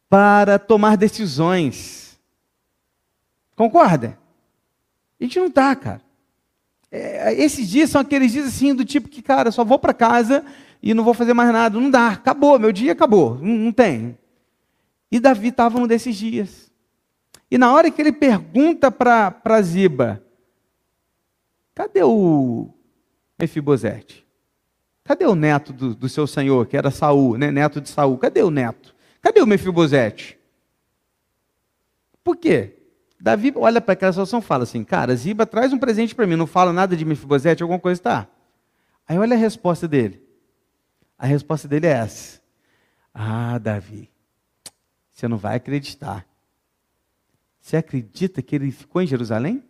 para 0.08 0.58
tomar 0.58 0.96
decisões. 0.96 2.18
Concorda? 3.54 4.18
A 5.20 5.22
gente 5.24 5.38
não 5.38 5.46
está, 5.46 5.76
cara. 5.76 6.02
É, 6.90 7.34
esses 7.34 7.68
dias 7.68 7.90
são 7.90 8.00
aqueles 8.00 8.32
dias 8.32 8.48
assim, 8.48 8.74
do 8.74 8.84
tipo 8.84 9.08
que, 9.08 9.22
cara, 9.22 9.52
só 9.52 9.64
vou 9.64 9.78
para 9.78 9.94
casa 9.94 10.44
e 10.82 10.92
não 10.92 11.04
vou 11.04 11.14
fazer 11.14 11.34
mais 11.34 11.52
nada. 11.52 11.78
Não 11.78 11.88
dá, 11.88 12.08
acabou, 12.08 12.58
meu 12.58 12.72
dia 12.72 12.92
acabou, 12.92 13.36
não, 13.36 13.54
não 13.54 13.72
tem. 13.72 14.18
E 15.12 15.20
Davi 15.20 15.48
estava 15.48 15.78
num 15.78 15.86
desses 15.86 16.16
dias. 16.16 16.68
E 17.48 17.56
na 17.56 17.72
hora 17.72 17.90
que 17.90 18.02
ele 18.02 18.12
pergunta 18.12 18.90
para 18.90 19.62
Ziba, 19.62 20.22
cadê 21.74 22.02
o 22.02 22.68
Mefibosete? 23.38 24.27
Cadê 25.08 25.24
o 25.24 25.34
neto 25.34 25.72
do, 25.72 25.94
do, 25.94 26.06
seu 26.06 26.26
senhor, 26.26 26.66
que 26.66 26.76
era 26.76 26.90
Saul, 26.90 27.38
né? 27.38 27.50
neto 27.50 27.80
de 27.80 27.88
Saul? 27.88 28.18
Cadê 28.18 28.42
o 28.42 28.50
neto? 28.50 28.94
Cadê 29.22 29.40
o 29.40 29.46
Mefibosete? 29.46 30.38
Por 32.22 32.36
quê? 32.36 32.76
Davi 33.18 33.50
olha 33.56 33.80
para 33.80 33.94
aquela 33.94 34.12
situação 34.12 34.40
e 34.40 34.42
fala 34.42 34.64
assim: 34.64 34.84
Cara, 34.84 35.16
Ziba 35.16 35.46
traz 35.46 35.72
um 35.72 35.78
presente 35.78 36.14
para 36.14 36.26
mim, 36.26 36.36
não 36.36 36.46
fala 36.46 36.74
nada 36.74 36.94
de 36.94 37.06
Mefibosete, 37.06 37.62
alguma 37.62 37.80
coisa 37.80 37.98
está. 37.98 38.28
Aí 39.08 39.18
olha 39.18 39.34
a 39.34 39.38
resposta 39.38 39.88
dele. 39.88 40.22
A 41.16 41.24
resposta 41.24 41.66
dele 41.66 41.86
é 41.86 41.92
essa: 41.92 42.38
Ah, 43.14 43.56
Davi, 43.56 44.10
você 45.10 45.26
não 45.26 45.38
vai 45.38 45.56
acreditar. 45.56 46.26
Você 47.62 47.78
acredita 47.78 48.42
que 48.42 48.54
ele 48.54 48.70
ficou 48.70 49.00
em 49.00 49.06
Jerusalém? 49.06 49.64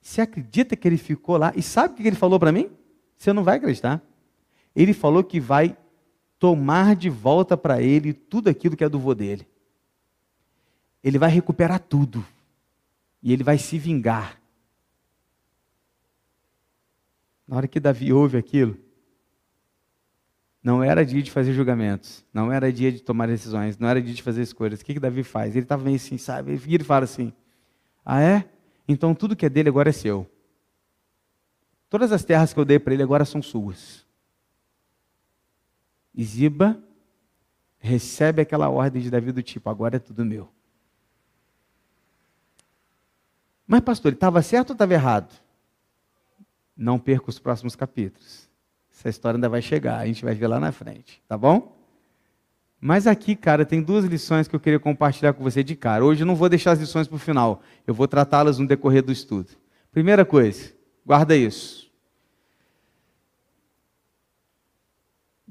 Você 0.00 0.22
acredita 0.22 0.74
que 0.76 0.88
ele 0.88 0.96
ficou 0.96 1.36
lá? 1.36 1.52
E 1.54 1.60
sabe 1.60 1.92
o 1.92 1.96
que 1.98 2.08
ele 2.08 2.16
falou 2.16 2.40
para 2.40 2.50
mim? 2.50 2.70
Você 3.18 3.30
não 3.30 3.44
vai 3.44 3.58
acreditar. 3.58 4.02
Ele 4.74 4.92
falou 4.92 5.22
que 5.22 5.40
vai 5.40 5.76
tomar 6.38 6.96
de 6.96 7.08
volta 7.08 7.56
para 7.56 7.80
ele 7.80 8.12
tudo 8.12 8.48
aquilo 8.48 8.76
que 8.76 8.84
é 8.84 8.88
do 8.88 8.98
vô 8.98 9.14
dele 9.14 9.46
ele 11.04 11.18
vai 11.18 11.28
recuperar 11.28 11.78
tudo. 11.78 12.24
E 13.22 13.30
ele 13.30 13.44
vai 13.44 13.58
se 13.58 13.78
vingar. 13.78 14.40
Na 17.46 17.58
hora 17.58 17.68
que 17.68 17.78
Davi 17.78 18.10
ouve 18.10 18.38
aquilo, 18.38 18.78
não 20.62 20.82
era 20.82 21.04
dia 21.04 21.22
de 21.22 21.30
fazer 21.30 21.52
julgamentos, 21.52 22.24
não 22.32 22.50
era 22.50 22.72
dia 22.72 22.90
de 22.90 23.02
tomar 23.02 23.28
decisões, 23.28 23.76
não 23.76 23.86
era 23.86 24.00
dia 24.00 24.14
de 24.14 24.22
fazer 24.22 24.40
escolhas. 24.40 24.80
O 24.80 24.84
que, 24.84 24.94
que 24.94 25.00
Davi 25.00 25.22
faz? 25.22 25.54
Ele 25.54 25.66
estava 25.66 25.84
meio 25.84 25.96
assim, 25.96 26.16
sabe? 26.16 26.52
Ele 26.52 26.76
e 26.76 26.84
fala 26.84 27.04
assim: 27.04 27.34
Ah, 28.02 28.22
é? 28.22 28.48
Então 28.88 29.14
tudo 29.14 29.36
que 29.36 29.44
é 29.44 29.50
dele 29.50 29.68
agora 29.68 29.90
é 29.90 29.92
seu. 29.92 30.26
Todas 31.90 32.12
as 32.12 32.24
terras 32.24 32.54
que 32.54 32.58
eu 32.58 32.64
dei 32.64 32.78
para 32.78 32.94
ele 32.94 33.02
agora 33.02 33.26
são 33.26 33.42
suas. 33.42 34.03
E 36.14 36.24
Ziba 36.24 36.78
recebe 37.78 38.40
aquela 38.40 38.68
ordem 38.68 39.02
de 39.02 39.10
Davi 39.10 39.32
do 39.32 39.42
tipo: 39.42 39.68
agora 39.68 39.96
é 39.96 39.98
tudo 39.98 40.24
meu. 40.24 40.48
Mas, 43.66 43.80
pastor, 43.80 44.10
ele 44.10 44.16
estava 44.16 44.42
certo 44.42 44.70
ou 44.70 44.74
estava 44.74 44.92
errado? 44.92 45.32
Não 46.76 46.98
perca 46.98 47.30
os 47.30 47.38
próximos 47.38 47.74
capítulos. 47.74 48.48
Essa 48.92 49.08
história 49.08 49.36
ainda 49.36 49.48
vai 49.48 49.60
chegar, 49.60 49.98
a 49.98 50.06
gente 50.06 50.24
vai 50.24 50.34
ver 50.34 50.46
lá 50.46 50.60
na 50.60 50.70
frente, 50.70 51.22
tá 51.26 51.36
bom? 51.36 51.76
Mas 52.80 53.06
aqui, 53.06 53.34
cara, 53.34 53.64
tem 53.64 53.82
duas 53.82 54.04
lições 54.04 54.46
que 54.46 54.54
eu 54.54 54.60
queria 54.60 54.78
compartilhar 54.78 55.32
com 55.32 55.42
você 55.42 55.64
de 55.64 55.74
cara. 55.74 56.04
Hoje 56.04 56.22
eu 56.22 56.26
não 56.26 56.36
vou 56.36 56.48
deixar 56.48 56.72
as 56.72 56.78
lições 56.78 57.08
para 57.08 57.16
o 57.16 57.18
final, 57.18 57.62
eu 57.86 57.94
vou 57.94 58.06
tratá-las 58.06 58.58
no 58.58 58.66
decorrer 58.66 59.02
do 59.02 59.10
estudo. 59.10 59.50
Primeira 59.90 60.24
coisa, 60.24 60.72
guarda 61.04 61.34
isso. 61.34 61.83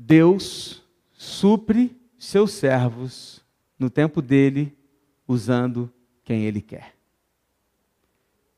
Deus 0.06 0.84
supre 1.13 1.96
seus 2.18 2.52
servos 2.52 3.44
no 3.78 3.89
tempo 3.89 4.22
dele, 4.22 4.78
usando 5.28 5.92
quem 6.24 6.44
ele 6.44 6.62
quer 6.62 6.94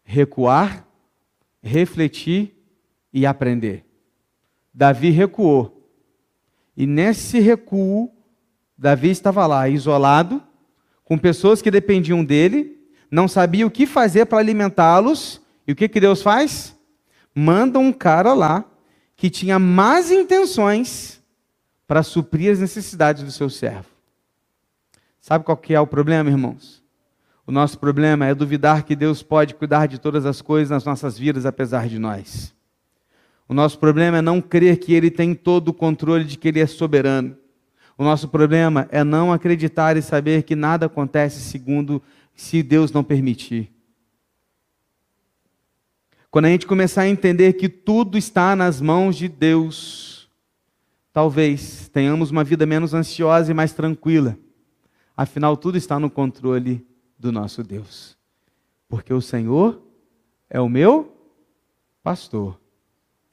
recuar, 0.06 0.88
refletir 1.62 2.56
e 3.12 3.26
aprender. 3.26 3.84
Davi 4.72 5.10
recuou. 5.10 5.90
E 6.78 6.86
nesse 6.86 7.40
recuo, 7.40 8.12
Davi 8.78 9.10
estava 9.10 9.48
lá, 9.48 9.68
isolado, 9.68 10.44
com 11.04 11.18
pessoas 11.18 11.62
que 11.62 11.72
dependiam 11.72 12.24
dele, 12.24 12.78
não 13.10 13.28
sabia 13.28 13.66
o 13.66 13.72
que 13.72 13.86
fazer 13.88 14.26
para 14.26 14.40
alimentá-los. 14.40 15.42
E 15.68 15.72
o 15.72 15.76
que, 15.76 15.90
que 15.90 16.00
Deus 16.00 16.22
faz? 16.22 16.78
Manda 17.34 17.80
um 17.80 17.92
cara 17.92 18.34
lá 18.34 18.64
que 19.16 19.30
tinha 19.30 19.58
más 19.58 20.12
intenções 20.12 21.15
para 21.88 22.04
suprir 22.04 22.52
as 22.52 22.60
necessidades 22.60 23.24
do 23.24 23.32
seu 23.32 23.50
servo. 23.50 23.90
Sabe 25.22 25.44
qual 25.44 25.58
que 25.58 25.74
é 25.74 25.80
o 25.80 25.88
problema, 25.88 26.30
irmãos? 26.30 26.84
O 27.48 27.52
nosso 27.52 27.78
problema 27.78 28.26
é 28.26 28.34
duvidar 28.34 28.84
que 28.84 28.96
Deus 28.96 29.22
pode 29.22 29.54
cuidar 29.54 29.88
de 29.88 30.00
todas 30.00 30.26
as 30.26 30.42
coisas 30.42 30.72
nas 30.72 30.84
nossas 30.84 31.18
vidas, 31.18 31.46
apesar 31.46 31.88
de 31.88 32.00
nós. 32.00 32.54
O 33.48 33.54
nosso 33.54 33.78
problema 33.78 34.18
é 34.18 34.22
não 34.22 34.42
crer 34.42 34.78
que 34.78 34.94
Ele 34.94 35.12
tem 35.12 35.36
todo 35.36 35.70
o 35.70 35.74
controle, 35.74 36.24
de 36.24 36.38
que 36.38 36.48
Ele 36.48 36.60
é 36.60 36.66
soberano. 36.66 37.38
O 37.98 38.04
nosso 38.04 38.28
problema 38.28 38.88
é 38.92 39.04
não 39.04 39.32
acreditar 39.32 39.96
e 39.96 40.02
saber 40.02 40.44
que 40.44 40.56
nada 40.56 40.88
acontece 40.88 41.40
segundo 41.40 42.02
se 42.36 42.64
Deus 42.64 42.92
não 42.92 43.04
permitir. 43.04 43.72
Quando 46.30 46.46
a 46.46 46.50
gente 46.50 46.68
começar 46.68 47.04
a 47.04 47.08
entender 47.08 47.54
que 47.54 47.70
tudo 47.70 48.18
está 48.18 48.56
nas 48.56 48.82
mãos 48.82 49.16
de 49.16 49.30
Deus, 49.30 50.15
talvez 51.16 51.88
tenhamos 51.94 52.30
uma 52.30 52.44
vida 52.44 52.66
menos 52.66 52.94
ansiosa 52.94 53.50
e 53.50 53.54
mais 53.54 53.72
tranquila. 53.72 54.38
Afinal, 55.16 55.56
tudo 55.56 55.78
está 55.78 55.98
no 55.98 56.10
controle 56.10 56.86
do 57.18 57.32
nosso 57.32 57.64
Deus. 57.64 58.18
Porque 58.90 59.14
o 59.14 59.22
Senhor 59.22 59.82
é 60.50 60.60
o 60.60 60.68
meu 60.68 61.16
pastor 62.04 62.60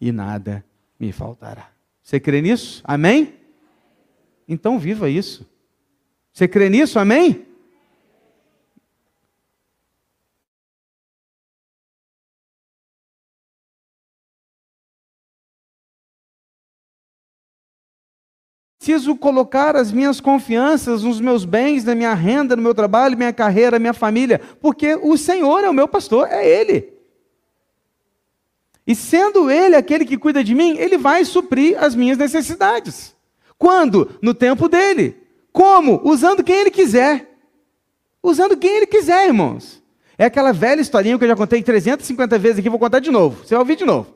e 0.00 0.12
nada 0.12 0.64
me 0.96 1.10
faltará. 1.10 1.72
Você 2.00 2.20
crê 2.20 2.40
nisso? 2.40 2.82
Amém? 2.84 3.34
Então 4.46 4.78
viva 4.78 5.10
isso. 5.10 5.44
Você 6.32 6.46
crê 6.46 6.68
nisso? 6.68 7.00
Amém? 7.00 7.44
Preciso 18.92 19.16
colocar 19.16 19.74
as 19.74 19.90
minhas 19.90 20.20
confianças 20.20 21.02
nos 21.02 21.18
meus 21.18 21.46
bens, 21.46 21.82
na 21.82 21.94
minha 21.94 22.12
renda, 22.12 22.54
no 22.54 22.60
meu 22.60 22.74
trabalho, 22.74 23.16
minha 23.16 23.32
carreira, 23.32 23.78
minha 23.78 23.94
família, 23.94 24.38
porque 24.60 24.98
o 25.00 25.16
Senhor 25.16 25.64
é 25.64 25.70
o 25.70 25.72
meu 25.72 25.88
pastor, 25.88 26.28
é 26.30 26.46
Ele. 26.46 26.92
E 28.86 28.94
sendo 28.94 29.50
Ele 29.50 29.76
aquele 29.76 30.04
que 30.04 30.18
cuida 30.18 30.44
de 30.44 30.54
mim, 30.54 30.76
Ele 30.76 30.98
vai 30.98 31.24
suprir 31.24 31.82
as 31.82 31.94
minhas 31.94 32.18
necessidades. 32.18 33.16
Quando? 33.56 34.10
No 34.20 34.34
tempo 34.34 34.68
dele. 34.68 35.16
Como? 35.50 35.98
Usando 36.04 36.44
quem 36.44 36.56
Ele 36.56 36.70
quiser. 36.70 37.30
Usando 38.22 38.58
quem 38.58 38.76
Ele 38.76 38.86
quiser, 38.86 39.26
irmãos. 39.26 39.82
É 40.18 40.26
aquela 40.26 40.52
velha 40.52 40.82
historinha 40.82 41.16
que 41.16 41.24
eu 41.24 41.28
já 41.28 41.36
contei 41.36 41.62
350 41.62 42.38
vezes 42.38 42.58
aqui, 42.58 42.68
vou 42.68 42.78
contar 42.78 42.98
de 42.98 43.10
novo. 43.10 43.42
Você 43.42 43.54
vai 43.54 43.60
ouvir 43.60 43.76
de 43.76 43.86
novo. 43.86 44.14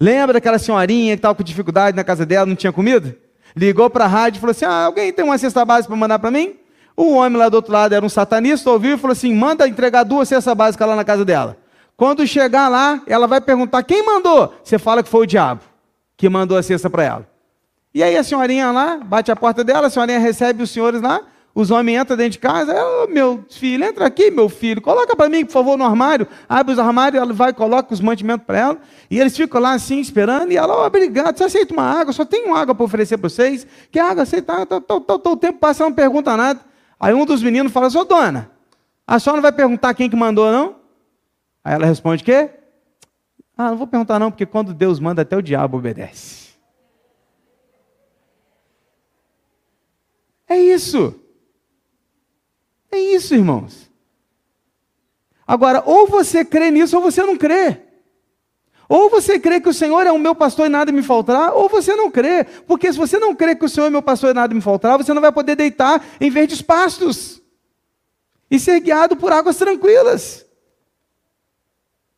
Lembra 0.00 0.32
daquela 0.32 0.58
senhorinha 0.58 1.14
que 1.14 1.18
estava 1.18 1.34
com 1.34 1.42
dificuldade 1.42 1.94
na 1.94 2.02
casa 2.02 2.24
dela, 2.24 2.46
não 2.46 2.56
tinha 2.56 2.72
comida? 2.72 3.25
Ligou 3.56 3.88
para 3.88 4.04
a 4.04 4.08
rádio 4.08 4.38
e 4.38 4.40
falou 4.40 4.50
assim: 4.50 4.64
ah, 4.64 4.84
alguém 4.84 5.12
tem 5.12 5.24
uma 5.24 5.38
cesta 5.38 5.64
básica 5.64 5.88
para 5.88 5.96
mandar 5.96 6.18
para 6.18 6.30
mim? 6.30 6.56
O 6.96 7.14
homem 7.14 7.38
lá 7.38 7.48
do 7.48 7.54
outro 7.54 7.72
lado 7.72 7.94
era 7.94 8.04
um 8.04 8.08
satanista, 8.08 8.70
ouviu 8.70 8.96
e 8.96 8.98
falou 8.98 9.12
assim: 9.12 9.34
manda 9.34 9.66
entregar 9.66 10.04
duas 10.04 10.28
cestas 10.28 10.54
básicas 10.54 10.86
lá 10.86 10.94
na 10.94 11.04
casa 11.04 11.24
dela. 11.24 11.56
Quando 11.96 12.26
chegar 12.26 12.68
lá, 12.68 13.02
ela 13.06 13.26
vai 13.26 13.40
perguntar: 13.40 13.82
quem 13.82 14.04
mandou? 14.04 14.54
Você 14.62 14.78
fala 14.78 15.02
que 15.02 15.08
foi 15.08 15.22
o 15.22 15.26
diabo 15.26 15.62
que 16.16 16.28
mandou 16.28 16.56
a 16.56 16.62
cesta 16.62 16.88
para 16.88 17.04
ela. 17.04 17.28
E 17.94 18.02
aí 18.02 18.16
a 18.16 18.22
senhorinha 18.22 18.70
lá, 18.70 18.98
bate 18.98 19.30
a 19.30 19.36
porta 19.36 19.64
dela, 19.64 19.86
a 19.86 19.90
senhorinha 19.90 20.18
recebe 20.18 20.62
os 20.62 20.70
senhores 20.70 21.00
lá, 21.00 21.22
os 21.56 21.70
homens 21.70 22.02
entram 22.02 22.18
dentro 22.18 22.32
de 22.32 22.38
casa, 22.38 22.70
ela, 22.70 23.06
meu 23.06 23.42
filho, 23.48 23.82
entra 23.82 24.04
aqui, 24.04 24.30
meu 24.30 24.46
filho, 24.46 24.82
coloca 24.82 25.16
para 25.16 25.26
mim, 25.26 25.42
por 25.42 25.52
favor, 25.52 25.78
no 25.78 25.84
armário. 25.84 26.28
Abre 26.46 26.74
os 26.74 26.78
armários, 26.78 27.18
ela 27.18 27.32
vai, 27.32 27.50
coloca 27.54 27.94
os 27.94 28.00
mantimentos 28.02 28.44
para 28.46 28.58
ela. 28.58 28.78
E 29.10 29.18
eles 29.18 29.34
ficam 29.34 29.58
lá 29.58 29.72
assim, 29.72 29.98
esperando. 29.98 30.52
E 30.52 30.56
ela, 30.58 30.82
oh, 30.82 30.86
obrigado, 30.86 31.38
você 31.38 31.44
aceita 31.44 31.72
uma 31.72 31.82
água? 31.82 32.12
Só 32.12 32.28
uma 32.44 32.58
água 32.58 32.74
para 32.74 32.84
oferecer 32.84 33.16
para 33.16 33.30
vocês. 33.30 33.66
Que 33.90 33.98
água 33.98 34.24
aceita? 34.24 34.52
O 34.86 35.36
tempo 35.38 35.58
passa, 35.58 35.82
não 35.82 35.94
pergunta 35.94 36.36
nada. 36.36 36.60
Aí 37.00 37.14
um 37.14 37.24
dos 37.24 37.42
meninos 37.42 37.72
fala, 37.72 37.88
ô 37.88 38.04
dona, 38.04 38.50
a 39.06 39.18
senhora 39.18 39.38
não 39.38 39.42
vai 39.42 39.52
perguntar 39.52 39.94
quem 39.94 40.10
que 40.10 40.16
mandou, 40.16 40.52
não? 40.52 40.76
Aí 41.64 41.74
ela 41.74 41.86
responde, 41.86 42.22
quê? 42.22 42.50
Ah, 43.56 43.70
não 43.70 43.78
vou 43.78 43.86
perguntar 43.86 44.18
não, 44.18 44.30
porque 44.30 44.44
quando 44.44 44.74
Deus 44.74 45.00
manda, 45.00 45.22
até 45.22 45.34
o 45.34 45.40
diabo 45.40 45.78
obedece. 45.78 46.50
É 50.46 50.58
isso. 50.60 51.22
É 52.96 53.14
isso, 53.14 53.34
irmãos. 53.34 53.90
Agora, 55.46 55.82
ou 55.84 56.06
você 56.06 56.44
crê 56.44 56.70
nisso 56.70 56.96
ou 56.96 57.02
você 57.02 57.22
não 57.22 57.36
crê. 57.36 57.82
Ou 58.88 59.10
você 59.10 59.38
crê 59.38 59.60
que 59.60 59.68
o 59.68 59.74
Senhor 59.74 60.06
é 60.06 60.12
o 60.12 60.18
meu 60.18 60.34
pastor 60.34 60.66
e 60.66 60.70
nada 60.70 60.90
me 60.90 61.02
faltará, 61.02 61.52
ou 61.52 61.68
você 61.68 61.94
não 61.94 62.10
crê. 62.10 62.44
Porque 62.66 62.90
se 62.90 62.98
você 62.98 63.18
não 63.18 63.34
crê 63.34 63.54
que 63.54 63.64
o 63.64 63.68
Senhor 63.68 63.88
é 63.88 63.90
meu 63.90 64.00
pastor 64.00 64.30
e 64.30 64.34
nada 64.34 64.54
me 64.54 64.62
faltará, 64.62 64.96
você 64.96 65.12
não 65.12 65.20
vai 65.20 65.30
poder 65.30 65.56
deitar 65.56 66.02
em 66.18 66.30
verdes 66.30 66.62
pastos 66.62 67.42
e 68.50 68.58
ser 68.58 68.80
guiado 68.80 69.14
por 69.14 69.30
águas 69.30 69.58
tranquilas. 69.58 70.46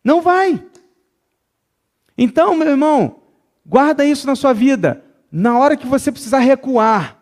Não 0.05 0.21
vai. 0.21 0.65
Então, 2.17 2.55
meu 2.55 2.69
irmão, 2.69 3.23
guarda 3.67 4.05
isso 4.05 4.27
na 4.29 4.37
sua 4.37 4.53
vida. 4.53 5.05
Na 5.33 5.59
hora 5.59 5.77
que 5.77 5.87
você 5.87 6.13
precisar 6.13 6.39
recuar, 6.39 7.21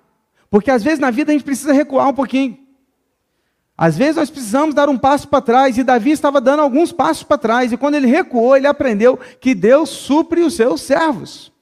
porque 0.51 0.71
às 0.71 0.83
vezes 0.83 0.99
na 0.99 1.11
vida 1.11 1.33
a 1.33 1.35
gente 1.35 1.45
precisa 1.45 1.73
recuar 1.73 2.09
um 2.09 2.15
pouquinho. 2.15 2.66
Às 3.77 3.97
vezes 3.97 4.17
nós 4.17 4.31
precisamos 4.31 4.75
dar 4.75 4.89
um 4.89 4.97
passo 4.97 5.29
para 5.29 5.43
trás, 5.43 5.77
e 5.77 5.85
Davi 5.85 6.11
estava 6.11 6.41
dando 6.41 6.61
alguns 6.61 6.93
passos 6.93 7.23
para 7.23 7.37
trás, 7.37 7.73
e 7.73 7.77
quando 7.77 7.97
ele 7.97 8.07
recuou, 8.07 8.57
ele 8.57 8.67
aprendeu 8.67 9.19
que 9.41 9.55
Deus 9.55 9.91
supre 9.91 10.41
os 10.41 10.55
seus 10.55 10.81
servos, 10.81 11.53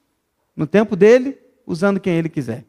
no 0.54 0.66
tempo 0.66 0.94
dele, 0.94 1.36
usando 1.66 1.98
quem 1.98 2.14
ele 2.14 2.28
quiser. 2.28 2.64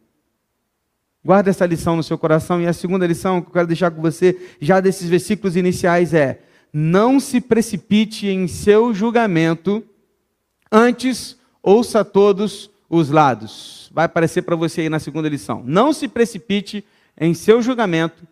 Guarda 1.24 1.50
essa 1.50 1.66
lição 1.66 1.96
no 1.96 2.04
seu 2.04 2.18
coração, 2.18 2.60
e 2.60 2.68
a 2.68 2.74
segunda 2.74 3.06
lição 3.06 3.42
que 3.42 3.50
eu 3.50 3.54
quero 3.54 3.68
deixar 3.68 3.92
com 3.92 4.02
você, 4.02 4.36
já 4.60 4.80
desses 4.80 5.08
versículos 5.08 5.56
iniciais, 5.56 6.14
é: 6.14 6.42
não 6.74 7.20
se 7.20 7.40
precipite 7.40 8.28
em 8.28 8.48
seu 8.48 8.94
julgamento, 8.94 9.84
antes 10.72 11.38
ouça 11.62 12.04
todos 12.04 12.70
os 12.90 13.10
lados. 13.10 13.90
Vai 13.94 14.06
aparecer 14.06 14.42
para 14.42 14.56
você 14.56 14.82
aí 14.82 14.90
na 14.90 15.00
segunda 15.00 15.30
lição. 15.30 15.64
Não 15.66 15.94
se 15.94 16.08
precipite 16.08 16.84
em 17.20 17.34
seu 17.34 17.62
julgamento, 17.62 18.24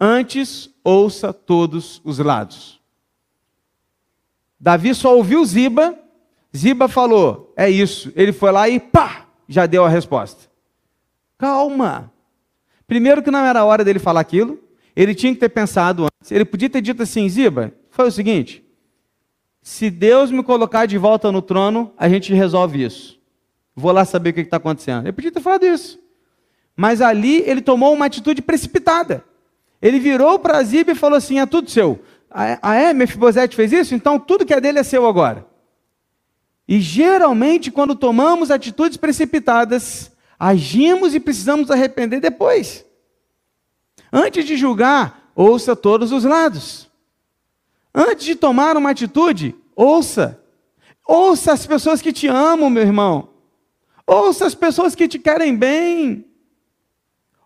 Antes, 0.00 0.70
ouça 0.82 1.32
todos 1.32 2.00
os 2.04 2.18
lados. 2.18 2.80
Davi 4.58 4.94
só 4.94 5.16
ouviu 5.16 5.44
Ziba, 5.44 5.98
Ziba 6.56 6.88
falou, 6.88 7.52
é 7.56 7.68
isso. 7.68 8.12
Ele 8.14 8.32
foi 8.32 8.52
lá 8.52 8.68
e 8.68 8.78
pá, 8.78 9.26
já 9.48 9.66
deu 9.66 9.84
a 9.84 9.88
resposta. 9.88 10.50
Calma. 11.36 12.12
Primeiro 12.86 13.22
que 13.22 13.30
não 13.30 13.40
era 13.44 13.64
hora 13.64 13.84
dele 13.84 13.98
falar 13.98 14.20
aquilo, 14.20 14.58
ele 14.94 15.14
tinha 15.14 15.32
que 15.32 15.40
ter 15.40 15.48
pensado 15.48 16.04
antes. 16.04 16.30
Ele 16.30 16.44
podia 16.44 16.70
ter 16.70 16.80
dito 16.80 17.02
assim, 17.02 17.28
Ziba, 17.28 17.72
foi 17.90 18.08
o 18.08 18.12
seguinte, 18.12 18.64
se 19.62 19.90
Deus 19.90 20.30
me 20.30 20.42
colocar 20.42 20.86
de 20.86 20.98
volta 20.98 21.32
no 21.32 21.40
trono, 21.40 21.92
a 21.96 22.08
gente 22.08 22.34
resolve 22.34 22.84
isso. 22.84 23.18
Vou 23.74 23.90
lá 23.90 24.04
saber 24.04 24.30
o 24.30 24.32
que 24.34 24.40
está 24.42 24.58
acontecendo. 24.58 25.06
Ele 25.06 25.12
podia 25.12 25.32
ter 25.32 25.40
falado 25.40 25.64
isso. 25.64 25.98
Mas 26.76 27.00
ali 27.00 27.42
ele 27.46 27.60
tomou 27.60 27.92
uma 27.92 28.04
atitude 28.04 28.42
precipitada. 28.42 29.24
Ele 29.84 30.00
virou 30.00 30.38
para 30.38 30.62
Ziba 30.62 30.92
e 30.92 30.94
falou 30.94 31.18
assim: 31.18 31.38
é 31.38 31.44
tudo 31.44 31.70
seu. 31.70 32.00
Ah, 32.30 32.74
é? 32.74 32.94
Mefibosete 32.94 33.54
fez 33.54 33.70
isso? 33.70 33.94
Então 33.94 34.18
tudo 34.18 34.46
que 34.46 34.54
é 34.54 34.60
dele 34.60 34.78
é 34.78 34.82
seu 34.82 35.06
agora. 35.06 35.46
E 36.66 36.80
geralmente, 36.80 37.70
quando 37.70 37.94
tomamos 37.94 38.50
atitudes 38.50 38.96
precipitadas, 38.96 40.10
agimos 40.40 41.14
e 41.14 41.20
precisamos 41.20 41.70
arrepender 41.70 42.18
depois. 42.18 42.82
Antes 44.10 44.46
de 44.46 44.56
julgar, 44.56 45.30
ouça 45.36 45.76
todos 45.76 46.12
os 46.12 46.24
lados. 46.24 46.90
Antes 47.94 48.24
de 48.24 48.34
tomar 48.34 48.78
uma 48.78 48.90
atitude, 48.90 49.54
ouça. 49.76 50.40
Ouça 51.06 51.52
as 51.52 51.66
pessoas 51.66 52.00
que 52.00 52.10
te 52.10 52.26
amam, 52.26 52.70
meu 52.70 52.82
irmão. 52.82 53.28
Ouça 54.06 54.46
as 54.46 54.54
pessoas 54.54 54.94
que 54.94 55.06
te 55.06 55.18
querem 55.18 55.54
bem. 55.54 56.24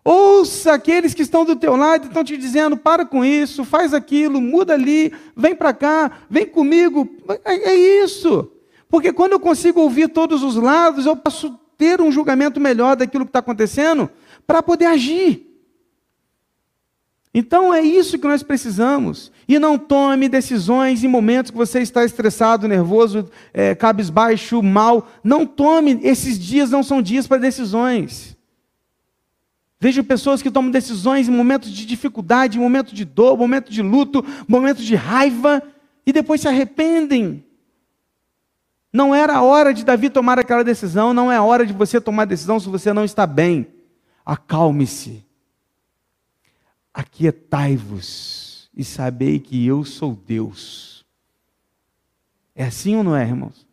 Ouça 0.03 0.73
aqueles 0.73 1.13
que 1.13 1.21
estão 1.21 1.43
do 1.43 1.55
teu 1.55 1.75
lado 1.75 2.05
e 2.05 2.07
estão 2.07 2.23
te 2.23 2.37
dizendo: 2.37 2.77
para 2.77 3.05
com 3.05 3.23
isso, 3.23 3.63
faz 3.65 3.93
aquilo, 3.93 4.41
muda 4.41 4.73
ali, 4.73 5.13
vem 5.35 5.55
para 5.55 5.73
cá, 5.73 6.11
vem 6.29 6.45
comigo. 6.45 7.07
É, 7.45 7.71
é 7.71 7.75
isso. 8.03 8.51
Porque 8.89 9.13
quando 9.13 9.33
eu 9.33 9.39
consigo 9.39 9.81
ouvir 9.81 10.09
todos 10.09 10.41
os 10.41 10.55
lados, 10.55 11.05
eu 11.05 11.15
posso 11.15 11.59
ter 11.77 12.01
um 12.01 12.11
julgamento 12.11 12.59
melhor 12.59 12.95
daquilo 12.95 13.25
que 13.25 13.29
está 13.29 13.39
acontecendo 13.39 14.09
para 14.47 14.63
poder 14.63 14.85
agir. 14.85 15.45
Então 17.33 17.73
é 17.73 17.81
isso 17.81 18.17
que 18.17 18.27
nós 18.27 18.41
precisamos. 18.41 19.31
E 19.47 19.59
não 19.59 19.77
tome 19.77 20.27
decisões 20.27 21.03
em 21.03 21.07
momentos 21.07 21.51
que 21.51 21.57
você 21.57 21.79
está 21.81 22.03
estressado, 22.03 22.67
nervoso, 22.67 23.29
é, 23.53 23.75
cabisbaixo, 23.75 24.63
mal. 24.63 25.07
Não 25.23 25.45
tome, 25.45 25.99
esses 26.03 26.39
dias 26.39 26.71
não 26.71 26.81
são 26.81 27.01
dias 27.01 27.27
para 27.27 27.37
decisões. 27.37 28.38
Vejo 29.79 30.03
pessoas 30.03 30.41
que 30.41 30.51
tomam 30.51 30.69
decisões 30.69 31.29
em 31.29 31.31
momentos 31.31 31.71
de 31.71 31.85
dificuldade, 31.85 32.57
em 32.57 32.61
momentos 32.61 32.93
de 32.93 33.05
dor, 33.05 33.37
momentos 33.37 33.73
de 33.73 33.81
luto, 33.81 34.25
momentos 34.47 34.83
de 34.83 34.93
raiva, 34.95 35.63
e 36.05 36.11
depois 36.11 36.41
se 36.41 36.47
arrependem. 36.47 37.45
Não 38.91 39.15
era 39.15 39.37
a 39.37 39.41
hora 39.41 39.73
de 39.73 39.85
Davi 39.85 40.09
tomar 40.09 40.37
aquela 40.37 40.63
decisão, 40.63 41.13
não 41.13 41.31
é 41.31 41.37
a 41.37 41.43
hora 41.43 41.65
de 41.65 41.71
você 41.71 42.01
tomar 42.01 42.25
decisão 42.25 42.59
se 42.59 42.67
você 42.67 42.91
não 42.91 43.05
está 43.05 43.25
bem. 43.25 43.67
Acalme-se. 44.25 45.25
Aquietai-vos 46.93 48.69
e 48.75 48.83
sabei 48.83 49.39
que 49.39 49.65
eu 49.65 49.85
sou 49.85 50.13
Deus. 50.27 51.05
É 52.53 52.65
assim 52.65 52.95
ou 52.97 53.03
não 53.03 53.15
é, 53.15 53.23
irmãos? 53.23 53.65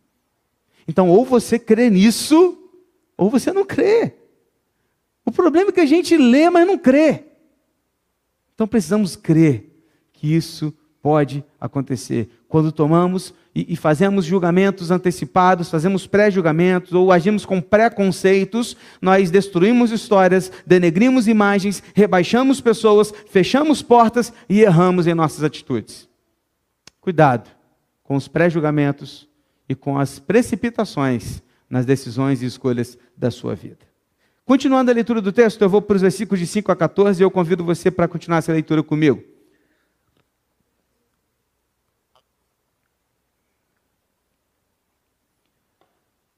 Então, 0.87 1.09
ou 1.09 1.25
você 1.25 1.59
crê 1.59 1.89
nisso, 1.89 2.57
ou 3.17 3.29
você 3.29 3.51
não 3.51 3.65
crê. 3.65 4.15
O 5.27 5.31
problema 5.31 5.71
é 5.71 5.73
que 5.73 5.81
a 5.81 5.85
gente 5.85 6.15
lê, 6.15 6.49
mas 6.49 6.65
não 6.65 6.77
crê. 6.77 7.25
Então 8.55 8.65
precisamos 8.65 9.17
crer 9.17 9.77
que 10.13 10.33
isso 10.33 10.73
pode 11.01 11.43
acontecer. 11.59 12.29
Quando 12.47 12.71
tomamos 12.71 13.33
e, 13.53 13.73
e 13.73 13.75
fazemos 13.75 14.23
julgamentos 14.23 14.89
antecipados, 14.89 15.69
fazemos 15.69 16.07
pré-julgamentos 16.07 16.93
ou 16.93 17.11
agimos 17.11 17.45
com 17.45 17.59
preconceitos, 17.59 18.77
nós 19.01 19.29
destruímos 19.29 19.91
histórias, 19.91 20.49
denegrimos 20.65 21.27
imagens, 21.27 21.83
rebaixamos 21.93 22.61
pessoas, 22.61 23.13
fechamos 23.29 23.81
portas 23.81 24.31
e 24.47 24.61
erramos 24.61 25.07
em 25.07 25.13
nossas 25.13 25.43
atitudes. 25.43 26.07
Cuidado 27.01 27.49
com 28.01 28.15
os 28.15 28.29
pré-julgamentos 28.29 29.27
e 29.67 29.75
com 29.75 29.99
as 29.99 30.19
precipitações 30.19 31.43
nas 31.69 31.85
decisões 31.85 32.41
e 32.41 32.45
escolhas 32.45 32.97
da 33.17 33.29
sua 33.29 33.55
vida. 33.55 33.96
Continuando 34.47 34.89
a 34.89 34.93
leitura 34.93 35.19
do 35.19 35.33
texto, 35.33 35.61
eu 35.61 35.67
vou 35.67 35.81
para 35.81 35.97
os 35.97 36.01
versículos 36.01 36.39
de 36.39 36.47
5 36.47 36.71
a 36.71 36.75
14 36.77 37.21
e 37.21 37.23
eu 37.25 37.29
convido 37.29 37.65
você 37.65 37.91
para 37.91 38.07
continuar 38.07 38.37
essa 38.37 38.53
leitura 38.53 38.81
comigo. 38.81 39.21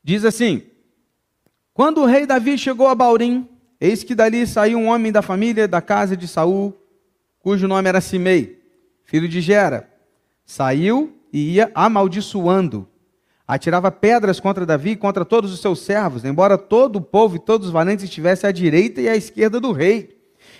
Diz 0.04 0.26
assim: 0.26 0.63
Quando 1.72 2.02
o 2.02 2.06
rei 2.08 2.26
Davi 2.26 2.58
chegou 2.58 2.88
a 2.88 2.95
Baurim, 2.95 3.48
eis 3.80 4.04
que 4.04 4.15
dali 4.15 4.48
saiu 4.48 4.80
um 4.80 4.88
homem 4.88 5.12
da 5.12 5.22
família 5.22 5.67
da 5.67 5.80
casa 5.80 6.17
de 6.17 6.28
Saul, 6.28 6.76
cujo 7.38 7.67
nome 7.67 7.89
era 7.89 8.02
Simei, 8.02 8.60
filho 9.04 9.30
de 9.30 9.39
Gera. 9.39 9.88
Saiu 10.48 11.15
e 11.32 11.58
ia 11.58 11.72
amaldiçoando 11.76 12.89
atirava 13.50 13.92
pedras 13.92 14.40
contra 14.40 14.64
Davi 14.64 14.92
e 14.92 14.96
contra 14.96 15.26
todos 15.26 15.52
os 15.52 15.60
seus 15.60 15.80
servos, 15.80 16.24
embora 16.24 16.56
todo 16.56 16.98
o 16.98 17.02
povo 17.02 17.36
e 17.36 17.40
todos 17.40 17.66
os 17.66 17.74
valentes 17.74 18.06
estivessem 18.06 18.48
à 18.48 18.52
direita 18.52 19.02
e 19.02 19.10
à 19.10 19.16
esquerda 19.16 19.60
do 19.60 19.72
rei. 19.72 20.16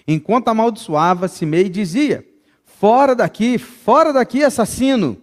Enquanto 0.08 0.48
amaldiçoava, 0.48 1.28
Simei 1.28 1.70
dizia: 1.70 2.26
Fora 2.66 3.14
daqui, 3.14 3.60
fora 3.60 4.12
daqui, 4.12 4.44
assassino, 4.44 5.18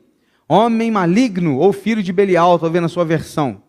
homem 0.48 0.92
maligno 0.92 1.58
ou 1.58 1.72
filho 1.72 2.04
de 2.04 2.12
Belial, 2.12 2.54
estou 2.54 2.70
vendo 2.70 2.84
a 2.84 2.88
sua 2.88 3.04
versão. 3.04 3.60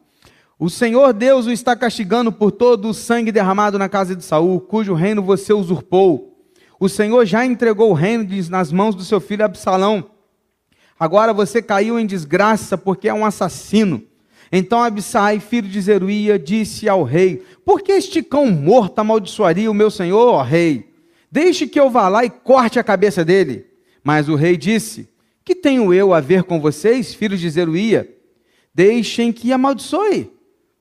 O 0.60 0.70
Senhor 0.70 1.12
Deus 1.12 1.48
o 1.48 1.52
está 1.52 1.76
castigando 1.76 2.32
por 2.32 2.52
todo 2.52 2.90
o 2.90 2.94
sangue 2.94 3.32
derramado 3.32 3.80
na 3.80 3.90
casa 3.90 4.16
de 4.16 4.24
Saul, 4.24 4.62
cujo 4.62 4.94
reino 4.94 5.24
você 5.24 5.54
usurpou. 5.54 6.38
O 6.80 6.88
Senhor 6.88 7.26
já 7.26 7.44
entregou 7.44 7.90
o 7.90 7.96
reino 7.96 8.28
nas 8.52 8.72
mãos 8.72 8.94
do 8.94 9.04
seu 9.04 9.20
filho 9.20 9.44
Absalão 9.44 10.17
Agora 11.00 11.34
você 11.34 11.62
caiu 11.62 12.00
em 12.00 12.06
desgraça 12.06 12.78
porque 12.78 13.08
é 13.08 13.14
um 13.14 13.26
assassino. 13.26 14.04
Então 14.52 14.82
Abissai, 14.82 15.40
filho 15.40 15.68
de 15.68 15.80
Zeruia, 15.82 16.40
disse 16.40 16.88
ao 16.88 17.04
rei: 17.04 17.44
Por 17.66 17.82
que 17.82 17.92
este 17.92 18.24
cão 18.24 18.50
morto 18.50 19.00
amaldiçoaria 19.00 19.70
o 19.70 19.74
meu 19.74 19.92
senhor, 19.92 20.34
ó 20.34 20.42
rei? 20.42 20.88
Deixe 21.32 21.68
que 21.68 21.80
eu 21.80 21.90
vá 21.90 22.08
lá 22.08 22.24
e 22.24 22.30
corte 22.30 22.80
a 22.80 22.84
cabeça 22.84 23.24
dele. 23.24 23.66
Mas 24.04 24.30
o 24.30 24.36
rei 24.36 24.56
disse: 24.58 25.10
Que 25.44 25.54
tenho 25.54 25.94
eu 25.94 26.14
a 26.14 26.20
ver 26.20 26.44
com 26.44 26.60
vocês, 26.60 27.14
filhos 27.14 27.40
de 27.40 27.50
Zeruia? 27.50 28.10
Deixem 28.74 29.32
que 29.34 29.52
amaldiçoe. 29.52 30.32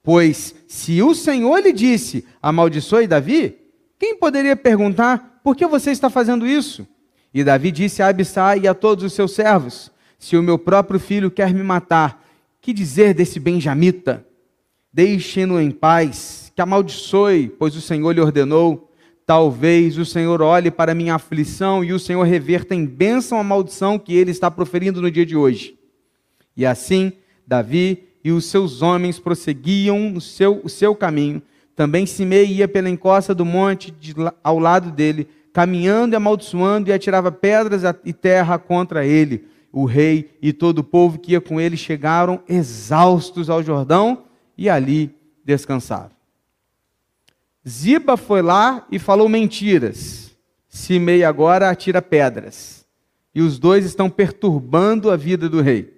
Pois 0.02 0.54
se 0.68 1.02
o 1.02 1.14
Senhor 1.14 1.58
lhe 1.58 1.72
disse: 1.72 2.24
Amaldiçoe 2.40 3.08
Davi, 3.08 3.56
quem 3.98 4.16
poderia 4.16 4.54
perguntar: 4.54 5.40
Por 5.42 5.56
que 5.56 5.66
você 5.66 5.90
está 5.90 6.08
fazendo 6.08 6.46
isso? 6.46 6.86
E 7.34 7.42
Davi 7.42 7.72
disse 7.72 8.02
a 8.02 8.08
Abissai 8.08 8.60
e 8.60 8.68
a 8.68 8.74
todos 8.74 9.04
os 9.04 9.12
seus 9.12 9.32
servos: 9.32 9.90
se 10.18 10.36
o 10.36 10.42
meu 10.42 10.58
próprio 10.58 10.98
filho 10.98 11.30
quer 11.30 11.52
me 11.52 11.62
matar, 11.62 12.24
que 12.60 12.72
dizer 12.72 13.14
desse 13.14 13.38
benjamita? 13.38 14.26
Deixe-no 14.92 15.60
em 15.60 15.70
paz, 15.70 16.50
que 16.54 16.60
amaldiçoe, 16.60 17.48
pois 17.48 17.76
o 17.76 17.80
Senhor 17.80 18.12
lhe 18.12 18.20
ordenou. 18.20 18.90
Talvez 19.26 19.98
o 19.98 20.04
Senhor 20.04 20.40
olhe 20.40 20.70
para 20.70 20.94
minha 20.94 21.16
aflição 21.16 21.84
e 21.84 21.92
o 21.92 21.98
Senhor 21.98 22.22
reverta 22.22 22.74
em 22.74 22.86
bênção 22.86 23.38
a 23.38 23.44
maldição 23.44 23.98
que 23.98 24.14
ele 24.14 24.30
está 24.30 24.50
proferindo 24.50 25.02
no 25.02 25.10
dia 25.10 25.26
de 25.26 25.36
hoje. 25.36 25.76
E 26.56 26.64
assim, 26.64 27.12
Davi 27.46 28.04
e 28.24 28.32
os 28.32 28.46
seus 28.46 28.82
homens 28.82 29.18
prosseguiam 29.18 30.10
no 30.10 30.20
seu, 30.20 30.60
o 30.64 30.68
seu 30.68 30.94
caminho. 30.94 31.42
Também 31.76 32.06
Simei 32.06 32.46
ia 32.46 32.66
pela 32.66 32.88
encosta 32.88 33.34
do 33.34 33.44
monte 33.44 33.90
de, 33.90 34.14
ao 34.42 34.58
lado 34.58 34.90
dele, 34.90 35.28
caminhando 35.52 36.14
e 36.14 36.16
amaldiçoando, 36.16 36.88
e 36.88 36.92
atirava 36.92 37.30
pedras 37.30 37.82
e 38.04 38.12
terra 38.12 38.58
contra 38.58 39.04
ele. 39.04 39.44
O 39.78 39.84
rei 39.84 40.30
e 40.40 40.54
todo 40.54 40.78
o 40.78 40.82
povo 40.82 41.18
que 41.18 41.32
ia 41.32 41.40
com 41.42 41.60
ele 41.60 41.76
chegaram 41.76 42.40
exaustos 42.48 43.50
ao 43.50 43.62
Jordão 43.62 44.24
e 44.56 44.70
ali 44.70 45.14
descansaram. 45.44 46.12
Ziba 47.68 48.16
foi 48.16 48.40
lá 48.40 48.86
e 48.90 48.98
falou 48.98 49.28
mentiras. 49.28 50.34
Simei 50.66 51.22
agora 51.22 51.68
atira 51.68 52.00
pedras. 52.00 52.86
E 53.34 53.42
os 53.42 53.58
dois 53.58 53.84
estão 53.84 54.08
perturbando 54.08 55.10
a 55.10 55.16
vida 55.16 55.46
do 55.46 55.60
rei. 55.60 55.94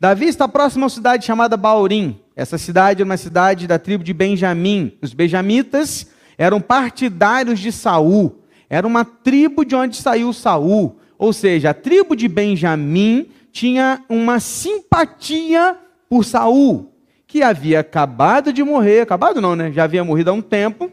Davi 0.00 0.26
está 0.26 0.48
próximo 0.48 0.82
a 0.82 0.86
uma 0.86 0.90
cidade 0.90 1.24
chamada 1.24 1.56
Baurim. 1.56 2.18
Essa 2.34 2.58
cidade 2.58 3.02
é 3.02 3.04
uma 3.04 3.16
cidade 3.16 3.68
da 3.68 3.78
tribo 3.78 4.02
de 4.02 4.12
Benjamim. 4.12 4.98
Os 5.00 5.14
benjamitas 5.14 6.08
eram 6.36 6.60
partidários 6.60 7.60
de 7.60 7.70
Saul. 7.70 8.42
Era 8.68 8.84
uma 8.84 9.04
tribo 9.04 9.64
de 9.64 9.76
onde 9.76 9.94
saiu 9.94 10.32
Saul. 10.32 10.98
Ou 11.18 11.32
seja, 11.32 11.70
a 11.70 11.74
tribo 11.74 12.14
de 12.14 12.28
Benjamim 12.28 13.28
tinha 13.52 14.04
uma 14.08 14.38
simpatia 14.38 15.76
por 16.08 16.24
Saul, 16.24 16.92
que 17.26 17.42
havia 17.42 17.80
acabado 17.80 18.52
de 18.52 18.62
morrer, 18.62 19.00
acabado 19.00 19.40
não, 19.40 19.56
né? 19.56 19.72
Já 19.72 19.84
havia 19.84 20.04
morrido 20.04 20.30
há 20.30 20.32
um 20.32 20.42
tempo, 20.42 20.90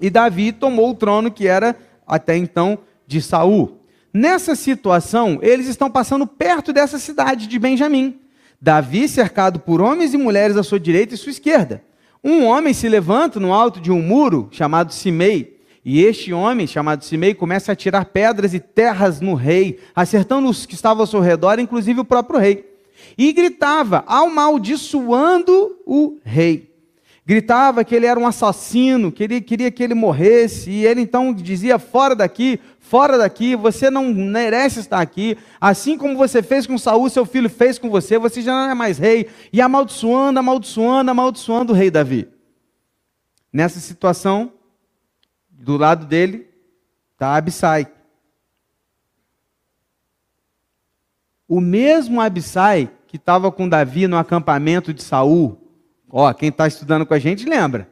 e 0.00 0.10
Davi 0.10 0.52
tomou 0.52 0.90
o 0.90 0.94
trono 0.94 1.30
que 1.30 1.46
era 1.46 1.76
até 2.06 2.36
então 2.36 2.78
de 3.06 3.22
Saul. 3.22 3.80
Nessa 4.12 4.54
situação, 4.54 5.38
eles 5.42 5.66
estão 5.66 5.90
passando 5.90 6.26
perto 6.26 6.72
dessa 6.72 6.98
cidade 6.98 7.46
de 7.46 7.58
Benjamim. 7.58 8.18
Davi 8.60 9.08
cercado 9.08 9.60
por 9.60 9.80
homens 9.80 10.14
e 10.14 10.16
mulheres 10.16 10.56
à 10.56 10.62
sua 10.62 10.80
direita 10.80 11.14
e 11.14 11.18
sua 11.18 11.30
esquerda. 11.30 11.82
Um 12.24 12.44
homem 12.44 12.72
se 12.72 12.88
levanta 12.88 13.38
no 13.38 13.52
alto 13.52 13.80
de 13.80 13.92
um 13.92 14.00
muro 14.02 14.48
chamado 14.50 14.92
Simei, 14.92 15.55
e 15.86 16.04
este 16.04 16.32
homem, 16.32 16.66
chamado 16.66 17.04
Simei, 17.04 17.32
começa 17.32 17.70
a 17.70 17.76
tirar 17.76 18.06
pedras 18.06 18.52
e 18.52 18.58
terras 18.58 19.20
no 19.20 19.34
rei, 19.34 19.78
acertando 19.94 20.48
os 20.48 20.66
que 20.66 20.74
estavam 20.74 21.02
ao 21.02 21.06
seu 21.06 21.20
redor, 21.20 21.60
inclusive 21.60 22.00
o 22.00 22.04
próprio 22.04 22.40
rei. 22.40 22.68
E 23.16 23.32
gritava, 23.32 24.02
amaldiçoando 24.08 25.78
o 25.86 26.18
rei 26.24 26.76
gritava 27.26 27.84
que 27.84 27.92
ele 27.92 28.06
era 28.06 28.18
um 28.18 28.26
assassino, 28.26 29.10
que 29.10 29.24
ele 29.24 29.40
queria 29.40 29.70
que 29.72 29.82
ele 29.82 29.94
morresse, 29.94 30.70
e 30.70 30.86
ele 30.86 31.00
então 31.00 31.34
dizia: 31.34 31.76
fora 31.76 32.14
daqui, 32.14 32.60
fora 32.78 33.18
daqui, 33.18 33.56
você 33.56 33.90
não 33.90 34.14
merece 34.14 34.78
estar 34.78 35.00
aqui, 35.00 35.36
assim 35.60 35.98
como 35.98 36.16
você 36.16 36.40
fez 36.40 36.66
com 36.66 36.78
Saul, 36.78 37.10
seu 37.10 37.26
filho 37.26 37.50
fez 37.50 37.78
com 37.78 37.90
você, 37.90 38.16
você 38.16 38.40
já 38.40 38.52
não 38.52 38.70
é 38.70 38.74
mais 38.74 38.96
rei, 38.96 39.26
e 39.52 39.60
amaldiçoando, 39.60 40.38
amaldiçoando, 40.38 41.10
amaldiçoando 41.10 41.72
o 41.72 41.76
rei 41.76 41.90
Davi. 41.90 42.28
Nessa 43.52 43.80
situação, 43.80 44.52
do 45.66 45.76
lado 45.76 46.06
dele, 46.06 46.48
está 47.12 47.36
Abissai. 47.36 47.86
O 51.48 51.60
mesmo 51.60 52.20
Abissai 52.20 52.90
que 53.06 53.16
estava 53.16 53.52
com 53.52 53.68
Davi 53.68 54.06
no 54.06 54.16
acampamento 54.16 54.94
de 54.94 55.02
Saul, 55.02 55.60
Ó, 56.08 56.32
quem 56.32 56.50
está 56.50 56.66
estudando 56.66 57.04
com 57.04 57.14
a 57.14 57.18
gente 57.18 57.48
lembra. 57.48 57.88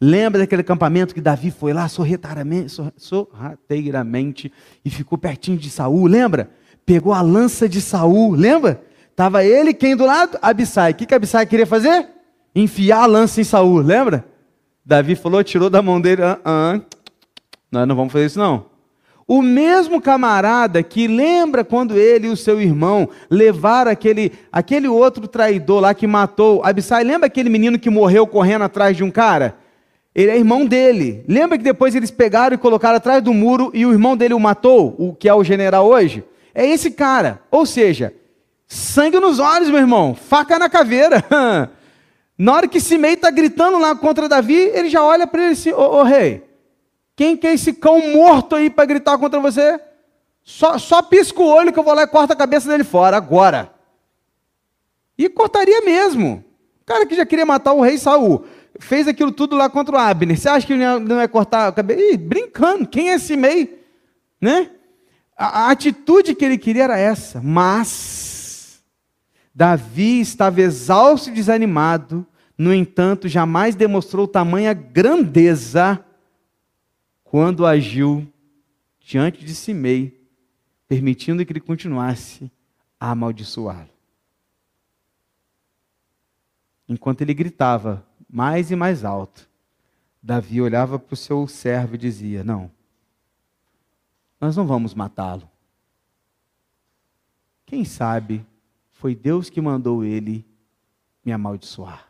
Lembra 0.00 0.40
daquele 0.40 0.62
acampamento 0.62 1.14
que 1.14 1.20
Davi 1.20 1.52
foi 1.52 1.72
lá 1.72 1.88
sorrateiramente 1.88 4.52
e 4.84 4.90
ficou 4.90 5.16
pertinho 5.16 5.56
de 5.56 5.70
Saul, 5.70 6.06
lembra? 6.06 6.50
Pegou 6.84 7.12
a 7.12 7.22
lança 7.22 7.68
de 7.68 7.80
Saul, 7.80 8.32
lembra? 8.32 8.82
Tava 9.14 9.44
ele 9.44 9.72
quem 9.72 9.94
do 9.94 10.04
lado? 10.04 10.36
Abissai. 10.42 10.90
O 10.90 10.96
que, 10.96 11.06
que 11.06 11.14
Abissai 11.14 11.46
queria 11.46 11.66
fazer? 11.66 12.08
Enfiar 12.54 13.04
a 13.04 13.06
lança 13.06 13.40
em 13.40 13.44
Saul, 13.44 13.78
lembra? 13.78 14.26
Davi 14.84 15.14
falou, 15.14 15.44
tirou 15.44 15.70
da 15.70 15.80
mão 15.80 16.00
dele, 16.00 16.22
ah, 16.22 16.40
ah, 16.44 16.80
nós 17.72 17.88
não 17.88 17.96
vamos 17.96 18.12
fazer 18.12 18.26
isso 18.26 18.38
não. 18.38 18.66
O 19.26 19.40
mesmo 19.40 20.00
camarada 20.00 20.82
que 20.82 21.06
lembra 21.06 21.64
quando 21.64 21.96
ele 21.96 22.26
e 22.26 22.30
o 22.30 22.36
seu 22.36 22.60
irmão 22.60 23.08
levaram 23.30 23.90
aquele, 23.90 24.32
aquele 24.52 24.88
outro 24.88 25.26
traidor 25.26 25.80
lá 25.80 25.94
que 25.94 26.06
matou 26.06 26.60
Abissai, 26.62 27.02
lembra 27.02 27.28
aquele 27.28 27.48
menino 27.48 27.78
que 27.78 27.88
morreu 27.88 28.26
correndo 28.26 28.62
atrás 28.62 28.96
de 28.96 29.02
um 29.02 29.10
cara? 29.10 29.56
Ele 30.14 30.30
é 30.30 30.36
irmão 30.36 30.66
dele. 30.66 31.24
Lembra 31.26 31.56
que 31.56 31.64
depois 31.64 31.94
eles 31.94 32.10
pegaram 32.10 32.54
e 32.54 32.58
colocaram 32.58 32.96
atrás 32.96 33.22
do 33.22 33.32
muro 33.32 33.70
e 33.72 33.86
o 33.86 33.92
irmão 33.92 34.16
dele 34.16 34.34
o 34.34 34.40
matou, 34.40 34.94
o 34.98 35.14
que 35.14 35.28
é 35.28 35.34
o 35.34 35.42
general 35.42 35.86
hoje? 35.86 36.22
É 36.54 36.66
esse 36.66 36.90
cara. 36.90 37.40
Ou 37.50 37.64
seja, 37.64 38.12
sangue 38.66 39.18
nos 39.18 39.38
olhos, 39.38 39.70
meu 39.70 39.78
irmão, 39.78 40.14
faca 40.14 40.58
na 40.58 40.68
caveira. 40.68 41.24
Na 42.36 42.54
hora 42.54 42.68
que 42.68 42.80
Simei 42.80 43.14
está 43.14 43.30
gritando 43.30 43.78
lá 43.78 43.94
contra 43.94 44.28
Davi, 44.28 44.54
ele 44.54 44.90
já 44.90 45.02
olha 45.02 45.26
para 45.26 45.42
ele 45.44 45.52
assim: 45.52 45.70
Ô, 45.70 46.00
ô 46.00 46.02
rei, 46.02 46.42
quem 47.22 47.36
que 47.36 47.46
é 47.46 47.54
esse 47.54 47.72
cão 47.72 48.12
morto 48.14 48.56
aí 48.56 48.68
para 48.68 48.84
gritar 48.84 49.16
contra 49.16 49.38
você? 49.38 49.78
Só, 50.42 50.76
só 50.76 51.00
pisca 51.00 51.40
o 51.40 51.46
olho 51.46 51.72
que 51.72 51.78
eu 51.78 51.84
vou 51.84 51.94
lá 51.94 52.02
e 52.02 52.06
corto 52.08 52.32
a 52.32 52.36
cabeça 52.36 52.68
dele 52.68 52.82
fora, 52.82 53.16
agora. 53.16 53.72
E 55.16 55.28
cortaria 55.28 55.82
mesmo. 55.82 56.44
O 56.80 56.84
cara 56.84 57.06
que 57.06 57.14
já 57.14 57.24
queria 57.24 57.46
matar 57.46 57.74
o 57.74 57.80
rei 57.80 57.96
Saul, 57.96 58.44
fez 58.80 59.06
aquilo 59.06 59.30
tudo 59.30 59.54
lá 59.54 59.70
contra 59.70 59.94
o 59.94 59.98
Abner. 60.00 60.36
Você 60.36 60.48
acha 60.48 60.66
que 60.66 60.74
não 60.74 61.20
ia 61.20 61.28
cortar 61.28 61.68
a 61.68 61.72
cabeça? 61.72 62.00
Ih, 62.00 62.16
brincando, 62.16 62.88
quem 62.88 63.10
é 63.10 63.14
esse 63.14 63.36
meio? 63.36 63.68
Né? 64.40 64.70
A, 65.36 65.66
a 65.66 65.70
atitude 65.70 66.34
que 66.34 66.44
ele 66.44 66.58
queria 66.58 66.82
era 66.82 66.98
essa, 66.98 67.40
mas 67.40 68.82
Davi 69.54 70.20
estava 70.20 70.60
exausto 70.60 71.30
e 71.30 71.32
desanimado, 71.32 72.26
no 72.58 72.74
entanto, 72.74 73.28
jamais 73.28 73.76
demonstrou 73.76 74.26
tamanha 74.26 74.72
grandeza 74.72 76.04
quando 77.32 77.64
agiu 77.64 78.30
diante 79.00 79.42
de 79.42 79.54
Simei, 79.54 80.22
permitindo 80.86 81.46
que 81.46 81.50
ele 81.50 81.62
continuasse 81.62 82.52
a 83.00 83.12
amaldiçoá-lo. 83.12 83.88
Enquanto 86.86 87.22
ele 87.22 87.32
gritava 87.32 88.06
mais 88.28 88.70
e 88.70 88.76
mais 88.76 89.02
alto, 89.02 89.48
Davi 90.22 90.60
olhava 90.60 90.98
para 90.98 91.14
o 91.14 91.16
seu 91.16 91.48
servo 91.48 91.94
e 91.94 91.98
dizia: 91.98 92.44
Não, 92.44 92.70
nós 94.38 94.54
não 94.54 94.66
vamos 94.66 94.92
matá-lo. 94.92 95.48
Quem 97.64 97.82
sabe 97.82 98.44
foi 98.90 99.14
Deus 99.14 99.48
que 99.48 99.58
mandou 99.58 100.04
ele 100.04 100.44
me 101.24 101.32
amaldiçoar. 101.32 102.06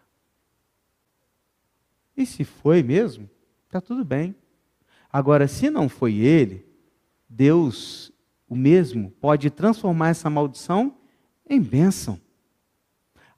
E 2.16 2.26
se 2.26 2.42
foi 2.42 2.82
mesmo, 2.82 3.30
está 3.68 3.80
tudo 3.80 4.04
bem. 4.04 4.34
Agora, 5.12 5.46
se 5.46 5.68
não 5.68 5.90
foi 5.90 6.14
ele, 6.14 6.66
Deus, 7.28 8.10
o 8.48 8.56
mesmo, 8.56 9.10
pode 9.10 9.50
transformar 9.50 10.08
essa 10.08 10.30
maldição 10.30 10.96
em 11.46 11.60
bênção. 11.60 12.18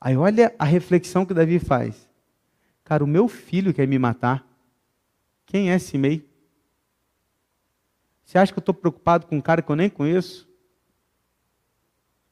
Aí 0.01 0.17
olha 0.17 0.55
a 0.57 0.65
reflexão 0.65 1.27
que 1.27 1.35
Davi 1.35 1.59
faz. 1.59 2.09
Cara, 2.85 3.03
o 3.03 3.09
meu 3.09 3.27
filho 3.27 3.75
quer 3.75 3.89
me 3.89 3.99
matar. 3.99 4.47
Quem 5.47 5.73
é 5.73 5.79
Simei? 5.79 6.31
Você 8.25 8.39
acha 8.39 8.53
que 8.53 8.59
eu 8.59 8.63
estou 8.63 8.75
preocupado 8.75 9.27
com 9.27 9.37
um 9.37 9.41
cara 9.41 9.61
que 9.61 9.71
eu 9.71 9.77
nem 9.77 9.91
conheço? 9.91 10.49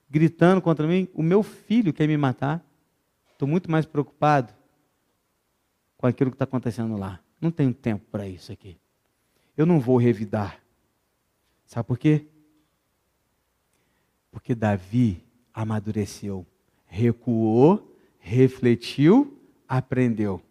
Gritando 0.08 0.62
contra 0.62 0.86
mim? 0.86 1.08
O 1.14 1.22
meu 1.22 1.42
filho 1.42 1.92
quer 1.92 2.06
me 2.06 2.16
matar. 2.16 2.64
Estou 3.32 3.48
muito 3.48 3.70
mais 3.70 3.86
preocupado 3.86 4.52
com 5.96 6.06
aquilo 6.06 6.30
que 6.30 6.36
está 6.36 6.44
acontecendo 6.44 6.96
lá. 6.96 7.18
Não 7.40 7.50
tenho 7.50 7.74
tempo 7.74 8.04
para 8.10 8.28
isso 8.28 8.52
aqui 8.52 8.81
eu 9.56 9.66
não 9.66 9.80
vou 9.80 9.96
revidar. 9.96 10.60
Sabe 11.66 11.86
por 11.86 11.98
quê? 11.98 12.26
Porque 14.30 14.54
Davi 14.54 15.22
amadureceu, 15.52 16.46
recuou, 16.86 17.96
refletiu, 18.18 19.38
aprendeu. 19.68 20.42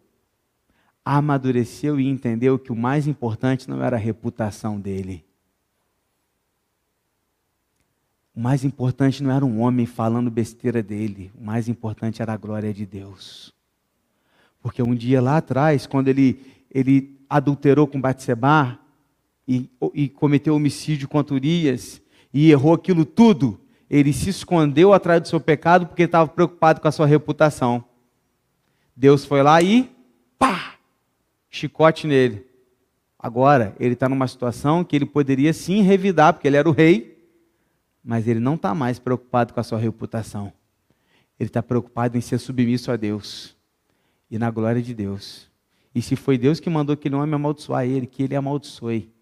Amadureceu 1.04 1.98
e 1.98 2.08
entendeu 2.08 2.58
que 2.58 2.70
o 2.70 2.76
mais 2.76 3.06
importante 3.06 3.68
não 3.68 3.82
era 3.82 3.96
a 3.96 4.00
reputação 4.00 4.80
dele. 4.80 5.24
O 8.34 8.40
mais 8.40 8.64
importante 8.64 9.22
não 9.22 9.30
era 9.30 9.44
um 9.44 9.60
homem 9.60 9.84
falando 9.84 10.30
besteira 10.30 10.82
dele, 10.82 11.30
o 11.38 11.44
mais 11.44 11.68
importante 11.68 12.22
era 12.22 12.32
a 12.32 12.36
glória 12.36 12.72
de 12.72 12.86
Deus. 12.86 13.52
Porque 14.62 14.82
um 14.82 14.94
dia 14.94 15.20
lá 15.20 15.36
atrás, 15.36 15.86
quando 15.86 16.08
ele, 16.08 16.40
ele 16.70 17.20
adulterou 17.28 17.86
com 17.86 18.00
Batseba, 18.00 18.78
e, 19.46 19.70
e 19.94 20.08
cometeu 20.08 20.54
homicídio 20.54 21.08
contra 21.08 21.34
Urias 21.34 22.00
e 22.32 22.50
errou 22.50 22.74
aquilo 22.74 23.04
tudo, 23.04 23.60
ele 23.90 24.12
se 24.12 24.30
escondeu 24.30 24.92
atrás 24.92 25.20
do 25.20 25.28
seu 25.28 25.40
pecado 25.40 25.86
porque 25.86 26.04
estava 26.04 26.28
preocupado 26.28 26.80
com 26.80 26.88
a 26.88 26.92
sua 26.92 27.06
reputação. 27.06 27.84
Deus 28.96 29.24
foi 29.24 29.42
lá 29.42 29.60
e 29.60 29.90
pá, 30.38 30.76
chicote 31.50 32.06
nele. 32.06 32.46
Agora, 33.18 33.76
ele 33.78 33.94
está 33.94 34.08
numa 34.08 34.26
situação 34.26 34.82
que 34.82 34.96
ele 34.96 35.06
poderia 35.06 35.52
sim 35.52 35.82
revidar, 35.82 36.32
porque 36.32 36.48
ele 36.48 36.56
era 36.56 36.68
o 36.68 36.72
rei, 36.72 37.22
mas 38.02 38.26
ele 38.26 38.40
não 38.40 38.54
está 38.54 38.74
mais 38.74 38.98
preocupado 38.98 39.54
com 39.54 39.60
a 39.60 39.62
sua 39.62 39.78
reputação. 39.78 40.52
Ele 41.38 41.48
está 41.48 41.62
preocupado 41.62 42.18
em 42.18 42.20
ser 42.20 42.38
submisso 42.38 42.90
a 42.90 42.96
Deus 42.96 43.56
e 44.30 44.38
na 44.38 44.50
glória 44.50 44.82
de 44.82 44.94
Deus. 44.94 45.50
E 45.94 46.00
se 46.00 46.16
foi 46.16 46.38
Deus 46.38 46.58
que 46.58 46.70
mandou 46.70 46.94
aquele 46.94 47.14
homem 47.14 47.34
amaldiçoar 47.34 47.84
ele, 47.84 48.06
que 48.06 48.22
ele 48.22 48.34
amaldiçoe. 48.34 49.12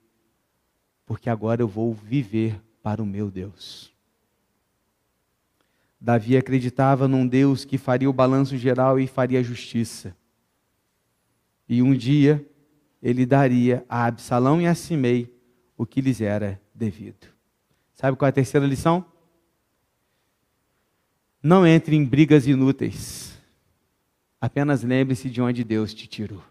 Porque 1.10 1.28
agora 1.28 1.60
eu 1.60 1.66
vou 1.66 1.92
viver 1.92 2.62
para 2.84 3.02
o 3.02 3.04
meu 3.04 3.32
Deus. 3.32 3.92
Davi 6.00 6.36
acreditava 6.36 7.08
num 7.08 7.26
Deus 7.26 7.64
que 7.64 7.76
faria 7.76 8.08
o 8.08 8.12
balanço 8.12 8.56
geral 8.56 8.96
e 8.96 9.08
faria 9.08 9.42
justiça. 9.42 10.16
E 11.68 11.82
um 11.82 11.94
dia 11.94 12.46
ele 13.02 13.26
daria 13.26 13.84
a 13.88 14.04
Absalão 14.04 14.62
e 14.62 14.68
a 14.68 14.74
Simei 14.76 15.34
o 15.76 15.84
que 15.84 16.00
lhes 16.00 16.20
era 16.20 16.62
devido. 16.72 17.26
Sabe 17.92 18.16
qual 18.16 18.26
é 18.26 18.30
a 18.30 18.32
terceira 18.32 18.64
lição? 18.64 19.04
Não 21.42 21.66
entre 21.66 21.96
em 21.96 22.04
brigas 22.04 22.46
inúteis. 22.46 23.36
Apenas 24.40 24.84
lembre-se 24.84 25.28
de 25.28 25.42
onde 25.42 25.64
Deus 25.64 25.92
te 25.92 26.06
tirou. 26.06 26.44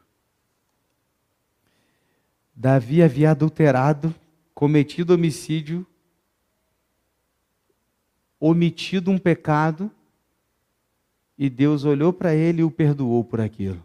Davi 2.54 3.02
havia 3.02 3.32
adulterado, 3.32 4.14
cometido 4.60 5.14
homicídio, 5.14 5.88
omitido 8.38 9.10
um 9.10 9.18
pecado, 9.18 9.90
e 11.38 11.50
Deus 11.50 11.86
olhou 11.86 12.12
para 12.12 12.36
ele 12.36 12.60
e 12.60 12.64
o 12.66 12.70
perdoou 12.70 13.24
por 13.24 13.40
aquilo. 13.40 13.82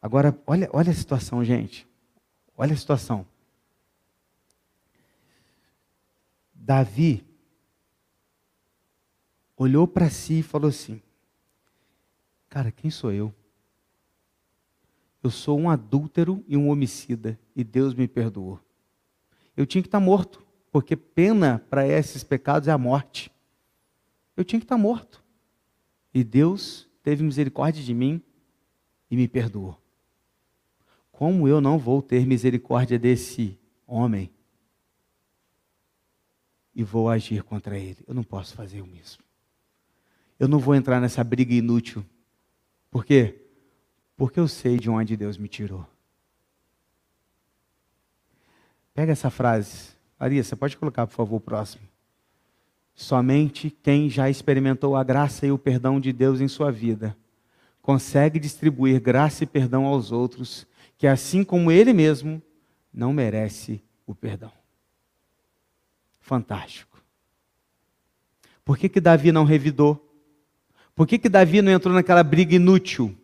Agora, 0.00 0.40
olha, 0.46 0.70
olha 0.72 0.92
a 0.92 0.94
situação, 0.94 1.44
gente. 1.44 1.84
Olha 2.56 2.74
a 2.74 2.76
situação. 2.76 3.26
Davi 6.54 7.24
olhou 9.56 9.88
para 9.88 10.08
si 10.10 10.38
e 10.38 10.42
falou 10.44 10.68
assim: 10.68 11.02
Cara, 12.48 12.70
quem 12.70 12.88
sou 12.88 13.10
eu? 13.10 13.34
Eu 15.20 15.30
sou 15.32 15.58
um 15.58 15.68
adúltero 15.68 16.44
e 16.46 16.56
um 16.56 16.68
homicida, 16.68 17.36
e 17.56 17.64
Deus 17.64 17.94
me 17.94 18.06
perdoou. 18.06 18.60
Eu 19.56 19.66
tinha 19.66 19.82
que 19.82 19.88
estar 19.88 20.00
morto, 20.00 20.44
porque 20.70 20.96
pena 20.96 21.64
para 21.70 21.86
esses 21.86 22.22
pecados 22.22 22.68
é 22.68 22.72
a 22.72 22.78
morte. 22.78 23.30
Eu 24.36 24.44
tinha 24.44 24.58
que 24.58 24.64
estar 24.64 24.78
morto. 24.78 25.22
E 26.14 26.24
Deus 26.24 26.88
teve 27.02 27.22
misericórdia 27.22 27.82
de 27.82 27.94
mim 27.94 28.22
e 29.10 29.16
me 29.16 29.28
perdoou. 29.28 29.80
Como 31.12 31.46
eu 31.46 31.60
não 31.60 31.78
vou 31.78 32.00
ter 32.00 32.26
misericórdia 32.26 32.98
desse 32.98 33.58
homem 33.86 34.30
e 36.74 36.82
vou 36.82 37.08
agir 37.08 37.42
contra 37.42 37.78
ele? 37.78 37.98
Eu 38.06 38.14
não 38.14 38.24
posso 38.24 38.54
fazer 38.54 38.80
o 38.80 38.86
mesmo. 38.86 39.22
Eu 40.38 40.48
não 40.48 40.58
vou 40.58 40.74
entrar 40.74 41.00
nessa 41.00 41.22
briga 41.22 41.52
inútil. 41.52 42.04
Por 42.90 43.04
quê? 43.04 43.40
porque 44.20 44.38
eu 44.38 44.46
sei 44.46 44.76
de 44.76 44.90
onde 44.90 45.16
Deus 45.16 45.38
me 45.38 45.48
tirou. 45.48 45.86
Pega 49.00 49.12
essa 49.12 49.30
frase. 49.30 49.94
Maria, 50.18 50.44
você 50.44 50.54
pode 50.54 50.76
colocar, 50.76 51.06
por 51.06 51.14
favor, 51.14 51.36
o 51.36 51.40
próximo. 51.40 51.82
Somente 52.94 53.70
quem 53.82 54.10
já 54.10 54.28
experimentou 54.28 54.94
a 54.94 55.02
graça 55.02 55.46
e 55.46 55.50
o 55.50 55.56
perdão 55.56 55.98
de 55.98 56.12
Deus 56.12 56.38
em 56.38 56.46
sua 56.46 56.70
vida 56.70 57.16
consegue 57.80 58.38
distribuir 58.38 59.00
graça 59.00 59.42
e 59.42 59.46
perdão 59.46 59.86
aos 59.86 60.12
outros, 60.12 60.66
que 60.98 61.06
assim 61.06 61.42
como 61.42 61.72
ele 61.72 61.94
mesmo 61.94 62.42
não 62.92 63.10
merece 63.10 63.82
o 64.06 64.14
perdão. 64.14 64.52
Fantástico. 66.20 67.02
Por 68.62 68.76
que, 68.76 68.86
que 68.86 69.00
Davi 69.00 69.32
não 69.32 69.44
revidou? 69.44 70.14
Por 70.94 71.06
que, 71.06 71.16
que 71.16 71.30
Davi 71.30 71.62
não 71.62 71.72
entrou 71.72 71.94
naquela 71.94 72.22
briga 72.22 72.54
inútil? 72.54 73.16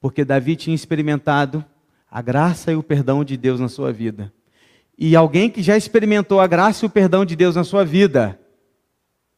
porque 0.00 0.24
Davi 0.24 0.54
tinha 0.54 0.76
experimentado 0.76 1.64
a 2.08 2.22
graça 2.22 2.70
e 2.70 2.76
o 2.76 2.82
perdão 2.82 3.24
de 3.24 3.36
Deus 3.36 3.58
na 3.58 3.68
sua 3.68 3.92
vida. 3.92 4.32
E 4.96 5.16
alguém 5.16 5.50
que 5.50 5.62
já 5.62 5.76
experimentou 5.76 6.40
a 6.40 6.46
graça 6.46 6.84
e 6.84 6.86
o 6.86 6.90
perdão 6.90 7.24
de 7.24 7.34
Deus 7.34 7.56
na 7.56 7.64
sua 7.64 7.84
vida, 7.84 8.38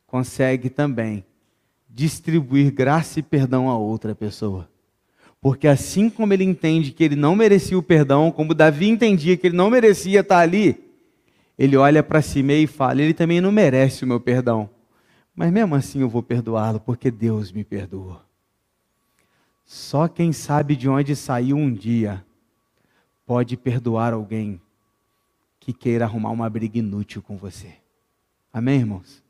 consegue 0.07 0.70
também 0.70 1.24
distribuir 1.88 2.72
graça 2.72 3.20
e 3.20 3.22
perdão 3.22 3.70
a 3.70 3.76
outra 3.76 4.14
pessoa. 4.14 4.68
Porque 5.40 5.66
assim 5.68 6.11
como 6.11 6.32
ele 6.32 6.44
entende 6.44 6.92
que 6.92 7.04
ele 7.04 7.16
não 7.16 7.36
merecia 7.36 7.78
o 7.78 7.82
perdão, 7.82 8.30
como 8.30 8.54
Davi 8.54 8.88
entendia 8.88 9.36
que 9.36 9.46
ele 9.46 9.57
não 9.57 9.70
merecia 9.70 10.20
estar 10.20 10.38
ali, 10.38 10.78
ele 11.59 11.76
olha 11.76 12.02
para 12.02 12.20
si 12.20 12.42
mesmo 12.42 12.64
e 12.64 12.66
fala: 12.66 13.00
ele 13.00 13.14
também 13.14 13.40
não 13.40 13.52
merece 13.52 14.04
o 14.04 14.07
meu 14.07 14.20
perdão. 14.20 14.68
Mas 15.34 15.52
mesmo 15.52 15.74
assim 15.74 16.00
eu 16.00 16.09
vou 16.09 16.22
perdoá-lo, 16.22 16.80
porque 16.80 17.11
Deus 17.11 17.52
me 17.52 17.62
perdoou. 17.62 18.20
Só 19.64 20.07
quem 20.09 20.32
sabe 20.32 20.76
de 20.76 20.88
onde 20.88 21.16
saiu 21.16 21.57
um 21.57 21.72
dia 21.72 22.24
pode 23.26 23.57
perdoar 23.57 24.12
alguém 24.12 24.61
que 25.67 25.73
queira 25.73 26.05
arrumar 26.05 26.31
uma 26.31 26.49
briga 26.49 26.79
inútil 26.79 27.21
com 27.21 27.37
você. 27.37 27.75
Amém, 28.53 28.79
irmãos? 28.79 29.21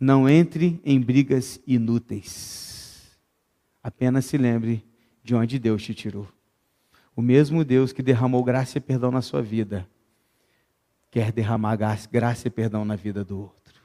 Não 0.00 0.26
entre 0.26 0.80
em 0.82 0.98
brigas 0.98 1.60
inúteis. 1.66 3.20
Apenas 3.82 4.24
se 4.24 4.38
lembre 4.38 4.82
de 5.22 5.34
onde 5.34 5.58
Deus 5.58 5.82
te 5.82 5.92
tirou. 5.92 6.26
O 7.14 7.20
mesmo 7.20 7.66
Deus 7.66 7.92
que 7.92 8.02
derramou 8.02 8.42
graça 8.42 8.78
e 8.78 8.80
perdão 8.80 9.10
na 9.10 9.20
sua 9.20 9.42
vida, 9.42 9.86
quer 11.10 11.30
derramar 11.30 11.76
graça 11.76 12.48
e 12.48 12.50
perdão 12.50 12.82
na 12.82 12.96
vida 12.96 13.22
do 13.22 13.38
outro. 13.38 13.82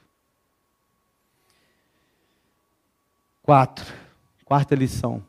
Quatro. 3.42 3.94
Quarta 4.42 4.74
lição. 4.74 5.22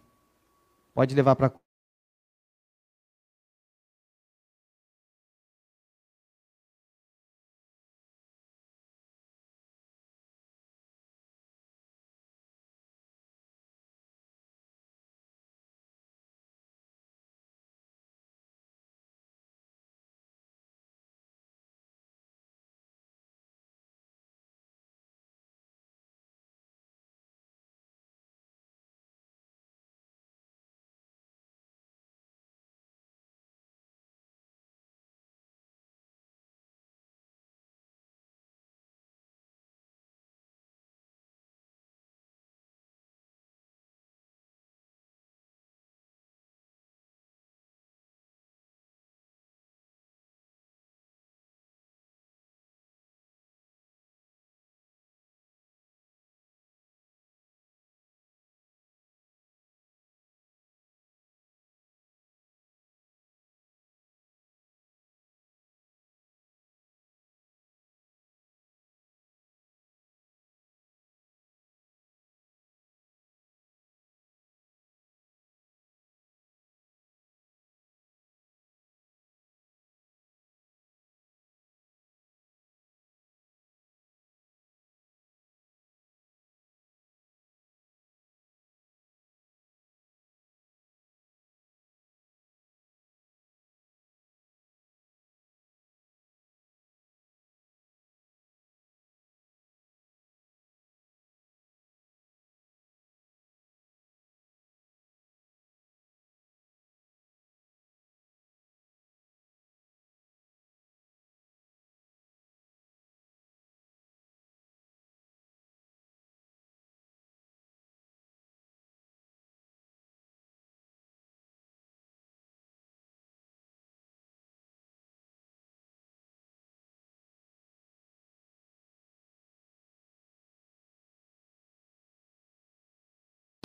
Pode 0.93 1.13
levar 1.13 1.35
para 1.35 1.51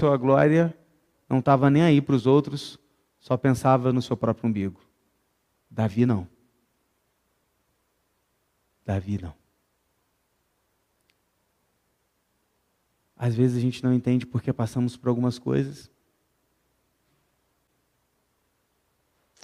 sua 0.04 0.18
glória, 0.18 0.76
não 1.26 1.38
estava 1.38 1.70
nem 1.70 1.82
aí 1.82 1.98
para 2.02 2.14
os 2.14 2.26
outros, 2.26 2.78
só 3.18 3.38
pensava 3.38 3.90
no 3.90 4.02
seu 4.02 4.14
próprio 4.14 4.50
umbigo. 4.50 4.78
Davi 5.70 6.04
não. 6.04 6.28
Davi 8.84 9.18
não. 9.20 9.34
Às 13.16 13.34
vezes 13.34 13.56
a 13.56 13.60
gente 13.60 13.82
não 13.82 13.94
entende 13.94 14.26
porque 14.26 14.52
passamos 14.52 14.94
por 14.94 15.08
algumas 15.08 15.38
coisas. 15.38 15.90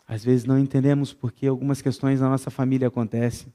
Às 0.07 0.23
vezes 0.23 0.45
não 0.45 0.59
entendemos 0.59 1.15
porque 1.15 1.47
algumas 1.47 1.81
questões 1.81 2.21
na 2.21 2.29
nossa 2.29 2.51
família 2.51 2.89
acontecem. 2.89 3.51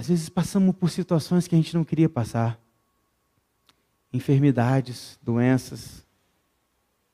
Às 0.00 0.08
vezes 0.08 0.30
passamos 0.30 0.74
por 0.74 0.88
situações 0.88 1.46
que 1.46 1.54
a 1.54 1.58
gente 1.58 1.74
não 1.74 1.84
queria 1.84 2.08
passar. 2.08 2.58
Enfermidades, 4.10 5.18
doenças, 5.22 6.06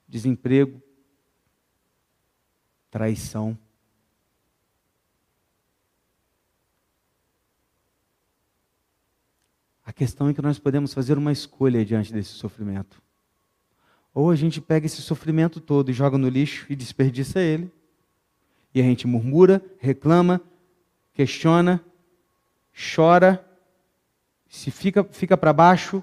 desemprego, 0.07 0.81
traição. 2.89 3.59
A 9.85 9.93
questão 9.93 10.29
é 10.29 10.33
que 10.33 10.41
nós 10.41 10.61
podemos 10.61 10.95
fazer 10.95 11.19
uma 11.19 11.33
escolha 11.33 11.85
diante 11.85 12.13
desse 12.13 12.35
sofrimento. 12.35 13.03
Ou 14.15 14.31
a 14.31 14.37
gente 14.37 14.61
pega 14.61 14.87
esse 14.87 15.03
sofrimento 15.03 15.61
todo 15.61 15.91
e 15.91 15.93
joga 15.93 16.17
no 16.17 16.29
lixo 16.29 16.65
e 16.71 16.77
desperdiça 16.77 17.41
ele. 17.41 17.69
E 18.73 18.81
a 18.81 18.85
gente 18.85 19.09
murmura, 19.09 19.61
reclama, 19.81 20.41
questiona, 21.13 21.85
chora, 22.77 23.45
se 24.49 24.71
fica, 24.71 25.03
fica 25.05 25.37
para 25.37 25.53
baixo, 25.53 26.03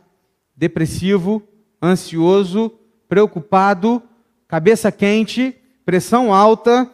depressivo, 0.56 1.48
ansioso, 1.82 2.72
preocupado, 3.08 4.02
cabeça 4.48 4.92
quente, 4.92 5.56
pressão 5.86 6.34
alta, 6.34 6.90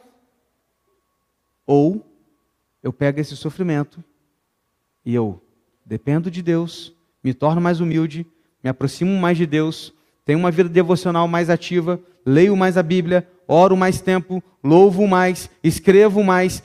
ou 1.65 2.05
eu 2.83 2.91
pego 2.91 3.19
esse 3.19 3.35
sofrimento 3.35 4.03
e 5.05 5.13
eu 5.13 5.41
dependo 5.85 6.29
de 6.29 6.41
Deus, 6.41 6.93
me 7.23 7.33
torno 7.33 7.61
mais 7.61 7.79
humilde, 7.79 8.25
me 8.63 8.69
aproximo 8.69 9.17
mais 9.19 9.37
de 9.37 9.45
Deus, 9.45 9.93
tenho 10.23 10.39
uma 10.39 10.51
vida 10.51 10.69
devocional 10.69 11.27
mais 11.27 11.49
ativa, 11.49 11.99
leio 12.25 12.55
mais 12.55 12.77
a 12.77 12.83
Bíblia, 12.83 13.27
oro 13.47 13.75
mais 13.75 13.99
tempo, 13.99 14.43
louvo 14.63 15.07
mais, 15.07 15.49
escrevo 15.63 16.23
mais, 16.23 16.61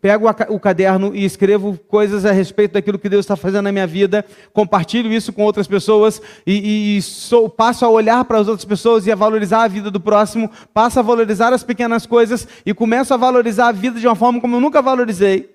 pego 0.00 0.26
o 0.50 0.60
caderno 0.60 1.14
e 1.14 1.24
escrevo 1.24 1.78
coisas 1.88 2.24
a 2.24 2.32
respeito 2.32 2.72
daquilo 2.72 2.98
que 2.98 3.08
Deus 3.08 3.24
está 3.24 3.36
fazendo 3.36 3.64
na 3.64 3.72
minha 3.72 3.86
vida, 3.86 4.24
compartilho 4.52 5.12
isso 5.12 5.32
com 5.32 5.42
outras 5.42 5.66
pessoas 5.66 6.20
e, 6.46 6.96
e 6.96 7.02
sou, 7.02 7.48
passo 7.48 7.84
a 7.84 7.88
olhar 7.88 8.24
para 8.24 8.38
as 8.38 8.48
outras 8.48 8.64
pessoas 8.64 9.06
e 9.06 9.12
a 9.12 9.14
valorizar 9.14 9.62
a 9.62 9.68
vida 9.68 9.90
do 9.90 10.00
próximo, 10.00 10.50
passo 10.72 10.98
a 10.98 11.02
valorizar 11.02 11.52
as 11.52 11.62
pequenas 11.62 12.04
coisas 12.06 12.46
e 12.64 12.74
começo 12.74 13.14
a 13.14 13.16
valorizar 13.16 13.68
a 13.68 13.72
vida 13.72 13.98
de 13.98 14.06
uma 14.06 14.14
forma 14.14 14.40
como 14.40 14.56
eu 14.56 14.60
nunca 14.60 14.82
valorizei. 14.82 15.54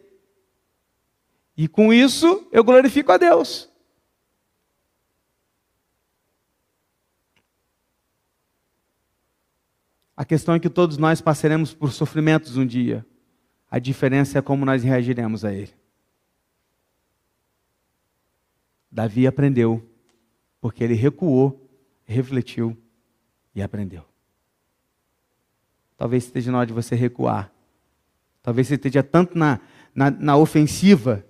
E 1.56 1.68
com 1.68 1.93
isso 1.93 2.47
eu 2.52 2.64
glorifico 2.64 3.12
a 3.12 3.18
Deus. 3.18 3.70
A 10.20 10.26
questão 10.26 10.54
é 10.54 10.60
que 10.60 10.70
todos 10.70 10.97
nós 10.97 11.22
passaremos 11.22 11.74
por 11.74 11.93
sofrimentos 11.93 12.58
um 12.58 12.66
dia. 12.66 13.06
A 13.70 13.78
diferença 13.78 14.39
é 14.39 14.41
como 14.41 14.65
nós 14.65 14.84
reagiremos 14.84 15.45
a 15.45 15.53
ele. 15.53 15.74
Davi 18.91 19.28
aprendeu, 19.28 19.88
porque 20.59 20.84
ele 20.84 20.95
recuou, 20.95 21.70
refletiu 22.05 22.76
e 23.53 23.61
aprendeu. 23.61 24.03
Talvez 25.95 26.26
esteja 26.26 26.51
na 26.51 26.59
hora 26.59 26.67
de 26.67 26.74
você 26.74 26.95
recuar. 26.95 27.51
Talvez 28.41 28.67
você 28.67 28.76
esteja 28.76 29.03
tanto 29.03 29.38
na, 29.38 29.59
na, 29.93 30.09
na 30.09 30.38
ofensiva, 30.38 31.26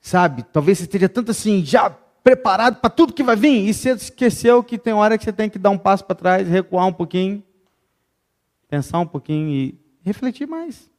sabe? 0.00 0.42
Talvez 0.44 0.78
você 0.78 0.84
esteja 0.84 1.08
tanto 1.08 1.30
assim, 1.30 1.64
já 1.64 1.90
preparado 1.90 2.76
para 2.76 2.90
tudo 2.90 3.14
que 3.14 3.22
vai 3.22 3.34
vir, 3.34 3.66
e 3.66 3.74
você 3.74 3.92
esqueceu 3.92 4.62
que 4.62 4.78
tem 4.78 4.92
hora 4.92 5.16
que 5.16 5.24
você 5.24 5.32
tem 5.32 5.48
que 5.48 5.58
dar 5.58 5.70
um 5.70 5.78
passo 5.78 6.04
para 6.04 6.14
trás, 6.14 6.46
recuar 6.46 6.86
um 6.86 6.92
pouquinho, 6.92 7.42
pensar 8.68 9.00
um 9.00 9.06
pouquinho 9.06 9.48
e 9.48 9.80
refletir 10.04 10.46
mais. 10.46 10.89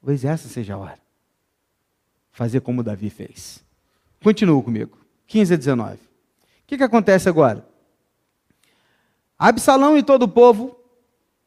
Talvez 0.00 0.24
essa 0.24 0.48
seja 0.48 0.74
a 0.74 0.78
hora. 0.78 0.98
Fazer 2.32 2.60
como 2.60 2.82
Davi 2.82 3.10
fez. 3.10 3.62
Continua 4.22 4.62
comigo. 4.62 4.98
15 5.26 5.54
a 5.54 5.56
19. 5.56 5.94
O 5.94 5.98
que, 6.66 6.76
que 6.78 6.82
acontece 6.82 7.28
agora? 7.28 7.66
Absalão 9.38 9.96
e 9.96 10.02
todo 10.02 10.24
o 10.24 10.28
povo, 10.28 10.76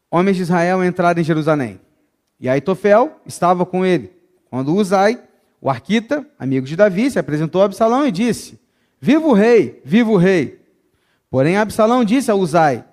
homens 0.09 0.37
de 0.37 0.43
Israel, 0.43 0.83
entraram 0.83 1.19
em 1.19 1.23
Jerusalém. 1.23 1.79
E 2.39 2.47
Aitofel 2.49 3.19
estava 3.25 3.65
com 3.65 3.85
ele. 3.85 4.11
Quando 4.49 4.73
Uzai, 4.73 5.21
o 5.59 5.69
arquita, 5.69 6.27
amigo 6.37 6.65
de 6.65 6.75
Davi, 6.75 7.09
se 7.09 7.17
apresentou 7.17 7.61
a 7.61 7.65
Absalão 7.65 8.05
e 8.05 8.11
disse: 8.11 8.59
Viva 8.99 9.25
o 9.25 9.33
rei, 9.33 9.81
viva 9.83 10.11
o 10.11 10.17
rei. 10.17 10.61
Porém, 11.29 11.57
Absalão 11.57 12.03
disse 12.03 12.29
a 12.29 12.35
Uzai: 12.35 12.83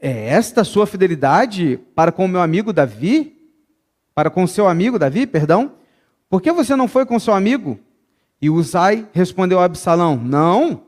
É 0.00 0.28
esta 0.28 0.62
sua 0.62 0.86
fidelidade 0.86 1.78
para 1.94 2.12
com 2.12 2.24
o 2.24 2.28
meu 2.28 2.40
amigo 2.40 2.72
Davi? 2.72 3.39
Para 4.20 4.28
com 4.28 4.46
seu 4.46 4.68
amigo 4.68 4.98
Davi, 4.98 5.26
perdão, 5.26 5.72
por 6.28 6.42
que 6.42 6.52
você 6.52 6.76
não 6.76 6.86
foi 6.86 7.06
com 7.06 7.18
seu 7.18 7.32
amigo? 7.32 7.80
E 8.38 8.50
Uzai 8.50 9.08
respondeu 9.14 9.58
a 9.58 9.64
Absalão: 9.64 10.14
Não, 10.14 10.82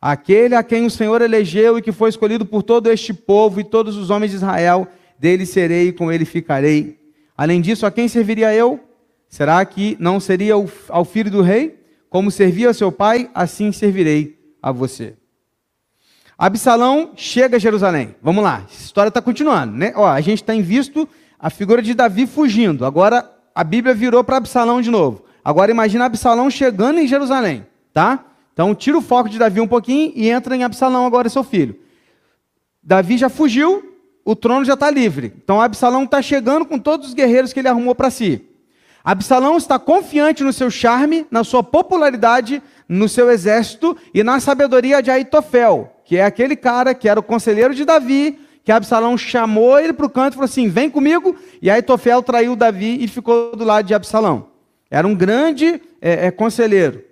aquele 0.00 0.56
a 0.56 0.64
quem 0.64 0.84
o 0.84 0.90
Senhor 0.90 1.22
elegeu 1.22 1.78
e 1.78 1.82
que 1.82 1.92
foi 1.92 2.10
escolhido 2.10 2.44
por 2.44 2.64
todo 2.64 2.90
este 2.90 3.14
povo 3.14 3.60
e 3.60 3.64
todos 3.64 3.96
os 3.96 4.10
homens 4.10 4.32
de 4.32 4.38
Israel, 4.38 4.88
dele 5.16 5.46
serei 5.46 5.90
e 5.90 5.92
com 5.92 6.10
ele 6.10 6.24
ficarei. 6.24 6.98
Além 7.36 7.60
disso, 7.60 7.86
a 7.86 7.90
quem 7.92 8.08
serviria 8.08 8.52
eu? 8.52 8.80
Será 9.28 9.64
que 9.64 9.96
não 10.00 10.18
seria 10.18 10.54
ao 10.88 11.04
filho 11.04 11.30
do 11.30 11.40
rei? 11.40 11.78
Como 12.10 12.32
servia 12.32 12.70
a 12.70 12.74
seu 12.74 12.90
pai, 12.90 13.30
assim 13.32 13.70
servirei 13.70 14.36
a 14.60 14.72
você. 14.72 15.14
Absalão 16.36 17.12
chega 17.14 17.58
a 17.58 17.60
Jerusalém. 17.60 18.16
Vamos 18.20 18.42
lá, 18.42 18.66
a 18.68 18.72
história 18.72 19.08
está 19.08 19.22
continuando, 19.22 19.76
né? 19.76 19.92
Ó, 19.94 20.04
a 20.04 20.20
gente 20.20 20.42
está 20.42 20.52
em 20.52 20.62
visto 20.62 21.08
a 21.38 21.50
figura 21.50 21.82
de 21.82 21.94
Davi 21.94 22.26
fugindo. 22.26 22.84
Agora 22.84 23.30
a 23.54 23.62
Bíblia 23.62 23.94
virou 23.94 24.24
para 24.24 24.36
Absalão 24.36 24.80
de 24.80 24.90
novo. 24.90 25.24
Agora 25.44 25.70
imagina 25.70 26.06
Absalão 26.06 26.50
chegando 26.50 26.98
em 26.98 27.06
Jerusalém, 27.06 27.66
tá? 27.92 28.24
Então 28.52 28.74
tira 28.74 28.96
o 28.96 29.02
foco 29.02 29.28
de 29.28 29.38
Davi 29.38 29.60
um 29.60 29.68
pouquinho 29.68 30.12
e 30.14 30.30
entra 30.30 30.56
em 30.56 30.64
Absalão 30.64 31.06
agora, 31.06 31.28
seu 31.28 31.44
filho. 31.44 31.78
Davi 32.82 33.18
já 33.18 33.28
fugiu, 33.28 33.94
o 34.24 34.34
trono 34.34 34.64
já 34.64 34.74
está 34.74 34.90
livre. 34.90 35.34
Então 35.42 35.60
Absalão 35.60 36.04
está 36.04 36.22
chegando 36.22 36.64
com 36.64 36.78
todos 36.78 37.08
os 37.08 37.14
guerreiros 37.14 37.52
que 37.52 37.60
ele 37.60 37.68
arrumou 37.68 37.94
para 37.94 38.10
si. 38.10 38.44
Absalão 39.04 39.58
está 39.58 39.78
confiante 39.78 40.42
no 40.42 40.52
seu 40.52 40.70
charme, 40.70 41.26
na 41.30 41.44
sua 41.44 41.62
popularidade, 41.62 42.62
no 42.88 43.06
seu 43.06 43.30
exército 43.30 43.94
e 44.14 44.22
na 44.22 44.40
sabedoria 44.40 45.02
de 45.02 45.10
Aitofel, 45.10 45.92
que 46.04 46.16
é 46.16 46.24
aquele 46.24 46.56
cara 46.56 46.94
que 46.94 47.06
era 47.06 47.20
o 47.20 47.22
conselheiro 47.22 47.74
de 47.74 47.84
Davi, 47.84 48.38
que 48.64 48.72
Absalão 48.72 49.16
chamou 49.18 49.78
ele 49.78 49.92
para 49.92 50.06
o 50.06 50.10
canto 50.10 50.32
e 50.32 50.36
falou 50.36 50.46
assim: 50.46 50.68
vem 50.68 50.88
comigo. 50.88 51.36
E 51.60 51.70
aí 51.70 51.82
Tofel 51.82 52.22
traiu 52.22 52.56
Davi 52.56 52.96
e 53.04 53.06
ficou 53.06 53.54
do 53.54 53.62
lado 53.62 53.86
de 53.86 53.94
Absalão. 53.94 54.48
Era 54.90 55.06
um 55.06 55.14
grande 55.14 55.82
é, 56.00 56.26
é, 56.26 56.30
conselheiro. 56.30 57.04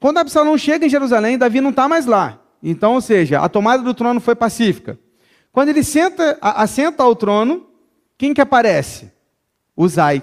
Quando 0.00 0.18
Absalão 0.18 0.58
chega 0.58 0.86
em 0.86 0.88
Jerusalém, 0.88 1.38
Davi 1.38 1.60
não 1.60 1.70
está 1.70 1.88
mais 1.88 2.04
lá. 2.04 2.40
Então, 2.60 2.94
ou 2.94 3.00
seja, 3.00 3.40
a 3.40 3.48
tomada 3.48 3.82
do 3.82 3.94
trono 3.94 4.20
foi 4.20 4.34
pacífica. 4.34 4.98
Quando 5.52 5.68
ele 5.68 5.84
senta, 5.84 6.36
assenta 6.40 7.02
ao 7.02 7.14
trono, 7.14 7.66
quem 8.16 8.34
que 8.34 8.40
aparece? 8.40 9.12
Uzai. 9.76 10.22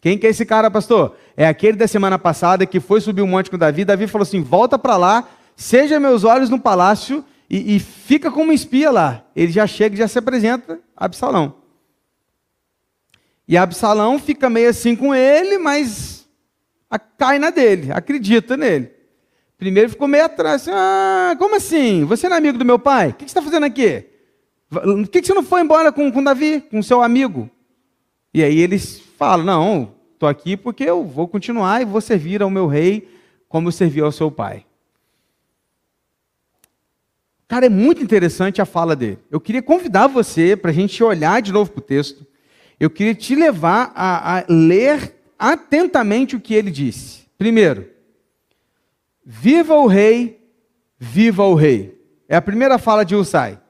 Quem 0.00 0.16
que 0.16 0.26
é 0.26 0.30
esse 0.30 0.46
cara, 0.46 0.70
pastor? 0.70 1.16
É 1.36 1.46
aquele 1.46 1.76
da 1.76 1.88
semana 1.88 2.18
passada 2.18 2.64
que 2.64 2.80
foi 2.80 3.00
subir 3.00 3.22
o 3.22 3.24
um 3.24 3.28
monte 3.28 3.50
com 3.50 3.58
Davi. 3.58 3.84
Davi 3.84 4.06
falou 4.06 4.22
assim: 4.22 4.40
volta 4.40 4.78
para 4.78 4.96
lá, 4.96 5.28
seja 5.56 5.98
meus 5.98 6.22
olhos 6.22 6.48
no 6.48 6.60
palácio 6.60 7.24
e, 7.50 7.76
e 7.76 7.80
fica 7.80 8.30
como 8.30 8.52
espia 8.52 8.92
lá. 8.92 9.24
Ele 9.34 9.50
já 9.50 9.66
chega 9.66 9.96
e 9.96 9.98
já 9.98 10.06
se 10.06 10.18
apresenta 10.18 10.78
a 10.96 11.04
Absalão. 11.04 11.56
E 13.48 13.56
Absalão 13.56 14.18
fica 14.20 14.48
meio 14.48 14.70
assim 14.70 14.94
com 14.94 15.12
ele, 15.12 15.58
mas 15.58 16.28
cai 17.18 17.40
na 17.40 17.50
dele, 17.50 17.90
acredita 17.92 18.56
nele. 18.56 18.92
Primeiro 19.58 19.90
ficou 19.90 20.06
meio 20.06 20.24
atrás, 20.24 20.62
assim, 20.62 20.70
ah, 20.72 21.34
como 21.38 21.56
assim? 21.56 22.04
Você 22.04 22.28
não 22.28 22.36
é 22.36 22.38
amigo 22.38 22.56
do 22.56 22.64
meu 22.64 22.78
pai? 22.78 23.10
O 23.10 23.14
que 23.14 23.24
você 23.24 23.26
está 23.26 23.42
fazendo 23.42 23.66
aqui? 23.66 24.06
Por 24.70 25.08
que 25.08 25.22
você 25.22 25.34
não 25.34 25.42
foi 25.42 25.60
embora 25.60 25.90
com, 25.90 26.10
com 26.12 26.22
Davi, 26.22 26.60
com 26.70 26.80
seu 26.80 27.02
amigo? 27.02 27.50
E 28.32 28.42
aí 28.42 28.58
eles 28.60 29.02
falam, 29.18 29.44
não, 29.44 29.94
estou 30.14 30.28
aqui 30.28 30.56
porque 30.56 30.84
eu 30.84 31.04
vou 31.04 31.26
continuar 31.26 31.82
e 31.82 31.84
vou 31.84 32.00
servir 32.00 32.40
ao 32.40 32.48
meu 32.48 32.68
rei 32.68 33.08
como 33.48 33.68
eu 33.68 33.72
servi 33.72 34.00
ao 34.00 34.12
seu 34.12 34.30
pai. 34.30 34.64
Cara, 37.50 37.66
é 37.66 37.68
muito 37.68 38.00
interessante 38.00 38.62
a 38.62 38.64
fala 38.64 38.94
dele. 38.94 39.18
Eu 39.28 39.40
queria 39.40 39.60
convidar 39.60 40.06
você 40.06 40.54
para 40.54 40.70
a 40.70 40.72
gente 40.72 41.02
olhar 41.02 41.42
de 41.42 41.50
novo 41.50 41.72
para 41.72 41.80
o 41.80 41.82
texto. 41.82 42.24
Eu 42.78 42.88
queria 42.88 43.12
te 43.12 43.34
levar 43.34 43.90
a, 43.92 44.38
a 44.38 44.44
ler 44.48 45.16
atentamente 45.36 46.36
o 46.36 46.40
que 46.40 46.54
ele 46.54 46.70
disse. 46.70 47.26
Primeiro, 47.36 47.90
viva 49.26 49.74
o 49.74 49.88
rei, 49.88 50.48
viva 50.96 51.44
o 51.44 51.56
rei. 51.56 52.00
É 52.28 52.36
a 52.36 52.40
primeira 52.40 52.78
fala 52.78 53.04
de 53.04 53.16
Usai. 53.16 53.60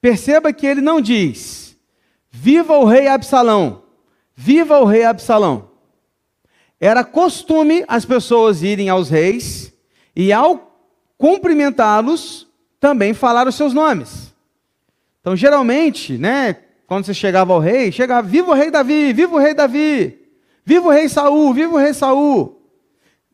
Perceba 0.00 0.52
que 0.52 0.64
ele 0.64 0.80
não 0.80 1.00
diz, 1.00 1.76
viva 2.30 2.78
o 2.78 2.84
rei 2.84 3.08
Absalão, 3.08 3.82
viva 4.32 4.78
o 4.78 4.84
rei 4.84 5.02
Absalão. 5.02 5.72
Era 6.78 7.02
costume 7.02 7.84
as 7.88 8.04
pessoas 8.04 8.62
irem 8.62 8.88
aos 8.88 9.10
reis 9.10 9.74
e, 10.14 10.32
ao 10.32 10.67
cumprimentá-los, 11.18 12.48
também 12.80 13.12
falar 13.12 13.48
os 13.48 13.56
seus 13.56 13.74
nomes. 13.74 14.32
Então, 15.20 15.36
geralmente, 15.36 16.16
né, 16.16 16.56
quando 16.86 17.04
você 17.04 17.12
chegava 17.12 17.52
ao 17.52 17.58
rei, 17.58 17.92
chegava, 17.92 18.26
viva 18.26 18.52
o 18.52 18.54
rei 18.54 18.70
Davi, 18.70 19.12
viva 19.12 19.34
o 19.34 19.38
rei 19.38 19.52
Davi, 19.52 20.18
viva 20.64 20.86
o 20.86 20.90
rei 20.90 21.08
Saul, 21.08 21.52
viva 21.52 21.74
o 21.74 21.78
rei 21.78 21.92
Saul. 21.92 22.62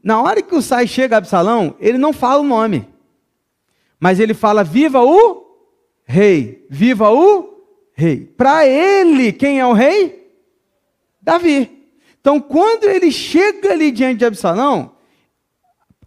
Na 0.03 0.21
hora 0.21 0.43
que 0.43 0.55
o 0.55 0.63
Sai 0.63 0.87
chega 0.87 1.17
a 1.17 1.19
Absalão, 1.19 1.77
ele 1.79 1.99
não 1.99 2.13
fala 2.13 2.41
o 2.41 2.47
nome. 2.47 2.89
Mas 4.01 4.19
ele 4.19 4.35
fala, 4.35 4.65
viva 4.65 5.03
o 5.03 5.45
rei, 6.05 6.67
viva 6.69 7.11
o 7.11 7.55
rei. 7.93 8.27
Para 8.37 8.67
ele, 8.67 9.33
quem 9.33 9.61
é 9.61 9.67
o 9.67 9.73
rei? 9.73 10.31
Davi. 11.23 11.89
Então, 12.21 12.41
quando 12.41 12.85
ele 12.85 13.11
chega 13.11 13.73
ali 13.73 13.91
diante 13.91 14.19
de 14.19 14.25
Absalão, 14.25 14.94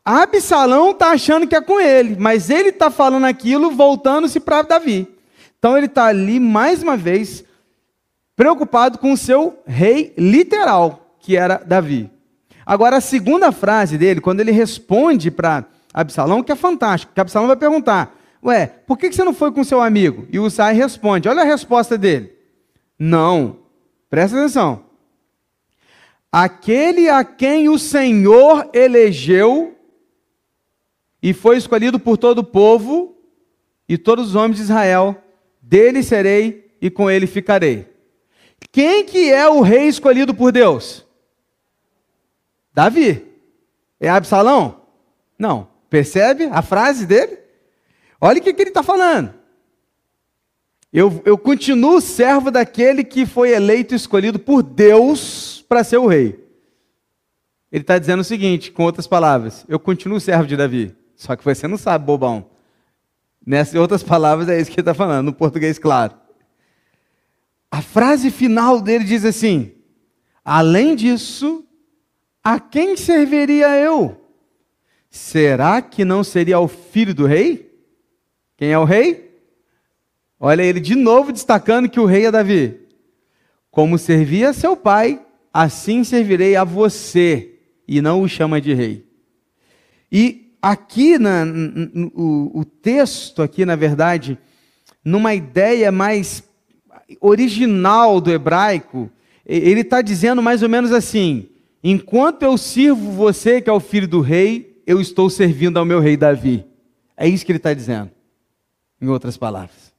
Absalão 0.10 0.91
está 0.91 1.12
achando 1.12 1.45
que 1.45 1.53
é 1.53 1.60
com 1.60 1.82
ele, 1.82 2.16
mas 2.18 2.49
ele 2.49 2.70
está 2.70 2.89
falando 2.89 3.26
aquilo 3.26 3.72
voltando-se 3.72 4.39
para 4.39 4.62
Davi. 4.62 5.05
Então, 5.60 5.76
ele 5.76 5.88
está 5.88 6.05
ali, 6.05 6.39
mais 6.39 6.82
uma 6.82 6.95
vez, 6.95 7.43
preocupado 8.34 8.99
com 8.99 9.12
o 9.12 9.18
seu 9.18 9.62
rei 9.68 10.14
literal, 10.18 11.14
que 11.20 11.36
era 11.36 11.58
Davi. 11.58 12.10
Agora, 12.66 12.95
a 12.95 13.01
segunda 13.01 13.51
frase 13.51 13.97
dele, 13.97 14.22
quando 14.22 14.39
ele 14.39 14.51
responde 14.51 15.30
para 15.30 15.66
Absalão, 15.93 16.41
que 16.41 16.53
é 16.53 16.55
fantástico, 16.55 17.12
que 17.14 17.20
Absalão 17.20 17.47
vai 17.47 17.58
perguntar, 17.58 18.16
ué, 18.41 18.66
por 18.66 18.97
que 18.97 19.12
você 19.12 19.26
não 19.26 19.34
foi 19.34 19.51
com 19.51 19.62
seu 19.62 19.82
amigo? 19.82 20.26
E 20.32 20.39
o 20.39 20.49
Sai 20.49 20.74
responde, 20.74 21.28
olha 21.28 21.41
a 21.41 21.45
resposta 21.45 21.97
dele. 21.97 22.32
Não, 22.97 23.58
presta 24.10 24.38
atenção. 24.38 24.86
Aquele 26.32 27.10
a 27.10 27.26
quem 27.26 27.68
o 27.68 27.78
Senhor 27.78 28.70
elegeu 28.74 29.76
e 31.22 31.34
foi 31.34 31.57
escolhido 31.57 31.99
por 31.99 32.18
todo 32.18 32.39
o 32.39 32.43
povo 32.43 33.15
e 33.88 33.97
todos 33.97 34.30
os 34.30 34.36
homens 34.36 34.57
de 34.57 34.63
Israel, 34.63 35.15
dele 35.61 36.03
serei 36.03 36.76
e 36.82 36.89
com 36.89 37.09
ele 37.09 37.26
ficarei. 37.26 37.88
Quem 38.72 39.05
que 39.05 39.32
é 39.32 39.47
o 39.47 39.61
rei 39.61 39.88
escolhido 39.88 40.34
por 40.34 40.51
Deus? 40.51 41.05
Davi. 42.74 43.26
É 43.99 44.09
Absalão? 44.09 44.82
Não. 45.38 45.68
Percebe 45.89 46.45
a 46.51 46.61
frase 46.61 47.05
dele? 47.05 47.39
Olha 48.20 48.39
o 48.39 48.43
que, 48.43 48.53
que 48.53 48.61
ele 48.61 48.70
está 48.70 48.84
falando. 48.84 49.34
Eu, 50.91 51.22
eu 51.26 51.38
continuo 51.38 51.99
servo 52.01 52.49
daquele 52.49 53.03
que 53.03 53.26
foi 53.26 53.51
eleito 53.51 53.93
e 53.93 53.97
escolhido 53.97 54.39
por 54.39 54.63
Deus 54.63 55.63
para 55.68 55.84
ser 55.84 55.97
o 55.97 56.07
rei. 56.07 56.43
Ele 57.72 57.84
está 57.84 57.99
dizendo 57.99 58.22
o 58.22 58.24
seguinte, 58.24 58.72
com 58.72 58.84
outras 58.84 59.07
palavras: 59.07 59.65
eu 59.68 59.80
continuo 59.80 60.20
servo 60.20 60.47
de 60.47 60.55
Davi, 60.55 60.95
só 61.18 61.36
que 61.36 61.43
você 61.43 61.68
não 61.68 61.78
sabe, 61.78 62.05
bobão. 62.05 62.51
Nessas 63.43 63.76
outras 63.76 64.03
palavras 64.03 64.47
é 64.47 64.61
isso 64.61 64.70
que 64.70 64.76
ele 64.76 64.82
está 64.82 64.93
falando, 64.93 65.26
no 65.26 65.34
português 65.34 65.80
claro. 65.80 66.13
A 67.72 67.82
frase 67.82 68.30
final 68.30 68.80
dele 68.80 69.03
diz 69.03 69.26
assim: 69.26 69.72
além 70.45 70.95
disso, 70.95 71.65
a 72.43 72.59
quem 72.59 72.95
serviria 72.95 73.76
eu? 73.78 74.24
Será 75.09 75.82
que 75.82 76.05
não 76.05 76.24
seria 76.24 76.59
o 76.59 76.68
filho 76.68 77.15
do 77.15 77.26
rei? 77.26 77.76
Quem 78.55 78.72
é 78.72 78.78
o 78.78 78.84
rei? 78.84 79.41
Olha 80.39 80.61
ele 80.61 80.80
de 80.80 80.93
novo 80.93 81.34
destacando 81.34 81.89
que 81.89 81.99
o 81.99 82.05
rei 82.05 82.28
é 82.28 82.32
Davi. 82.32 82.80
Como 83.72 83.97
servia 83.97 84.53
seu 84.53 84.78
pai, 84.78 85.20
assim 85.51 86.03
servirei 86.03 86.55
a 86.55 86.63
você, 86.63 87.59
e 87.88 88.01
não 88.01 88.22
o 88.22 88.30
chama 88.30 88.61
de 88.61 88.74
rei. 88.74 89.07
E 90.11 90.47
aqui, 90.62 91.18
na, 91.18 91.43
o, 92.14 92.60
o 92.60 92.66
texto, 92.66 93.41
aqui, 93.41 93.66
na 93.66 93.76
verdade, 93.76 94.38
numa 95.03 95.34
ideia 95.34 95.91
mais 95.91 96.43
original 97.22 98.20
do 98.20 98.32
hebraico, 98.32 99.10
ele 99.45 99.82
está 99.82 100.01
dizendo 100.01 100.41
mais 100.41 100.62
ou 100.62 100.70
menos 100.70 100.91
assim: 100.91 101.49
enquanto 101.84 102.43
eu 102.43 102.58
sirvo 102.58 103.12
você, 103.12 103.62
que 103.62 103.70
é 103.70 103.74
o 103.74 103.80
filho 103.80 104.08
do 104.08 104.22
rei, 104.22 104.82
eu 104.86 104.99
estou 104.99 105.30
servindo 105.30 105.78
ao 105.78 105.86
meu 105.86 105.99
rei 105.99 106.18
Davi. 106.18 106.66
É 107.16 107.28
isso 107.28 107.45
que 107.45 107.51
ele 107.51 107.58
está 107.58 107.74
dizendo, 107.74 108.12
em 109.01 109.08
outras 109.08 109.38
palavras. 109.38 109.93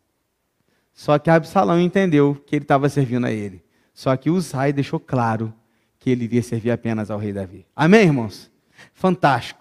Só 0.93 1.19
que 1.19 1.31
Absalão 1.31 1.81
entendeu 1.81 2.41
que 2.47 2.57
ele 2.57 2.65
estava 2.65 2.89
servindo 2.89 3.27
a 3.27 3.33
ele. 3.33 3.63
Só 3.95 4.17
que 4.17 4.31
Uzai 4.31 4.73
deixou 4.73 4.99
claro 4.99 5.53
que 5.99 6.11
ele 6.11 6.25
iria 6.25 6.43
servir 6.43 6.71
apenas 6.71 7.11
ao 7.11 7.19
rei 7.19 7.33
Davi. 7.33 7.67
Amém, 7.75 8.03
irmãos? 8.03 8.51
Fantástico. 8.95 9.58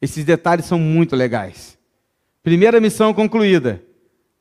Esses 0.00 0.24
detalhes 0.24 0.64
são 0.64 0.78
muito 0.78 1.14
legais. 1.14 1.78
Primeira 2.42 2.80
missão 2.80 3.12
concluída. 3.12 3.82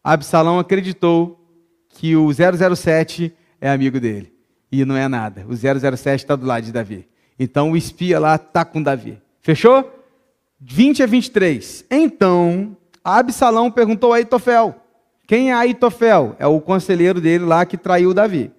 Absalão 0.04 0.60
acreditou 0.60 1.40
que 1.90 2.16
o 2.16 2.30
007 2.32 3.34
é 3.60 3.70
amigo 3.70 4.00
dele. 4.00 4.34
E 4.72 4.86
não 4.86 4.96
é 4.96 5.08
nada. 5.08 5.46
O 5.48 5.56
007 5.56 6.24
está 6.24 6.36
do 6.36 6.46
lado 6.46 6.64
de 6.64 6.72
Davi. 6.72 7.08
Então 7.38 7.72
o 7.72 7.78
espia 7.78 8.20
lá 8.20 8.36
está 8.36 8.64
com 8.64 8.82
Davi. 8.82 9.22
Fechou? 9.42 9.92
20 10.62 11.04
a 11.04 11.06
23. 11.06 11.86
Então, 11.90 12.76
Absalão 13.04 13.72
perguntou 13.72 14.14
a 14.14 14.18
Aitofel. 14.18 14.76
Quem 15.26 15.52
é 15.52 15.54
Aitofel? 15.54 16.36
É 16.40 16.48
o 16.48 16.60
conselheiro 16.60 17.22
dele 17.22 17.46
lá 17.46 17.66
que 17.66 17.78
traiu 17.78 18.14
Davi. 18.14 18.52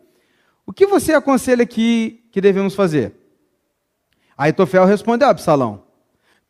O 0.64 0.72
que 0.72 0.86
você 0.86 1.12
aconselha 1.12 1.66
que, 1.66 2.22
que 2.30 2.40
devemos 2.40 2.74
fazer? 2.74 3.12
Aí 4.38 4.52
Tofel 4.52 4.84
respondeu 4.84 5.26
a 5.26 5.32
Absalão: 5.32 5.82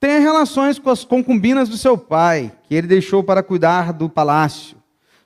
Tenha 0.00 0.18
relações 0.18 0.78
com 0.78 0.88
as 0.88 1.04
concubinas 1.04 1.68
do 1.68 1.76
seu 1.76 1.98
pai, 1.98 2.50
que 2.66 2.74
ele 2.74 2.86
deixou 2.86 3.22
para 3.22 3.42
cuidar 3.42 3.92
do 3.92 4.08
palácio. 4.08 4.78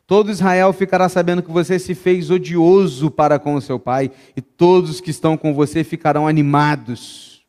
Todo 0.05 0.33
Israel 0.33 0.72
ficará 0.72 1.09
sabendo 1.09 1.45
que 1.45 1.51
você 1.53 1.79
se 1.79 1.95
fez 1.95 2.29
odioso 2.29 3.09
para 3.09 3.39
com 3.39 3.55
o 3.55 3.61
seu 3.61 3.79
pai, 3.79 4.11
e 4.37 4.41
todos 4.41 5.01
que 5.01 5.11
estão 5.11 5.37
com 5.37 5.55
você 5.55 5.85
ficarão 5.85 6.27
animados. 6.27 7.45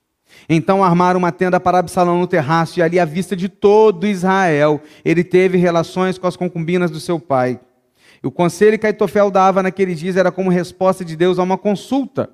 Então 0.48 0.84
armaram 0.84 1.18
uma 1.18 1.32
tenda 1.32 1.60
para 1.60 1.80
Absalão 1.80 2.20
no 2.20 2.28
terraço, 2.28 2.78
e 2.78 2.84
ali, 2.84 3.00
à 3.00 3.06
vista 3.06 3.36
de 3.36 3.50
todo 3.50 4.06
Israel, 4.06 4.80
ele 5.04 5.24
teve 5.24 5.58
relações 5.58 6.20
com 6.20 6.28
as 6.28 6.38
concubinas 6.38 6.92
do 6.92 7.00
seu 7.00 7.20
pai. 7.20 7.60
O 8.22 8.30
conselho 8.30 8.78
que 8.78 8.86
Aitofel 8.86 9.32
dava 9.32 9.64
naqueles 9.64 10.00
dias 10.00 10.16
era 10.16 10.32
como 10.32 10.52
resposta 10.52 11.04
de 11.04 11.16
Deus 11.16 11.40
a 11.40 11.44
uma 11.44 11.58
consulta. 11.58 12.30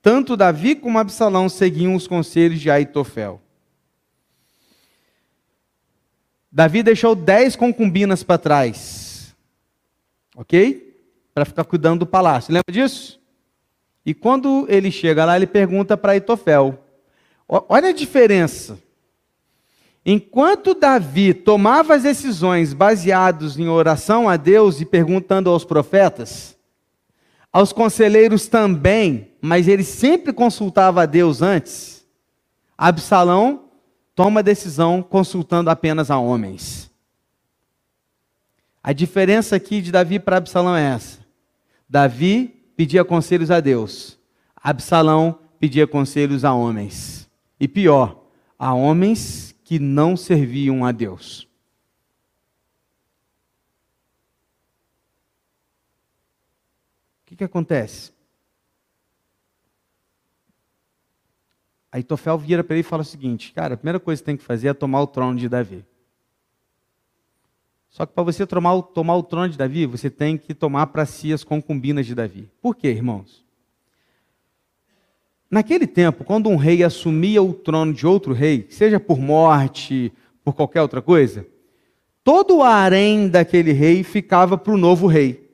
Tanto 0.00 0.34
Davi 0.34 0.74
como 0.76 0.98
Absalão 0.98 1.46
seguiam 1.46 1.94
os 1.94 2.06
conselhos 2.06 2.58
de 2.58 2.70
Aitofel. 2.70 3.38
Davi 6.50 6.82
deixou 6.82 7.14
dez 7.14 7.54
concubinas 7.54 8.22
para 8.22 8.38
trás. 8.38 9.34
Ok? 10.36 10.98
Para 11.32 11.44
ficar 11.44 11.64
cuidando 11.64 12.00
do 12.00 12.06
palácio. 12.06 12.52
Lembra 12.52 12.72
disso? 12.72 13.20
E 14.04 14.14
quando 14.14 14.66
ele 14.68 14.90
chega 14.90 15.24
lá, 15.24 15.36
ele 15.36 15.46
pergunta 15.46 15.96
para 15.96 16.12
Aitofel. 16.12 16.82
Olha 17.46 17.90
a 17.90 17.92
diferença. 17.92 18.78
Enquanto 20.04 20.74
Davi 20.74 21.34
tomava 21.34 21.94
as 21.94 22.04
decisões 22.04 22.72
baseadas 22.72 23.58
em 23.58 23.68
oração 23.68 24.28
a 24.28 24.36
Deus 24.36 24.80
e 24.80 24.86
perguntando 24.86 25.50
aos 25.50 25.64
profetas, 25.64 26.56
aos 27.52 27.72
conselheiros 27.72 28.46
também, 28.46 29.32
mas 29.42 29.68
ele 29.68 29.84
sempre 29.84 30.32
consultava 30.32 31.02
a 31.02 31.06
Deus 31.06 31.42
antes, 31.42 32.06
Absalão 32.78 33.69
toma 34.20 34.42
decisão 34.42 35.02
consultando 35.02 35.70
apenas 35.70 36.10
a 36.10 36.18
homens. 36.18 36.90
A 38.82 38.92
diferença 38.92 39.56
aqui 39.56 39.80
de 39.80 39.90
Davi 39.90 40.18
para 40.18 40.36
Absalão 40.36 40.76
é 40.76 40.92
essa. 40.92 41.24
Davi 41.88 42.48
pedia 42.76 43.02
conselhos 43.02 43.50
a 43.50 43.60
Deus, 43.60 44.18
Absalão 44.54 45.38
pedia 45.58 45.86
conselhos 45.86 46.44
a 46.44 46.52
homens. 46.52 47.30
E 47.58 47.66
pior, 47.66 48.26
a 48.58 48.74
homens 48.74 49.54
que 49.64 49.78
não 49.78 50.18
serviam 50.18 50.84
a 50.84 50.92
Deus. 50.92 51.48
O 57.22 57.24
que, 57.24 57.36
que 57.36 57.44
acontece? 57.44 58.12
Aí 61.92 62.02
Tofel 62.02 62.38
vira 62.38 62.62
para 62.62 62.74
ele 62.76 62.80
e 62.80 62.84
fala 62.84 63.02
o 63.02 63.04
seguinte: 63.04 63.52
Cara, 63.52 63.74
a 63.74 63.76
primeira 63.76 64.00
coisa 64.00 64.22
que 64.22 64.26
tem 64.26 64.36
que 64.36 64.44
fazer 64.44 64.68
é 64.68 64.74
tomar 64.74 65.02
o 65.02 65.06
trono 65.06 65.38
de 65.38 65.48
Davi. 65.48 65.84
Só 67.88 68.06
que 68.06 68.12
para 68.12 68.22
você 68.22 68.46
tomar, 68.46 68.80
tomar 68.82 69.16
o 69.16 69.22
trono 69.22 69.48
de 69.48 69.58
Davi, 69.58 69.84
você 69.86 70.08
tem 70.08 70.38
que 70.38 70.54
tomar 70.54 70.86
para 70.88 71.04
si 71.04 71.32
as 71.32 71.42
concubinas 71.42 72.06
de 72.06 72.14
Davi. 72.14 72.48
Por 72.62 72.76
quê, 72.76 72.88
irmãos? 72.88 73.44
naquele 75.50 75.86
tempo, 75.86 76.22
quando 76.22 76.48
um 76.48 76.56
rei 76.56 76.84
assumia 76.84 77.42
o 77.42 77.52
trono 77.52 77.92
de 77.92 78.06
outro 78.06 78.32
rei, 78.32 78.66
seja 78.70 79.00
por 79.00 79.18
morte, 79.18 80.12
por 80.44 80.54
qualquer 80.54 80.80
outra 80.80 81.02
coisa, 81.02 81.44
todo 82.22 82.58
o 82.58 82.62
harém 82.62 83.28
daquele 83.28 83.72
rei 83.72 84.04
ficava 84.04 84.56
para 84.56 84.72
o 84.72 84.78
novo 84.78 85.08
rei. 85.08 85.50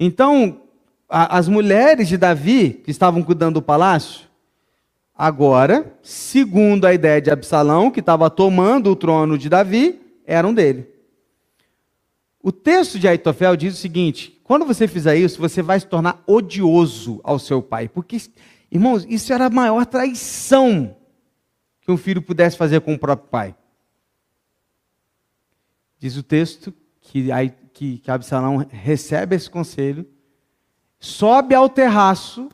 Então, 0.00 0.62
a, 1.08 1.36
as 1.36 1.48
mulheres 1.48 2.08
de 2.08 2.16
Davi, 2.16 2.70
que 2.84 2.90
estavam 2.90 3.22
cuidando 3.22 3.54
do 3.54 3.62
palácio, 3.62 4.25
agora, 5.16 5.96
segundo 6.02 6.84
a 6.84 6.92
ideia 6.92 7.20
de 7.20 7.30
Absalão, 7.30 7.90
que 7.90 8.00
estava 8.00 8.28
tomando 8.28 8.90
o 8.90 8.96
trono 8.96 9.38
de 9.38 9.48
Davi, 9.48 10.00
eram 10.26 10.52
dele. 10.52 10.88
O 12.42 12.52
texto 12.52 12.98
de 12.98 13.08
Aitofel 13.08 13.56
diz 13.56 13.74
o 13.74 13.80
seguinte: 13.80 14.40
quando 14.44 14.64
você 14.64 14.86
fizer 14.86 15.16
isso, 15.16 15.40
você 15.40 15.62
vai 15.62 15.80
se 15.80 15.86
tornar 15.86 16.22
odioso 16.26 17.20
ao 17.24 17.38
seu 17.38 17.60
pai. 17.60 17.88
Porque, 17.88 18.18
irmãos, 18.70 19.04
isso 19.08 19.32
era 19.32 19.46
a 19.46 19.50
maior 19.50 19.84
traição 19.86 20.96
que 21.80 21.90
um 21.90 21.96
filho 21.96 22.22
pudesse 22.22 22.56
fazer 22.56 22.80
com 22.80 22.94
o 22.94 22.98
próprio 22.98 23.28
pai. 23.28 23.56
Diz 25.98 26.16
o 26.16 26.22
texto 26.22 26.72
que, 27.00 27.28
que, 27.72 27.98
que 27.98 28.10
Absalão 28.10 28.58
recebe 28.68 29.34
esse 29.34 29.48
conselho, 29.48 30.06
sobe 30.98 31.54
ao 31.54 31.68
terraço, 31.68 32.48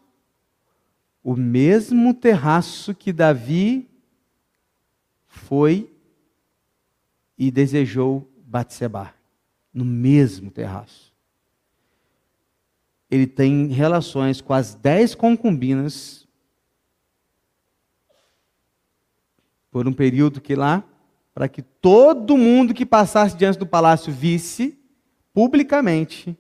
o 1.22 1.36
mesmo 1.36 2.12
terraço 2.12 2.94
que 2.94 3.12
Davi 3.12 3.88
foi 5.26 5.90
e 7.38 7.50
desejou 7.50 8.28
Batseba, 8.44 9.14
no 9.72 9.84
mesmo 9.84 10.50
terraço. 10.50 11.12
Ele 13.10 13.26
tem 13.26 13.68
relações 13.68 14.40
com 14.40 14.52
as 14.52 14.74
dez 14.74 15.14
concubinas 15.14 16.26
por 19.70 19.88
um 19.88 19.92
período 19.92 20.40
que 20.40 20.54
lá, 20.54 20.84
para 21.32 21.48
que 21.48 21.62
todo 21.62 22.36
mundo 22.36 22.74
que 22.74 22.84
passasse 22.84 23.36
diante 23.36 23.58
do 23.58 23.66
palácio 23.66 24.12
visse 24.12 24.78
publicamente 25.32 26.36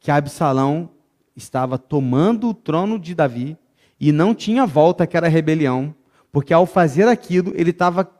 que 0.00 0.10
Absalão 0.10 0.90
estava 1.36 1.78
tomando 1.78 2.48
o 2.48 2.54
trono 2.54 2.98
de 2.98 3.14
Davi 3.14 3.58
e 4.00 4.12
não 4.12 4.34
tinha 4.34 4.66
volta 4.66 5.06
que 5.06 5.16
era 5.16 5.28
rebelião, 5.28 5.94
porque 6.30 6.52
ao 6.52 6.66
fazer 6.66 7.08
aquilo 7.08 7.52
ele 7.54 7.70
estava 7.70 8.10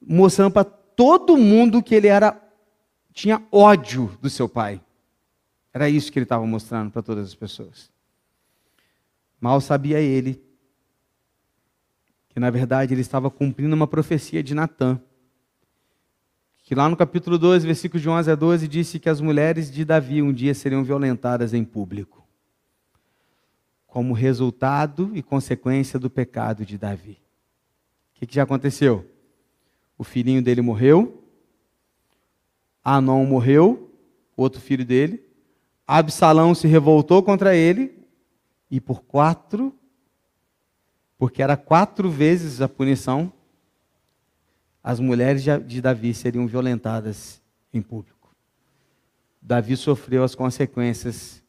mostrando 0.00 0.52
para 0.52 0.64
todo 0.64 1.36
mundo 1.36 1.82
que 1.82 1.94
ele 1.94 2.08
era 2.08 2.40
tinha 3.12 3.42
ódio 3.50 4.16
do 4.22 4.30
seu 4.30 4.48
pai. 4.48 4.80
Era 5.72 5.88
isso 5.88 6.12
que 6.12 6.18
ele 6.18 6.24
estava 6.24 6.46
mostrando 6.46 6.90
para 6.90 7.02
todas 7.02 7.26
as 7.26 7.34
pessoas. 7.34 7.90
Mal 9.40 9.60
sabia 9.60 10.00
ele 10.00 10.42
que 12.28 12.40
na 12.40 12.50
verdade 12.50 12.94
ele 12.94 13.00
estava 13.00 13.30
cumprindo 13.30 13.74
uma 13.74 13.86
profecia 13.86 14.42
de 14.42 14.54
Natã, 14.54 15.00
que 16.62 16.74
lá 16.74 16.88
no 16.88 16.96
capítulo 16.96 17.38
12, 17.38 17.66
versículo 17.66 18.00
de 18.00 18.08
11 18.08 18.30
a 18.30 18.34
12, 18.34 18.68
disse 18.68 19.00
que 19.00 19.08
as 19.08 19.20
mulheres 19.20 19.72
de 19.72 19.84
Davi 19.84 20.22
um 20.22 20.32
dia 20.32 20.54
seriam 20.54 20.84
violentadas 20.84 21.54
em 21.54 21.64
público, 21.64 22.17
como 23.88 24.12
resultado 24.12 25.10
e 25.14 25.22
consequência 25.22 25.98
do 25.98 26.08
pecado 26.08 26.64
de 26.64 26.78
Davi. 26.78 27.18
O 28.12 28.20
que, 28.20 28.26
que 28.26 28.34
já 28.34 28.44
aconteceu? 28.44 29.10
O 29.96 30.04
filhinho 30.04 30.42
dele 30.42 30.60
morreu, 30.60 31.24
Anon 32.84 33.24
morreu, 33.24 33.90
outro 34.36 34.60
filho 34.60 34.84
dele, 34.84 35.24
Absalão 35.86 36.54
se 36.54 36.68
revoltou 36.68 37.22
contra 37.22 37.56
ele, 37.56 37.98
e 38.70 38.78
por 38.80 39.02
quatro, 39.02 39.74
porque 41.16 41.42
era 41.42 41.56
quatro 41.56 42.10
vezes 42.10 42.60
a 42.60 42.68
punição, 42.68 43.32
as 44.84 45.00
mulheres 45.00 45.42
de 45.66 45.80
Davi 45.80 46.12
seriam 46.12 46.46
violentadas 46.46 47.40
em 47.72 47.80
público. 47.80 48.34
Davi 49.40 49.76
sofreu 49.76 50.22
as 50.22 50.34
consequências 50.34 51.42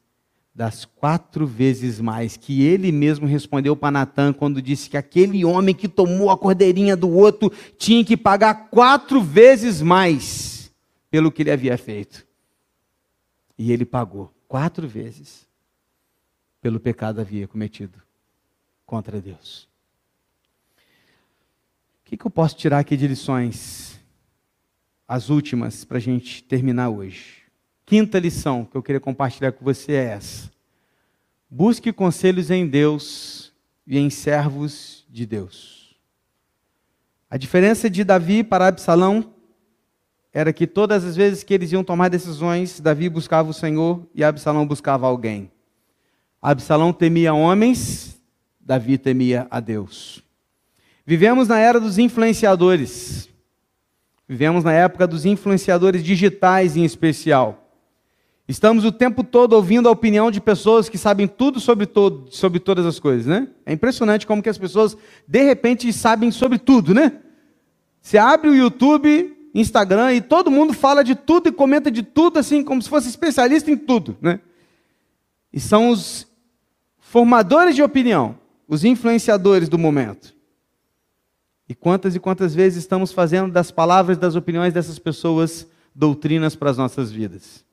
das 0.54 0.84
quatro 0.84 1.46
vezes 1.46 2.00
mais 2.00 2.36
que 2.36 2.62
ele 2.62 2.90
mesmo 2.92 3.26
respondeu 3.26 3.76
para 3.76 3.90
Natan 3.90 4.32
quando 4.32 4.60
disse 4.60 4.90
que 4.90 4.96
aquele 4.96 5.44
homem 5.44 5.74
que 5.74 5.88
tomou 5.88 6.30
a 6.30 6.36
cordeirinha 6.36 6.96
do 6.96 7.08
outro 7.08 7.50
tinha 7.78 8.04
que 8.04 8.16
pagar 8.16 8.68
quatro 8.68 9.22
vezes 9.22 9.80
mais 9.80 10.70
pelo 11.10 11.30
que 11.30 11.42
ele 11.42 11.50
havia 11.50 11.78
feito. 11.78 12.26
E 13.58 13.72
ele 13.72 13.84
pagou 13.84 14.32
quatro 14.48 14.88
vezes 14.88 15.46
pelo 16.60 16.80
pecado 16.80 17.20
havia 17.20 17.48
cometido 17.48 17.98
contra 18.84 19.20
Deus 19.20 19.70
que, 22.10 22.16
que 22.16 22.26
eu 22.26 22.30
posso 22.30 22.56
tirar 22.56 22.80
aqui 22.80 22.96
de 22.96 23.06
lições? 23.06 24.00
As 25.06 25.30
últimas, 25.30 25.84
para 25.84 25.98
a 25.98 26.00
gente 26.00 26.42
terminar 26.42 26.88
hoje. 26.88 27.39
Quinta 27.90 28.20
lição 28.20 28.64
que 28.64 28.76
eu 28.76 28.84
queria 28.84 29.00
compartilhar 29.00 29.50
com 29.50 29.64
você 29.64 29.94
é 29.94 30.04
essa. 30.10 30.48
Busque 31.50 31.92
conselhos 31.92 32.48
em 32.48 32.64
Deus 32.64 33.52
e 33.84 33.98
em 33.98 34.08
servos 34.08 35.04
de 35.10 35.26
Deus. 35.26 35.96
A 37.28 37.36
diferença 37.36 37.90
de 37.90 38.04
Davi 38.04 38.44
para 38.44 38.68
Absalão 38.68 39.34
era 40.32 40.52
que 40.52 40.68
todas 40.68 41.04
as 41.04 41.16
vezes 41.16 41.42
que 41.42 41.52
eles 41.52 41.72
iam 41.72 41.82
tomar 41.82 42.08
decisões, 42.08 42.78
Davi 42.78 43.08
buscava 43.08 43.50
o 43.50 43.52
Senhor 43.52 44.06
e 44.14 44.22
Absalão 44.22 44.64
buscava 44.64 45.08
alguém. 45.08 45.50
Absalão 46.40 46.92
temia 46.92 47.34
homens, 47.34 48.22
Davi 48.60 48.98
temia 48.98 49.48
a 49.50 49.58
Deus. 49.58 50.22
Vivemos 51.04 51.48
na 51.48 51.58
era 51.58 51.80
dos 51.80 51.98
influenciadores. 51.98 53.28
Vivemos 54.28 54.62
na 54.62 54.72
época 54.72 55.08
dos 55.08 55.24
influenciadores 55.24 56.04
digitais 56.04 56.76
em 56.76 56.84
especial. 56.84 57.66
Estamos 58.50 58.84
o 58.84 58.90
tempo 58.90 59.22
todo 59.22 59.52
ouvindo 59.52 59.88
a 59.88 59.92
opinião 59.92 60.28
de 60.28 60.40
pessoas 60.40 60.88
que 60.88 60.98
sabem 60.98 61.28
tudo 61.28 61.60
sobre, 61.60 61.86
todo, 61.86 62.26
sobre 62.32 62.58
todas 62.58 62.84
as 62.84 62.98
coisas, 62.98 63.24
né? 63.24 63.46
É 63.64 63.72
impressionante 63.72 64.26
como 64.26 64.42
que 64.42 64.48
as 64.48 64.58
pessoas, 64.58 64.96
de 65.24 65.44
repente, 65.44 65.92
sabem 65.92 66.32
sobre 66.32 66.58
tudo, 66.58 66.92
né? 66.92 67.20
Você 68.02 68.18
abre 68.18 68.50
o 68.50 68.54
YouTube, 68.54 69.50
Instagram 69.54 70.14
e 70.14 70.20
todo 70.20 70.50
mundo 70.50 70.72
fala 70.72 71.04
de 71.04 71.14
tudo 71.14 71.48
e 71.48 71.52
comenta 71.52 71.92
de 71.92 72.02
tudo, 72.02 72.40
assim, 72.40 72.64
como 72.64 72.82
se 72.82 72.88
fosse 72.88 73.08
especialista 73.08 73.70
em 73.70 73.76
tudo, 73.76 74.16
né? 74.20 74.40
E 75.52 75.60
são 75.60 75.88
os 75.88 76.26
formadores 76.98 77.76
de 77.76 77.84
opinião, 77.84 78.36
os 78.66 78.82
influenciadores 78.82 79.68
do 79.68 79.78
momento. 79.78 80.34
E 81.68 81.74
quantas 81.76 82.16
e 82.16 82.18
quantas 82.18 82.52
vezes 82.52 82.80
estamos 82.80 83.12
fazendo 83.12 83.52
das 83.52 83.70
palavras 83.70 84.18
das 84.18 84.34
opiniões 84.34 84.74
dessas 84.74 84.98
pessoas 84.98 85.68
doutrinas 85.94 86.56
para 86.56 86.68
as 86.68 86.76
nossas 86.76 87.12
vidas? 87.12 87.69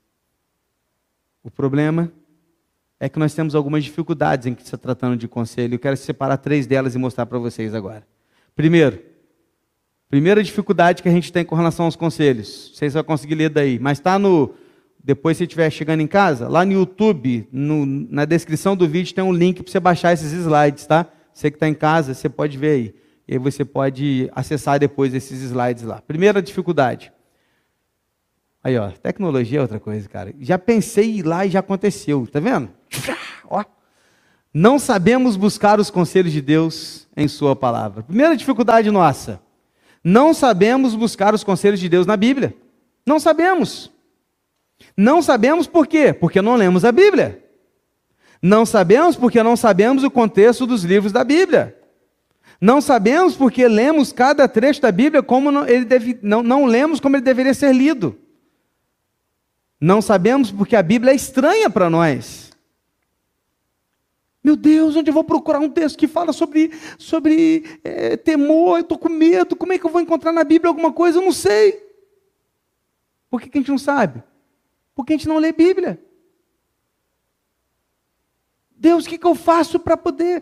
O 1.43 1.51
problema 1.51 2.11
é 2.99 3.07
que 3.07 3.19
nós 3.19 3.33
temos 3.33 3.55
algumas 3.55 3.83
dificuldades 3.83 4.47
em 4.47 4.53
que 4.53 4.63
está 4.63 4.77
tratando 4.77 5.15
de 5.15 5.27
conselho. 5.27 5.75
Eu 5.75 5.79
quero 5.79 5.95
separar 5.95 6.37
três 6.37 6.65
delas 6.65 6.95
e 6.95 6.97
mostrar 6.97 7.25
para 7.25 7.37
vocês 7.37 7.73
agora. 7.73 8.05
Primeiro, 8.55 8.99
primeira 10.09 10.41
dificuldade 10.41 11.03
que 11.03 11.09
a 11.09 11.11
gente 11.11 11.31
tem 11.31 11.45
com 11.45 11.55
relação 11.55 11.85
aos 11.85 11.95
conselhos. 11.95 12.71
Vocês 12.73 12.93
vão 12.93 13.03
conseguir 13.03 13.35
ler 13.35 13.49
daí, 13.49 13.77
mas 13.79 13.99
está 13.99 14.17
no. 14.17 14.53
Depois, 15.03 15.37
se 15.37 15.43
estiver 15.43 15.69
chegando 15.69 16.01
em 16.01 16.07
casa, 16.07 16.49
lá 16.49 16.65
no 16.65 16.73
YouTube, 16.73 17.47
no, 17.51 17.85
na 17.85 18.25
descrição 18.25 18.75
do 18.75 18.87
vídeo, 18.87 19.15
tem 19.15 19.23
um 19.23 19.31
link 19.31 19.63
para 19.63 19.71
você 19.71 19.79
baixar 19.79 20.11
esses 20.11 20.33
slides, 20.33 20.85
tá? 20.85 21.05
Você 21.33 21.49
que 21.49 21.55
está 21.55 21.67
em 21.67 21.73
casa, 21.73 22.13
você 22.13 22.27
pode 22.27 22.57
ver 22.57 22.71
aí. 22.71 22.95
E 23.27 23.33
aí 23.33 23.39
você 23.39 23.63
pode 23.63 24.29
acessar 24.33 24.79
depois 24.79 25.13
esses 25.13 25.41
slides 25.43 25.83
lá. 25.83 26.01
Primeira 26.01 26.41
dificuldade. 26.41 27.11
Aí, 28.63 28.77
ó, 28.77 28.89
tecnologia 28.89 29.59
é 29.59 29.61
outra 29.61 29.79
coisa, 29.79 30.07
cara. 30.09 30.33
Já 30.39 30.57
pensei 30.57 31.11
em 31.11 31.17
ir 31.19 31.23
lá 31.25 31.45
e 31.45 31.49
já 31.49 31.59
aconteceu, 31.59 32.27
tá 32.27 32.39
vendo? 32.39 32.69
Ó. 33.49 33.63
Não 34.53 34.79
sabemos 34.79 35.37
buscar 35.37 35.79
os 35.79 35.89
conselhos 35.89 36.33
de 36.33 36.41
Deus 36.41 37.07
em 37.15 37.27
Sua 37.27 37.55
palavra. 37.55 38.03
Primeira 38.03 38.35
dificuldade 38.35 38.89
nossa. 38.89 39.39
Não 40.03 40.33
sabemos 40.33 40.95
buscar 40.95 41.33
os 41.33 41.43
conselhos 41.43 41.79
de 41.79 41.87
Deus 41.87 42.05
na 42.05 42.17
Bíblia. 42.17 42.55
Não 43.05 43.19
sabemos. 43.19 43.91
Não 44.95 45.21
sabemos 45.21 45.67
por 45.67 45.87
quê? 45.87 46.11
Porque 46.13 46.41
não 46.41 46.55
lemos 46.55 46.83
a 46.83 46.91
Bíblia. 46.91 47.43
Não 48.41 48.65
sabemos 48.65 49.15
porque 49.15 49.41
não 49.41 49.55
sabemos 49.55 50.03
o 50.03 50.11
contexto 50.11 50.65
dos 50.65 50.83
livros 50.83 51.11
da 51.11 51.23
Bíblia. 51.23 51.75
Não 52.59 52.81
sabemos 52.81 53.35
porque 53.35 53.67
lemos 53.67 54.11
cada 54.11 54.47
trecho 54.47 54.81
da 54.81 54.91
Bíblia 54.91 55.21
como 55.21 55.51
não, 55.51 55.67
ele 55.67 55.85
deve, 55.85 56.19
não, 56.21 56.41
não 56.41 56.65
lemos 56.65 56.99
como 56.99 57.15
ele 57.15 57.23
deveria 57.23 57.53
ser 57.53 57.73
lido. 57.73 58.17
Não 59.79 60.01
sabemos 60.01 60.51
porque 60.51 60.75
a 60.75 60.81
Bíblia 60.81 61.11
é 61.11 61.15
estranha 61.15 61.69
para 61.69 61.89
nós. 61.89 62.51
Meu 64.43 64.55
Deus, 64.55 64.95
onde 64.95 65.09
eu 65.09 65.13
vou 65.13 65.23
procurar 65.23 65.59
um 65.59 65.69
texto 65.69 65.97
que 65.97 66.07
fala 66.07 66.31
sobre, 66.31 66.71
sobre 66.97 67.79
é, 67.83 68.15
temor? 68.15 68.77
Eu 68.77 68.81
estou 68.81 68.97
com 68.97 69.09
medo. 69.09 69.55
Como 69.55 69.73
é 69.73 69.77
que 69.77 69.85
eu 69.85 69.89
vou 69.89 70.01
encontrar 70.01 70.31
na 70.31 70.43
Bíblia 70.43 70.69
alguma 70.69 70.91
coisa? 70.91 71.17
Eu 71.19 71.23
não 71.23 71.33
sei. 71.33 71.85
Por 73.29 73.41
que, 73.41 73.49
que 73.49 73.57
a 73.57 73.61
gente 73.61 73.71
não 73.71 73.77
sabe? 73.77 74.23
Porque 74.95 75.13
a 75.13 75.17
gente 75.17 75.27
não 75.27 75.37
lê 75.37 75.51
Bíblia. 75.51 76.01
Deus, 78.71 79.05
o 79.05 79.09
que, 79.09 79.17
que 79.17 79.27
eu 79.27 79.35
faço 79.35 79.79
para 79.79 79.97
poder 79.97 80.41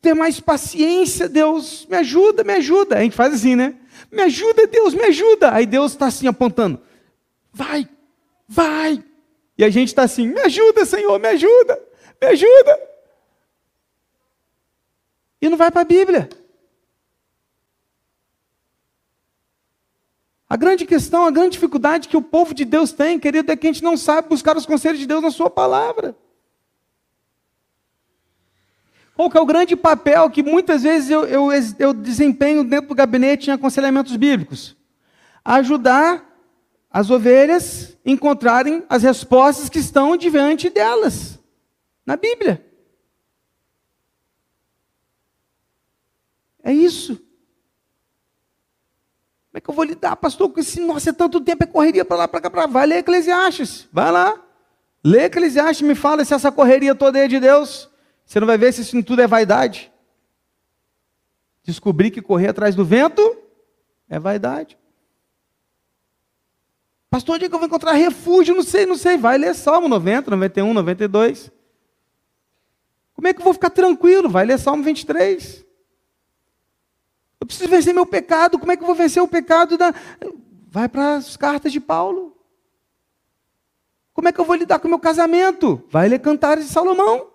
ter 0.00 0.14
mais 0.14 0.38
paciência? 0.38 1.28
Deus, 1.28 1.86
me 1.86 1.96
ajuda, 1.96 2.44
me 2.44 2.52
ajuda. 2.52 2.98
A 2.98 3.02
gente 3.02 3.16
faz 3.16 3.34
assim, 3.34 3.56
né? 3.56 3.74
Me 4.10 4.22
ajuda, 4.22 4.66
Deus, 4.66 4.94
me 4.94 5.04
ajuda. 5.04 5.52
Aí 5.52 5.66
Deus 5.66 5.92
está 5.92 6.06
assim 6.06 6.26
apontando: 6.26 6.80
vai, 7.52 7.88
vai. 8.52 9.02
E 9.56 9.64
a 9.64 9.70
gente 9.70 9.88
está 9.88 10.02
assim: 10.02 10.26
me 10.26 10.40
ajuda, 10.40 10.84
Senhor, 10.84 11.18
me 11.18 11.28
ajuda, 11.28 11.80
me 12.20 12.28
ajuda. 12.28 12.80
E 15.40 15.48
não 15.48 15.56
vai 15.56 15.70
para 15.70 15.80
a 15.80 15.84
Bíblia. 15.84 16.28
A 20.48 20.56
grande 20.56 20.84
questão, 20.84 21.24
a 21.24 21.30
grande 21.30 21.52
dificuldade 21.52 22.08
que 22.08 22.16
o 22.16 22.22
povo 22.22 22.52
de 22.52 22.66
Deus 22.66 22.92
tem, 22.92 23.18
querido, 23.18 23.50
é 23.50 23.56
que 23.56 23.66
a 23.66 23.72
gente 23.72 23.82
não 23.82 23.96
sabe 23.96 24.28
buscar 24.28 24.54
os 24.54 24.66
conselhos 24.66 24.98
de 24.98 25.06
Deus 25.06 25.22
na 25.22 25.30
Sua 25.30 25.48
palavra. 25.48 26.14
Qual 29.14 29.30
que 29.30 29.38
é 29.38 29.40
o 29.40 29.46
grande 29.46 29.74
papel 29.74 30.28
que 30.30 30.42
muitas 30.42 30.82
vezes 30.82 31.10
eu, 31.10 31.24
eu, 31.24 31.48
eu 31.78 31.94
desempenho 31.94 32.64
dentro 32.64 32.88
do 32.88 32.94
gabinete 32.94 33.48
em 33.48 33.52
aconselhamentos 33.52 34.14
bíblicos? 34.16 34.76
Ajudar 35.44 36.31
as 36.92 37.10
ovelhas 37.10 37.96
encontrarem 38.04 38.84
as 38.88 39.02
respostas 39.02 39.70
que 39.70 39.78
estão 39.78 40.16
diante 40.16 40.68
delas, 40.68 41.38
na 42.04 42.16
Bíblia. 42.16 42.64
É 46.62 46.72
isso. 46.72 47.16
Como 47.16 49.58
é 49.58 49.60
que 49.60 49.70
eu 49.70 49.74
vou 49.74 49.84
lidar, 49.84 50.16
pastor, 50.16 50.50
com 50.50 50.60
esse, 50.60 50.80
nossa, 50.80 51.10
é 51.10 51.12
tanto 51.12 51.40
tempo, 51.40 51.64
é 51.64 51.66
correria 51.66 52.04
para 52.04 52.18
lá, 52.18 52.28
para 52.28 52.40
cá, 52.40 52.50
para 52.50 52.60
lá. 52.62 52.66
Vai 52.66 52.86
ler 52.86 52.98
Eclesiastes, 52.98 53.88
vai 53.90 54.12
lá. 54.12 54.40
Lê 55.02 55.24
Eclesiastes, 55.24 55.86
me 55.86 55.94
fala 55.94 56.24
se 56.24 56.34
essa 56.34 56.52
correria 56.52 56.94
toda 56.94 57.18
é 57.18 57.26
de 57.26 57.40
Deus. 57.40 57.90
Você 58.24 58.38
não 58.38 58.46
vai 58.46 58.56
ver 58.56 58.72
se 58.72 58.82
isso 58.82 59.02
tudo 59.02 59.22
é 59.22 59.26
vaidade. 59.26 59.90
Descobrir 61.64 62.10
que 62.10 62.22
correr 62.22 62.48
atrás 62.48 62.74
do 62.74 62.84
vento 62.84 63.36
é 64.08 64.18
vaidade. 64.18 64.78
Pastor, 67.12 67.34
onde 67.34 67.44
é 67.44 67.48
que 67.50 67.54
eu 67.54 67.58
vou 67.58 67.66
encontrar 67.66 67.92
refúgio? 67.92 68.54
Não 68.54 68.62
sei, 68.62 68.86
não 68.86 68.96
sei. 68.96 69.18
Vai 69.18 69.36
ler 69.36 69.54
Salmo 69.54 69.86
90, 69.86 70.30
91, 70.30 70.72
92. 70.72 71.52
Como 73.12 73.28
é 73.28 73.34
que 73.34 73.40
eu 73.40 73.44
vou 73.44 73.52
ficar 73.52 73.68
tranquilo? 73.68 74.30
Vai 74.30 74.46
ler 74.46 74.58
Salmo 74.58 74.82
23. 74.82 75.62
Eu 77.38 77.46
preciso 77.46 77.68
vencer 77.68 77.92
meu 77.92 78.06
pecado. 78.06 78.58
Como 78.58 78.72
é 78.72 78.78
que 78.78 78.82
eu 78.82 78.86
vou 78.86 78.96
vencer 78.96 79.22
o 79.22 79.28
pecado? 79.28 79.76
Da... 79.76 79.92
Vai 80.68 80.88
para 80.88 81.16
as 81.16 81.36
cartas 81.36 81.70
de 81.70 81.80
Paulo. 81.80 82.34
Como 84.14 84.28
é 84.28 84.32
que 84.32 84.40
eu 84.40 84.46
vou 84.46 84.56
lidar 84.56 84.78
com 84.78 84.86
o 84.86 84.90
meu 84.90 84.98
casamento? 84.98 85.84
Vai 85.90 86.08
ler 86.08 86.18
Cantares 86.18 86.64
de 86.64 86.72
Salomão. 86.72 87.30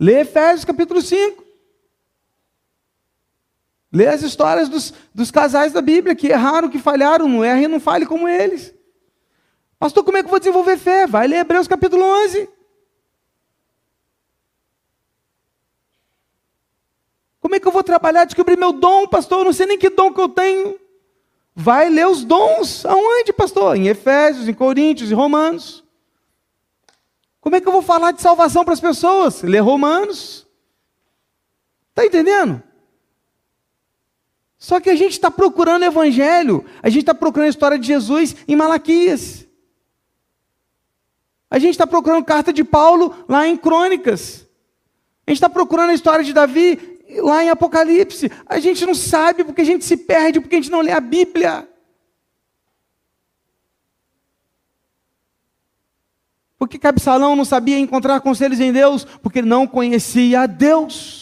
Lê 0.00 0.20
Efésios 0.20 0.64
capítulo 0.64 1.02
5. 1.02 1.41
Lê 3.92 4.06
as 4.06 4.22
histórias 4.22 4.70
dos, 4.70 4.94
dos 5.14 5.30
casais 5.30 5.72
da 5.72 5.82
Bíblia 5.82 6.14
que 6.14 6.28
erraram, 6.28 6.70
que 6.70 6.78
falharam. 6.78 7.28
Não 7.28 7.44
erre 7.44 7.64
e 7.64 7.68
não 7.68 7.78
fale 7.78 8.06
como 8.06 8.26
eles. 8.26 8.74
Pastor, 9.78 10.02
como 10.02 10.16
é 10.16 10.22
que 10.22 10.26
eu 10.26 10.30
vou 10.30 10.38
desenvolver 10.38 10.78
fé? 10.78 11.06
Vai 11.06 11.26
ler 11.26 11.38
Hebreus 11.38 11.68
capítulo 11.68 12.02
11. 12.02 12.48
Como 17.38 17.54
é 17.54 17.60
que 17.60 17.68
eu 17.68 17.72
vou 17.72 17.82
trabalhar, 17.82 18.24
descobrir 18.24 18.56
meu 18.56 18.72
dom, 18.72 19.06
pastor? 19.06 19.40
Eu 19.40 19.44
não 19.44 19.52
sei 19.52 19.66
nem 19.66 19.76
que 19.76 19.90
dom 19.90 20.14
que 20.14 20.20
eu 20.20 20.28
tenho. 20.28 20.80
Vai 21.54 21.90
ler 21.90 22.08
os 22.08 22.24
dons. 22.24 22.86
Aonde, 22.86 23.32
pastor? 23.32 23.76
Em 23.76 23.88
Efésios, 23.88 24.48
em 24.48 24.54
Coríntios, 24.54 25.10
em 25.10 25.14
Romanos. 25.14 25.84
Como 27.42 27.56
é 27.56 27.60
que 27.60 27.68
eu 27.68 27.72
vou 27.72 27.82
falar 27.82 28.12
de 28.12 28.22
salvação 28.22 28.64
para 28.64 28.72
as 28.72 28.80
pessoas? 28.80 29.42
Ler 29.42 29.58
Romanos. 29.58 30.46
Está 31.90 32.06
entendendo? 32.06 32.62
Só 34.62 34.78
que 34.78 34.88
a 34.88 34.94
gente 34.94 35.10
está 35.10 35.28
procurando 35.28 35.84
evangelho, 35.84 36.64
a 36.80 36.88
gente 36.88 37.00
está 37.00 37.12
procurando 37.12 37.48
a 37.48 37.50
história 37.50 37.76
de 37.76 37.84
Jesus 37.84 38.36
em 38.46 38.54
Malaquias. 38.54 39.44
A 41.50 41.58
gente 41.58 41.72
está 41.72 41.84
procurando 41.84 42.24
carta 42.24 42.52
de 42.52 42.62
Paulo 42.62 43.24
lá 43.28 43.44
em 43.44 43.56
Crônicas. 43.56 44.46
A 45.26 45.32
gente 45.32 45.38
está 45.38 45.48
procurando 45.48 45.90
a 45.90 45.94
história 45.94 46.24
de 46.24 46.32
Davi 46.32 46.78
lá 47.18 47.42
em 47.42 47.50
Apocalipse. 47.50 48.30
A 48.46 48.60
gente 48.60 48.86
não 48.86 48.94
sabe 48.94 49.42
porque 49.42 49.62
a 49.62 49.64
gente 49.64 49.84
se 49.84 49.96
perde, 49.96 50.38
porque 50.40 50.54
a 50.54 50.60
gente 50.60 50.70
não 50.70 50.80
lê 50.80 50.92
a 50.92 51.00
Bíblia. 51.00 51.68
Porque 56.56 56.78
Cabsalão 56.78 57.34
não 57.34 57.44
sabia 57.44 57.80
encontrar 57.80 58.20
conselhos 58.20 58.60
em 58.60 58.72
Deus, 58.72 59.04
porque 59.04 59.42
não 59.42 59.66
conhecia 59.66 60.42
a 60.42 60.46
Deus. 60.46 61.21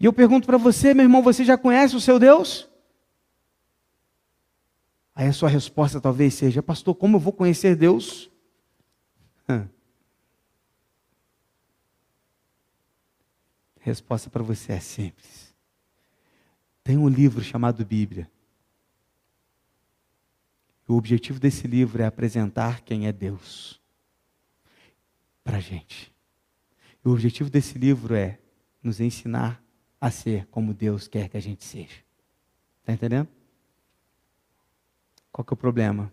E 0.00 0.06
eu 0.06 0.12
pergunto 0.12 0.46
para 0.46 0.56
você, 0.56 0.94
meu 0.94 1.04
irmão, 1.04 1.22
você 1.22 1.44
já 1.44 1.58
conhece 1.58 1.94
o 1.94 2.00
seu 2.00 2.18
Deus? 2.18 2.66
Aí 5.14 5.28
a 5.28 5.32
sua 5.32 5.50
resposta 5.50 6.00
talvez 6.00 6.32
seja, 6.32 6.62
pastor, 6.62 6.94
como 6.94 7.16
eu 7.16 7.20
vou 7.20 7.34
conhecer 7.34 7.76
Deus? 7.76 8.30
resposta 13.80 14.30
para 14.30 14.42
você 14.42 14.72
é 14.72 14.80
simples. 14.80 15.54
Tem 16.84 16.96
um 16.96 17.08
livro 17.08 17.42
chamado 17.42 17.84
Bíblia. 17.84 18.30
O 20.86 20.94
objetivo 20.94 21.38
desse 21.38 21.66
livro 21.66 22.02
é 22.02 22.06
apresentar 22.06 22.80
quem 22.82 23.06
é 23.06 23.12
Deus 23.12 23.80
para 25.44 25.58
a 25.58 25.60
gente. 25.60 26.12
O 27.04 27.10
objetivo 27.10 27.50
desse 27.50 27.78
livro 27.78 28.14
é 28.14 28.38
nos 28.82 29.00
ensinar 29.00 29.62
a 30.00 30.10
ser 30.10 30.46
como 30.46 30.72
Deus 30.72 31.06
quer 31.06 31.28
que 31.28 31.36
a 31.36 31.40
gente 31.40 31.64
seja. 31.64 32.02
Está 32.80 32.92
entendendo? 32.92 33.28
Qual 35.30 35.44
que 35.44 35.52
é 35.52 35.54
o 35.54 35.56
problema? 35.56 36.12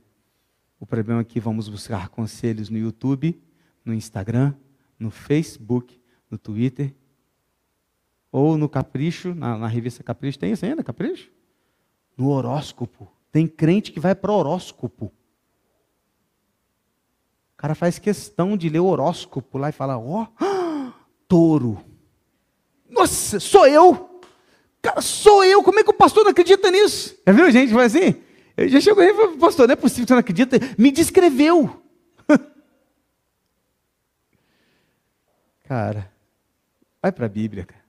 O 0.80 0.86
problema 0.86 1.22
é 1.22 1.24
que 1.24 1.40
vamos 1.40 1.70
buscar 1.70 2.10
conselhos 2.10 2.70
no 2.70 2.78
YouTube, 2.78 3.42
no 3.84 3.94
Instagram, 3.94 4.54
no 5.00 5.10
Facebook, 5.10 6.00
no 6.30 6.38
Twitter 6.38 6.94
ou 8.32 8.58
no 8.58 8.68
Capricho, 8.68 9.34
na, 9.34 9.58
na 9.58 9.68
revista 9.68 10.04
Capricho, 10.04 10.38
tem 10.38 10.52
isso 10.52 10.66
ainda, 10.66 10.84
Capricho? 10.84 11.32
No 12.16 12.30
horóscopo. 12.30 13.12
Tem 13.32 13.48
crente 13.48 13.92
que 13.92 14.00
vai 14.00 14.14
para 14.14 14.32
horóscopo. 14.32 15.06
O 15.06 15.12
cara 17.58 17.74
faz 17.74 17.98
questão 17.98 18.56
de 18.56 18.70
ler 18.70 18.80
o 18.80 18.86
horóscopo 18.86 19.58
lá 19.58 19.70
e 19.70 19.72
fala: 19.72 19.98
Ó, 19.98 20.28
oh, 20.40 20.94
touro. 21.28 21.84
Nossa, 22.90 23.40
sou 23.40 23.68
eu. 23.68 24.22
Cara, 24.82 25.02
sou 25.02 25.44
eu. 25.44 25.64
Como 25.64 25.80
é 25.80 25.84
que 25.84 25.90
o 25.90 25.94
pastor 25.94 26.24
não 26.24 26.32
acredita 26.32 26.72
nisso? 26.72 27.18
Já 27.26 27.34
viu, 27.34 27.52
gente? 27.52 27.74
Foi 27.74 27.86
assim? 27.86 28.16
Eu 28.56 28.68
já 28.70 28.82
chegou 28.82 29.04
aí 29.04 29.10
e 29.10 29.14
falou: 29.14 29.38
Pastor, 29.38 29.68
não 29.68 29.74
é 29.74 29.76
possível 29.76 30.06
que 30.06 30.08
você 30.10 30.14
não 30.14 30.20
acredita. 30.20 30.58
Me 30.78 30.92
descreveu. 30.92 31.84
cara, 35.66 36.12
vai 37.02 37.12
para 37.12 37.26
a 37.26 37.30
Bíblia, 37.30 37.66
cara. 37.66 37.84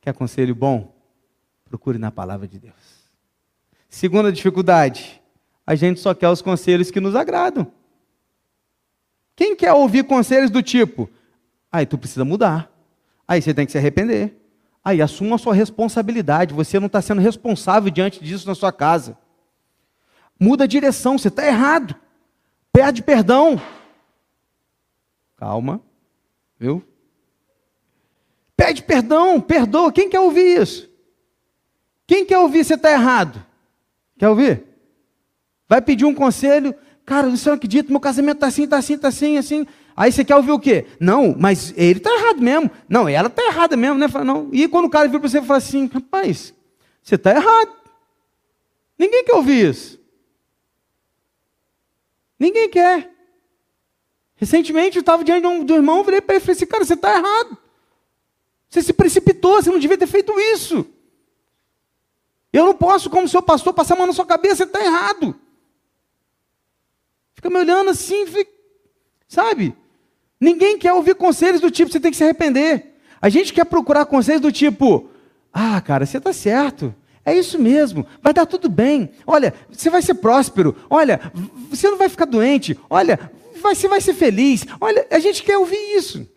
Quer 0.00 0.14
conselho 0.14 0.54
bom? 0.54 0.94
Procure 1.64 1.98
na 1.98 2.10
palavra 2.10 2.48
de 2.48 2.58
Deus. 2.58 2.74
Segunda 3.88 4.32
dificuldade, 4.32 5.20
a 5.66 5.74
gente 5.74 6.00
só 6.00 6.14
quer 6.14 6.28
os 6.28 6.40
conselhos 6.40 6.90
que 6.90 7.00
nos 7.00 7.14
agradam. 7.14 7.70
Quem 9.34 9.56
quer 9.56 9.72
ouvir 9.72 10.04
conselhos 10.04 10.50
do 10.50 10.62
tipo, 10.62 11.08
aí 11.70 11.86
tu 11.86 11.96
precisa 11.98 12.24
mudar, 12.24 12.70
aí 13.26 13.40
você 13.40 13.54
tem 13.54 13.66
que 13.66 13.72
se 13.72 13.78
arrepender, 13.78 14.36
aí 14.84 15.00
assuma 15.00 15.36
a 15.36 15.38
sua 15.38 15.54
responsabilidade, 15.54 16.54
você 16.54 16.78
não 16.78 16.86
está 16.86 17.00
sendo 17.00 17.20
responsável 17.20 17.90
diante 17.90 18.22
disso 18.22 18.46
na 18.46 18.54
sua 18.54 18.72
casa. 18.72 19.16
Muda 20.38 20.64
a 20.64 20.66
direção, 20.66 21.18
você 21.18 21.28
está 21.28 21.46
errado, 21.46 21.94
perde 22.72 23.02
perdão. 23.02 23.60
Calma, 25.36 25.80
viu? 26.58 26.84
Pede 28.56 28.82
perdão, 28.82 29.40
perdoa. 29.40 29.90
Quem 29.90 30.10
quer 30.10 30.20
ouvir 30.20 30.60
isso? 30.60 30.90
Quem 32.06 32.26
quer 32.26 32.38
ouvir 32.38 32.64
você 32.64 32.74
está 32.74 32.90
errado? 32.90 33.44
Quer 34.18 34.28
ouvir? 34.28 34.66
Vai 35.68 35.80
pedir 35.80 36.04
um 36.04 36.14
conselho. 36.14 36.74
Cara, 37.10 37.26
não 37.26 37.52
acredita, 37.52 37.90
meu 37.90 37.98
casamento 37.98 38.36
está 38.36 38.46
assim, 38.46 38.62
está 38.62 38.78
assim, 38.78 38.94
está 38.94 39.08
assim, 39.08 39.36
assim. 39.36 39.66
Aí 39.96 40.12
você 40.12 40.24
quer 40.24 40.36
ouvir 40.36 40.52
o 40.52 40.60
quê? 40.60 40.86
Não, 41.00 41.34
mas 41.36 41.74
ele 41.76 41.98
está 41.98 42.08
errado 42.08 42.40
mesmo. 42.40 42.70
Não, 42.88 43.08
ela 43.08 43.26
está 43.26 43.42
errada 43.46 43.76
mesmo, 43.76 43.98
né? 43.98 44.06
Fala, 44.06 44.24
não. 44.24 44.48
E 44.52 44.68
quando 44.68 44.84
o 44.84 44.88
cara 44.88 45.08
vira 45.08 45.18
para 45.18 45.28
você 45.28 45.38
e 45.38 45.44
fala 45.44 45.58
assim, 45.58 45.90
rapaz, 45.92 46.54
você 47.02 47.16
está 47.16 47.32
errado. 47.32 47.72
Ninguém 48.96 49.24
quer 49.24 49.34
ouvir 49.34 49.70
isso. 49.70 49.98
Ninguém 52.38 52.68
quer. 52.68 53.10
Recentemente 54.36 54.96
eu 54.96 55.00
estava 55.00 55.24
diante 55.24 55.40
de 55.40 55.48
um, 55.48 55.64
de 55.64 55.72
um 55.72 55.76
irmão, 55.78 56.04
virei 56.04 56.20
para 56.20 56.36
ele 56.36 56.44
e 56.44 56.46
falei 56.46 56.56
assim, 56.56 56.66
cara, 56.66 56.84
você 56.84 56.94
está 56.94 57.10
errado. 57.10 57.58
Você 58.68 58.82
se 58.82 58.92
precipitou, 58.92 59.60
você 59.60 59.68
não 59.68 59.80
devia 59.80 59.98
ter 59.98 60.06
feito 60.06 60.32
isso. 60.38 60.86
Eu 62.52 62.66
não 62.66 62.74
posso, 62.76 63.10
como 63.10 63.26
seu 63.26 63.42
pastor, 63.42 63.74
passar 63.74 63.94
a 63.94 63.98
mão 63.98 64.06
na 64.06 64.12
sua 64.12 64.24
cabeça, 64.24 64.58
você 64.58 64.62
está 64.62 64.80
errado. 64.80 65.34
Fica 67.40 67.48
me 67.48 67.56
olhando 67.56 67.88
assim, 67.88 68.26
fica, 68.26 68.50
sabe? 69.26 69.74
Ninguém 70.38 70.76
quer 70.76 70.92
ouvir 70.92 71.14
conselhos 71.14 71.58
do 71.58 71.70
tipo, 71.70 71.90
você 71.90 71.98
tem 71.98 72.10
que 72.10 72.16
se 72.18 72.22
arrepender. 72.22 72.96
A 73.18 73.30
gente 73.30 73.50
quer 73.50 73.64
procurar 73.64 74.04
conselhos 74.04 74.42
do 74.42 74.52
tipo, 74.52 75.08
ah, 75.50 75.80
cara, 75.80 76.04
você 76.04 76.18
está 76.18 76.34
certo. 76.34 76.94
É 77.24 77.34
isso 77.34 77.58
mesmo, 77.58 78.06
vai 78.22 78.34
dar 78.34 78.44
tudo 78.44 78.68
bem. 78.68 79.12
Olha, 79.26 79.54
você 79.70 79.88
vai 79.88 80.02
ser 80.02 80.16
próspero. 80.16 80.76
Olha, 80.90 81.32
você 81.70 81.88
não 81.88 81.96
vai 81.96 82.10
ficar 82.10 82.26
doente. 82.26 82.78
Olha, 82.90 83.18
você 83.62 83.88
vai 83.88 84.02
ser 84.02 84.12
feliz. 84.12 84.66
Olha, 84.78 85.06
a 85.10 85.18
gente 85.18 85.42
quer 85.42 85.56
ouvir 85.56 85.96
isso. 85.96 86.28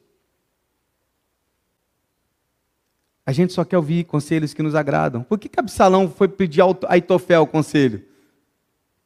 A 3.25 3.33
gente 3.33 3.51
só 3.51 3.65
quer 3.65 3.75
ouvir 3.75 4.05
conselhos 4.05 4.53
que 4.53 4.63
nos 4.63 4.73
agradam. 4.73 5.21
Por 5.21 5.37
que, 5.37 5.49
que 5.49 5.59
Absalão 5.59 6.09
foi 6.09 6.29
pedir 6.29 6.61
a 6.61 6.65
Aitofel 6.87 7.41
o 7.41 7.47
conselho? 7.47 8.12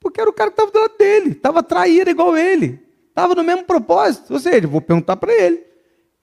Porque 0.08 0.22
era 0.22 0.30
o 0.30 0.34
cara 0.34 0.50
que 0.50 0.54
estava 0.54 0.72
do 0.72 0.80
lado 0.80 0.98
dele, 0.98 1.32
estava 1.32 1.62
traído 1.62 2.10
igual 2.10 2.38
ele, 2.38 2.80
estava 3.10 3.36
no 3.36 3.44
mesmo 3.44 3.66
propósito. 3.66 4.32
Ou 4.32 4.40
seja, 4.40 4.66
vou 4.66 4.80
perguntar 4.80 5.18
para 5.18 5.34
ele. 5.34 5.62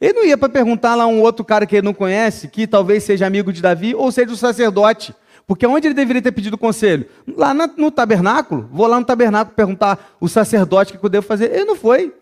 Ele 0.00 0.14
não 0.14 0.24
ia 0.24 0.38
para 0.38 0.48
perguntar 0.48 0.94
lá 0.94 1.06
um 1.06 1.20
outro 1.20 1.44
cara 1.44 1.66
que 1.66 1.76
ele 1.76 1.84
não 1.84 1.92
conhece, 1.92 2.48
que 2.48 2.66
talvez 2.66 3.04
seja 3.04 3.26
amigo 3.26 3.52
de 3.52 3.60
Davi, 3.60 3.94
ou 3.94 4.10
seja 4.10 4.32
o 4.32 4.36
sacerdote. 4.38 5.14
Porque 5.46 5.66
onde 5.66 5.86
ele 5.86 5.94
deveria 5.94 6.22
ter 6.22 6.32
pedido 6.32 6.56
conselho? 6.56 7.06
Lá 7.36 7.52
no 7.52 7.90
tabernáculo. 7.90 8.70
Vou 8.72 8.86
lá 8.86 8.98
no 8.98 9.04
tabernáculo 9.04 9.54
perguntar 9.54 10.16
o 10.18 10.30
sacerdote 10.30 10.96
o 10.96 10.98
que 10.98 11.04
eu 11.04 11.10
devo 11.10 11.26
fazer. 11.26 11.52
Ele 11.52 11.66
não 11.66 11.76
foi. 11.76 12.14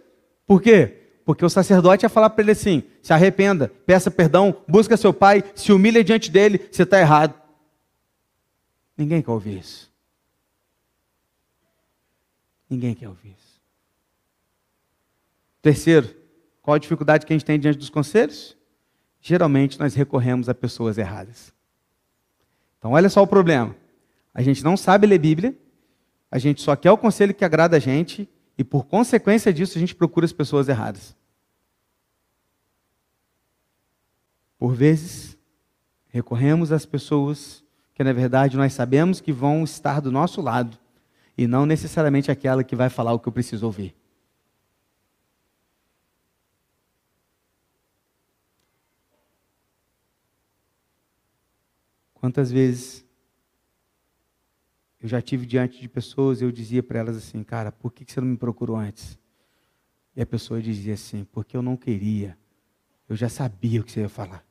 Por 0.45 0.61
quê? 0.61 0.97
Porque 1.25 1.45
o 1.45 1.49
sacerdote 1.49 2.05
ia 2.05 2.09
falar 2.09 2.31
para 2.31 2.43
ele 2.43 2.51
assim: 2.51 2.83
se 3.01 3.13
arrependa, 3.13 3.71
peça 3.87 4.11
perdão, 4.11 4.57
busca 4.67 4.97
seu 4.97 5.15
pai, 5.15 5.45
se 5.55 5.73
humilha 5.73 6.03
diante 6.03 6.29
dele, 6.29 6.61
você 6.73 6.83
está 6.83 6.99
errado. 6.99 7.35
Ninguém 8.99 9.23
quer 9.23 9.31
ouvir 9.31 9.61
isso. 9.61 9.92
Ninguém 12.73 12.95
quer 12.95 13.07
ouvir 13.07 13.37
isso. 13.39 13.61
Terceiro, 15.61 16.17
qual 16.63 16.75
a 16.75 16.79
dificuldade 16.79 17.27
que 17.27 17.33
a 17.35 17.37
gente 17.37 17.45
tem 17.45 17.61
diante 17.61 17.79
dos 17.79 17.91
conselhos? 17.91 18.57
Geralmente 19.21 19.79
nós 19.79 19.95
recorremos 19.95 20.49
a 20.49 20.55
pessoas 20.55 20.97
erradas. 20.97 21.53
Então, 22.79 22.93
olha 22.93 23.11
só 23.11 23.23
o 23.23 23.27
problema. 23.27 23.77
A 24.33 24.41
gente 24.41 24.65
não 24.65 24.75
sabe 24.75 25.07
ler 25.07 25.19
Bíblia, 25.19 25.55
a 26.31 26.39
gente 26.39 26.63
só 26.63 26.75
quer 26.75 26.91
o 26.91 26.97
conselho 26.97 27.35
que 27.35 27.45
agrada 27.45 27.77
a 27.77 27.79
gente, 27.79 28.27
e 28.57 28.65
por 28.65 28.87
consequência 28.87 29.53
disso, 29.53 29.77
a 29.77 29.81
gente 29.81 29.95
procura 29.95 30.25
as 30.25 30.33
pessoas 30.33 30.67
erradas. 30.67 31.15
Por 34.59 34.75
vezes, 34.75 35.37
recorremos 36.09 36.73
às 36.73 36.87
pessoas 36.87 37.63
que, 37.95 38.03
na 38.03 38.15
verdade, 38.15 38.57
nós 38.57 38.73
sabemos 38.73 39.21
que 39.21 39.31
vão 39.31 39.63
estar 39.63 40.01
do 40.01 40.11
nosso 40.11 40.41
lado, 40.41 40.81
e 41.37 41.47
não 41.47 41.65
necessariamente 41.67 42.31
aquela 42.31 42.63
que 42.63 42.77
vai 42.77 42.89
falar 42.89 43.13
o 43.13 43.19
que 43.19 43.29
eu 43.29 43.33
preciso 43.33 43.67
ouvir. 43.67 43.95
Quantas 52.15 52.53
vezes 52.53 53.05
eu 55.01 55.09
já 55.09 55.21
tive 55.21 55.45
diante 55.45 55.81
de 55.81 55.89
pessoas 55.89 56.41
e 56.41 56.45
eu 56.45 56.53
dizia 56.53 56.81
para 56.83 57.01
elas 57.01 57.17
assim, 57.17 57.43
cara, 57.43 57.73
por 57.73 57.93
que 57.93 58.05
você 58.07 58.21
não 58.21 58.29
me 58.29 58.37
procurou 58.37 58.77
antes? 58.77 59.19
E 60.15 60.23
a 60.23 60.27
pessoa 60.27 60.63
dizia 60.63 60.95
assim, 60.95 61.25
porque 61.25 61.57
eu 61.57 61.63
não 61.63 61.77
queria. 61.77 62.39
Eu 63.09 63.17
já 63.17 63.29
sabia 63.29 63.81
o 63.81 63.85
que 63.85 63.91
você 63.91 64.03
ia 64.03 64.09
falar. 64.09 64.45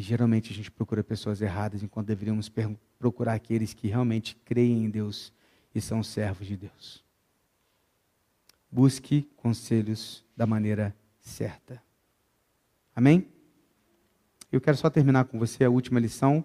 E 0.00 0.02
geralmente 0.02 0.50
a 0.50 0.56
gente 0.56 0.70
procura 0.70 1.04
pessoas 1.04 1.42
erradas, 1.42 1.82
enquanto 1.82 2.06
deveríamos 2.06 2.50
procurar 2.98 3.34
aqueles 3.34 3.74
que 3.74 3.86
realmente 3.86 4.34
creem 4.46 4.86
em 4.86 4.88
Deus 4.88 5.30
e 5.74 5.80
são 5.82 6.02
servos 6.02 6.46
de 6.46 6.56
Deus. 6.56 7.04
Busque 8.72 9.28
conselhos 9.36 10.24
da 10.34 10.46
maneira 10.46 10.96
certa. 11.20 11.82
Amém? 12.96 13.28
Eu 14.50 14.58
quero 14.58 14.74
só 14.78 14.88
terminar 14.88 15.26
com 15.26 15.38
você 15.38 15.64
a 15.64 15.68
última 15.70 16.00
lição, 16.00 16.42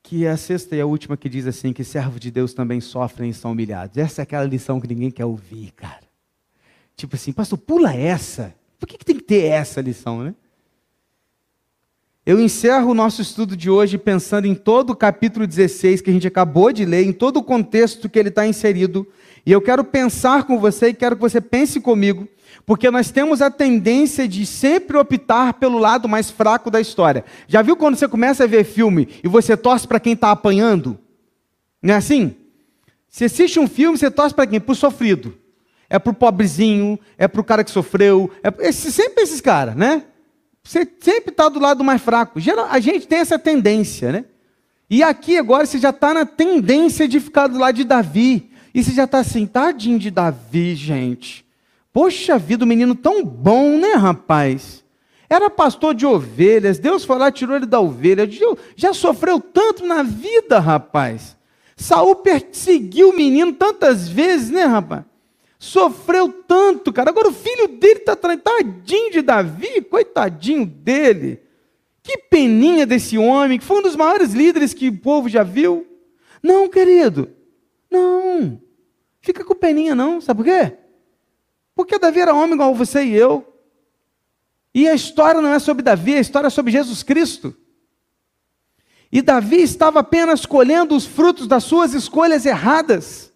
que 0.00 0.24
é 0.24 0.30
a 0.30 0.36
sexta 0.36 0.76
e 0.76 0.80
a 0.80 0.86
última 0.86 1.16
que 1.16 1.28
diz 1.28 1.48
assim: 1.48 1.72
que 1.72 1.82
servos 1.82 2.20
de 2.20 2.30
Deus 2.30 2.54
também 2.54 2.80
sofrem 2.80 3.30
e 3.30 3.34
são 3.34 3.50
humilhados. 3.50 3.98
Essa 3.98 4.22
é 4.22 4.22
aquela 4.22 4.44
lição 4.44 4.80
que 4.80 4.86
ninguém 4.86 5.10
quer 5.10 5.24
ouvir, 5.24 5.72
cara. 5.72 6.08
Tipo 6.96 7.16
assim, 7.16 7.32
pastor, 7.32 7.58
pula 7.58 7.92
essa. 7.92 8.54
Por 8.78 8.86
que, 8.86 8.96
que 8.96 9.04
tem 9.04 9.16
que 9.16 9.24
ter 9.24 9.46
essa 9.46 9.80
lição, 9.80 10.22
né? 10.22 10.36
Eu 12.26 12.40
encerro 12.40 12.92
o 12.92 12.94
nosso 12.94 13.20
estudo 13.20 13.54
de 13.54 13.68
hoje 13.68 13.98
pensando 13.98 14.46
em 14.46 14.54
todo 14.54 14.90
o 14.90 14.96
capítulo 14.96 15.46
16 15.46 16.00
que 16.00 16.08
a 16.08 16.12
gente 16.12 16.26
acabou 16.26 16.72
de 16.72 16.86
ler, 16.86 17.04
em 17.04 17.12
todo 17.12 17.36
o 17.36 17.42
contexto 17.42 18.08
que 18.08 18.18
ele 18.18 18.30
está 18.30 18.46
inserido, 18.46 19.06
e 19.44 19.52
eu 19.52 19.60
quero 19.60 19.84
pensar 19.84 20.44
com 20.44 20.58
você 20.58 20.88
e 20.88 20.94
quero 20.94 21.16
que 21.16 21.20
você 21.20 21.38
pense 21.38 21.78
comigo, 21.80 22.26
porque 22.64 22.90
nós 22.90 23.10
temos 23.10 23.42
a 23.42 23.50
tendência 23.50 24.26
de 24.26 24.46
sempre 24.46 24.96
optar 24.96 25.52
pelo 25.54 25.76
lado 25.76 26.08
mais 26.08 26.30
fraco 26.30 26.70
da 26.70 26.80
história. 26.80 27.26
Já 27.46 27.60
viu 27.60 27.76
quando 27.76 27.96
você 27.96 28.08
começa 28.08 28.44
a 28.44 28.46
ver 28.46 28.64
filme 28.64 29.06
e 29.22 29.28
você 29.28 29.54
torce 29.54 29.86
para 29.86 30.00
quem 30.00 30.14
está 30.14 30.30
apanhando? 30.30 30.98
Não 31.82 31.92
é 31.92 31.98
assim? 31.98 32.34
Você 33.06 33.26
assiste 33.26 33.60
um 33.60 33.68
filme, 33.68 33.98
você 33.98 34.10
torce 34.10 34.34
para 34.34 34.46
quem? 34.46 34.58
Para 34.58 34.72
o 34.72 34.74
sofrido. 34.74 35.36
É 35.90 35.98
para 35.98 36.10
o 36.10 36.14
pobrezinho, 36.14 36.98
é 37.18 37.28
para 37.28 37.42
o 37.42 37.44
cara 37.44 37.62
que 37.62 37.70
sofreu, 37.70 38.30
é 38.42 38.72
sempre 38.72 39.24
esses 39.24 39.42
caras, 39.42 39.76
né? 39.76 40.04
Você 40.64 40.88
sempre 41.00 41.30
está 41.30 41.48
do 41.48 41.60
lado 41.60 41.84
mais 41.84 42.00
fraco. 42.00 42.40
A 42.70 42.80
gente 42.80 43.06
tem 43.06 43.18
essa 43.18 43.38
tendência, 43.38 44.10
né? 44.10 44.24
E 44.88 45.02
aqui 45.02 45.36
agora 45.36 45.66
você 45.66 45.78
já 45.78 45.90
está 45.90 46.14
na 46.14 46.24
tendência 46.24 47.06
de 47.06 47.20
ficar 47.20 47.46
do 47.46 47.58
lado 47.58 47.74
de 47.74 47.84
Davi. 47.84 48.50
E 48.74 48.82
você 48.82 48.92
já 48.92 49.04
está 49.04 49.18
assim, 49.18 49.46
tadinho 49.46 49.98
de 49.98 50.10
Davi, 50.10 50.74
gente. 50.74 51.44
Poxa 51.92 52.38
vida, 52.38 52.64
o 52.64 52.68
menino 52.68 52.94
tão 52.94 53.24
bom, 53.24 53.78
né, 53.78 53.92
rapaz? 53.92 54.82
Era 55.30 55.48
pastor 55.48 55.94
de 55.94 56.04
ovelhas, 56.04 56.78
Deus 56.78 57.04
foi 57.04 57.18
lá, 57.18 57.30
tirou 57.30 57.56
ele 57.56 57.66
da 57.66 57.78
ovelha. 57.80 58.28
Já 58.74 58.92
sofreu 58.92 59.38
tanto 59.40 59.86
na 59.86 60.02
vida, 60.02 60.58
rapaz. 60.58 61.36
Saul 61.76 62.16
perseguiu 62.16 63.10
o 63.10 63.16
menino 63.16 63.52
tantas 63.52 64.08
vezes, 64.08 64.50
né, 64.50 64.64
rapaz? 64.64 65.04
Sofreu 65.64 66.30
tanto, 66.30 66.92
cara. 66.92 67.08
Agora 67.08 67.28
o 67.28 67.32
filho 67.32 67.66
dele 67.68 68.00
está 68.00 68.14
tadinho 68.14 69.10
de 69.10 69.22
Davi, 69.22 69.80
coitadinho 69.80 70.66
dele. 70.66 71.40
Que 72.02 72.18
peninha 72.18 72.84
desse 72.84 73.16
homem, 73.16 73.58
que 73.58 73.64
foi 73.64 73.78
um 73.78 73.82
dos 73.82 73.96
maiores 73.96 74.34
líderes 74.34 74.74
que 74.74 74.88
o 74.88 74.98
povo 74.98 75.26
já 75.26 75.42
viu. 75.42 75.86
Não, 76.42 76.68
querido, 76.68 77.30
não. 77.90 78.60
Fica 79.22 79.42
com 79.42 79.54
peninha, 79.54 79.94
não. 79.94 80.20
Sabe 80.20 80.42
por 80.42 80.44
quê? 80.44 80.76
Porque 81.74 81.98
Davi 81.98 82.20
era 82.20 82.34
homem 82.34 82.56
igual 82.56 82.74
você 82.74 83.02
e 83.02 83.14
eu. 83.14 83.50
E 84.74 84.86
a 84.86 84.94
história 84.94 85.40
não 85.40 85.54
é 85.54 85.58
sobre 85.58 85.82
Davi, 85.82 86.14
a 86.14 86.20
história 86.20 86.48
é 86.48 86.50
sobre 86.50 86.72
Jesus 86.72 87.02
Cristo. 87.02 87.56
E 89.10 89.22
Davi 89.22 89.62
estava 89.62 90.00
apenas 90.00 90.44
colhendo 90.44 90.94
os 90.94 91.06
frutos 91.06 91.46
das 91.46 91.64
suas 91.64 91.94
escolhas 91.94 92.44
erradas. 92.44 93.32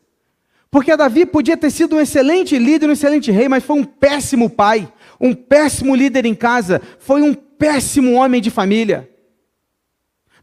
Porque 0.70 0.96
Davi 0.96 1.24
podia 1.24 1.56
ter 1.56 1.70
sido 1.70 1.96
um 1.96 2.00
excelente 2.00 2.58
líder, 2.58 2.88
um 2.88 2.92
excelente 2.92 3.30
rei, 3.30 3.48
mas 3.48 3.64
foi 3.64 3.78
um 3.78 3.84
péssimo 3.84 4.50
pai, 4.50 4.90
um 5.18 5.34
péssimo 5.34 5.94
líder 5.94 6.26
em 6.26 6.34
casa, 6.34 6.80
foi 6.98 7.22
um 7.22 7.34
péssimo 7.34 8.12
homem 8.14 8.40
de 8.40 8.50
família. 8.50 9.08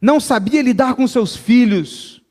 Não 0.02 0.20
sabia 0.20 0.62
lidar 0.62 0.96
com 0.96 1.08
seus 1.08 1.36
filhos. 1.36 2.22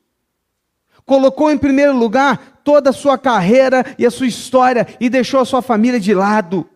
Colocou 1.05 1.51
em 1.51 1.57
primeiro 1.57 1.95
lugar 1.95 2.61
toda 2.63 2.89
a 2.89 2.93
sua 2.93 3.17
carreira 3.17 3.85
e 3.97 4.05
a 4.05 4.11
sua 4.11 4.27
história 4.27 4.87
e 4.99 5.09
deixou 5.09 5.39
a 5.39 5.45
sua 5.45 5.61
família 5.61 5.99
de 5.99 6.13
lado. 6.13 6.69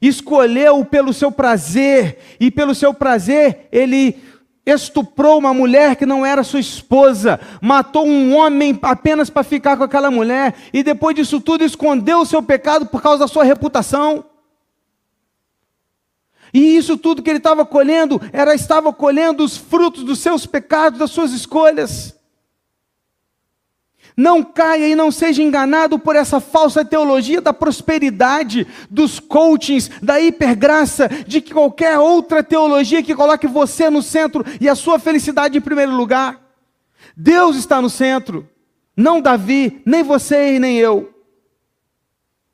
Escolheu 0.00 0.84
pelo 0.84 1.12
seu 1.12 1.32
prazer, 1.32 2.18
e 2.38 2.50
pelo 2.50 2.74
seu 2.74 2.92
prazer 2.92 3.68
ele 3.72 4.20
estuprou 4.66 5.38
uma 5.38 5.54
mulher 5.54 5.94
que 5.94 6.04
não 6.04 6.26
era 6.26 6.42
sua 6.42 6.58
esposa, 6.58 7.38
matou 7.62 8.04
um 8.04 8.34
homem 8.34 8.76
apenas 8.82 9.30
para 9.30 9.44
ficar 9.44 9.76
com 9.76 9.84
aquela 9.84 10.10
mulher, 10.10 10.54
e 10.72 10.82
depois 10.82 11.14
disso 11.14 11.40
tudo 11.40 11.62
escondeu 11.62 12.18
o 12.18 12.26
seu 12.26 12.42
pecado 12.42 12.86
por 12.86 13.00
causa 13.00 13.20
da 13.20 13.28
sua 13.28 13.44
reputação. 13.44 14.24
E 16.52 16.76
isso 16.76 16.96
tudo 16.96 17.22
que 17.22 17.30
ele 17.30 17.38
estava 17.38 17.64
colhendo, 17.64 18.20
era 18.32 18.54
estava 18.54 18.92
colhendo 18.92 19.44
os 19.44 19.56
frutos 19.56 20.02
dos 20.02 20.18
seus 20.18 20.46
pecados, 20.46 20.98
das 20.98 21.10
suas 21.12 21.32
escolhas. 21.32 22.15
Não 24.16 24.42
caia 24.42 24.88
e 24.88 24.94
não 24.94 25.10
seja 25.10 25.42
enganado 25.42 25.98
por 25.98 26.16
essa 26.16 26.40
falsa 26.40 26.82
teologia 26.82 27.40
da 27.40 27.52
prosperidade, 27.52 28.66
dos 28.88 29.20
coachings, 29.20 29.90
da 30.02 30.18
hipergraça, 30.18 31.06
de 31.26 31.42
que 31.42 31.52
qualquer 31.52 31.98
outra 31.98 32.42
teologia 32.42 33.02
que 33.02 33.14
coloque 33.14 33.46
você 33.46 33.90
no 33.90 34.00
centro 34.00 34.42
e 34.58 34.70
a 34.70 34.74
sua 34.74 34.98
felicidade 34.98 35.58
em 35.58 35.60
primeiro 35.60 35.92
lugar. 35.92 36.40
Deus 37.14 37.56
está 37.56 37.82
no 37.82 37.90
centro, 37.90 38.48
não 38.96 39.20
Davi, 39.20 39.82
nem 39.84 40.02
você 40.02 40.58
nem 40.58 40.78
eu. 40.78 41.12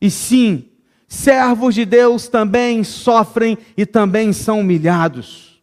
E 0.00 0.10
sim, 0.10 0.68
servos 1.06 1.74
de 1.74 1.84
Deus 1.84 2.26
também 2.26 2.82
sofrem 2.82 3.56
e 3.76 3.86
também 3.86 4.32
são 4.32 4.60
humilhados. 4.60 5.62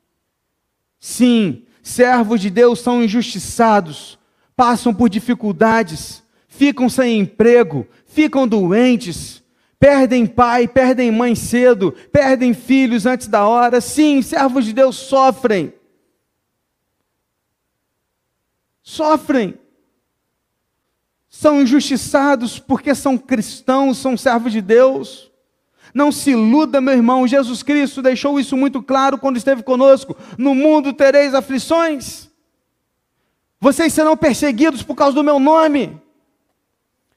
Sim, 0.99 1.63
servos 1.81 2.39
de 2.39 2.49
Deus 2.49 2.79
são 2.79 3.03
injustiçados, 3.03 4.18
passam 4.59 4.93
por 4.93 5.07
dificuldades, 5.07 6.21
ficam 6.49 6.89
sem 6.89 7.17
emprego, 7.17 7.87
ficam 8.05 8.45
doentes, 8.45 9.41
perdem 9.79 10.27
pai, 10.27 10.67
perdem 10.67 11.09
mãe 11.09 11.33
cedo, 11.33 11.93
perdem 12.11 12.53
filhos 12.53 13.05
antes 13.05 13.27
da 13.27 13.47
hora. 13.47 13.79
Sim, 13.79 14.21
servos 14.21 14.65
de 14.65 14.73
Deus 14.73 14.97
sofrem. 14.97 15.73
Sofrem. 18.83 19.57
São 21.29 21.61
injustiçados 21.61 22.59
porque 22.59 22.93
são 22.93 23.17
cristãos, 23.17 23.97
são 23.97 24.17
servos 24.17 24.51
de 24.51 24.59
Deus. 24.59 25.31
Não 25.93 26.11
se 26.11 26.31
iluda, 26.31 26.81
meu 26.81 26.95
irmão, 26.95 27.25
Jesus 27.25 27.63
Cristo 27.63 28.01
deixou 28.01 28.37
isso 28.37 28.57
muito 28.57 28.83
claro 28.83 29.17
quando 29.17 29.37
esteve 29.37 29.63
conosco. 29.63 30.17
No 30.37 30.53
mundo 30.53 30.91
tereis 30.91 31.33
aflições. 31.33 32.28
Vocês 33.59 33.93
serão 33.93 34.15
perseguidos 34.15 34.81
por 34.81 34.95
causa 34.95 35.15
do 35.15 35.23
meu 35.23 35.39
nome. 35.39 35.99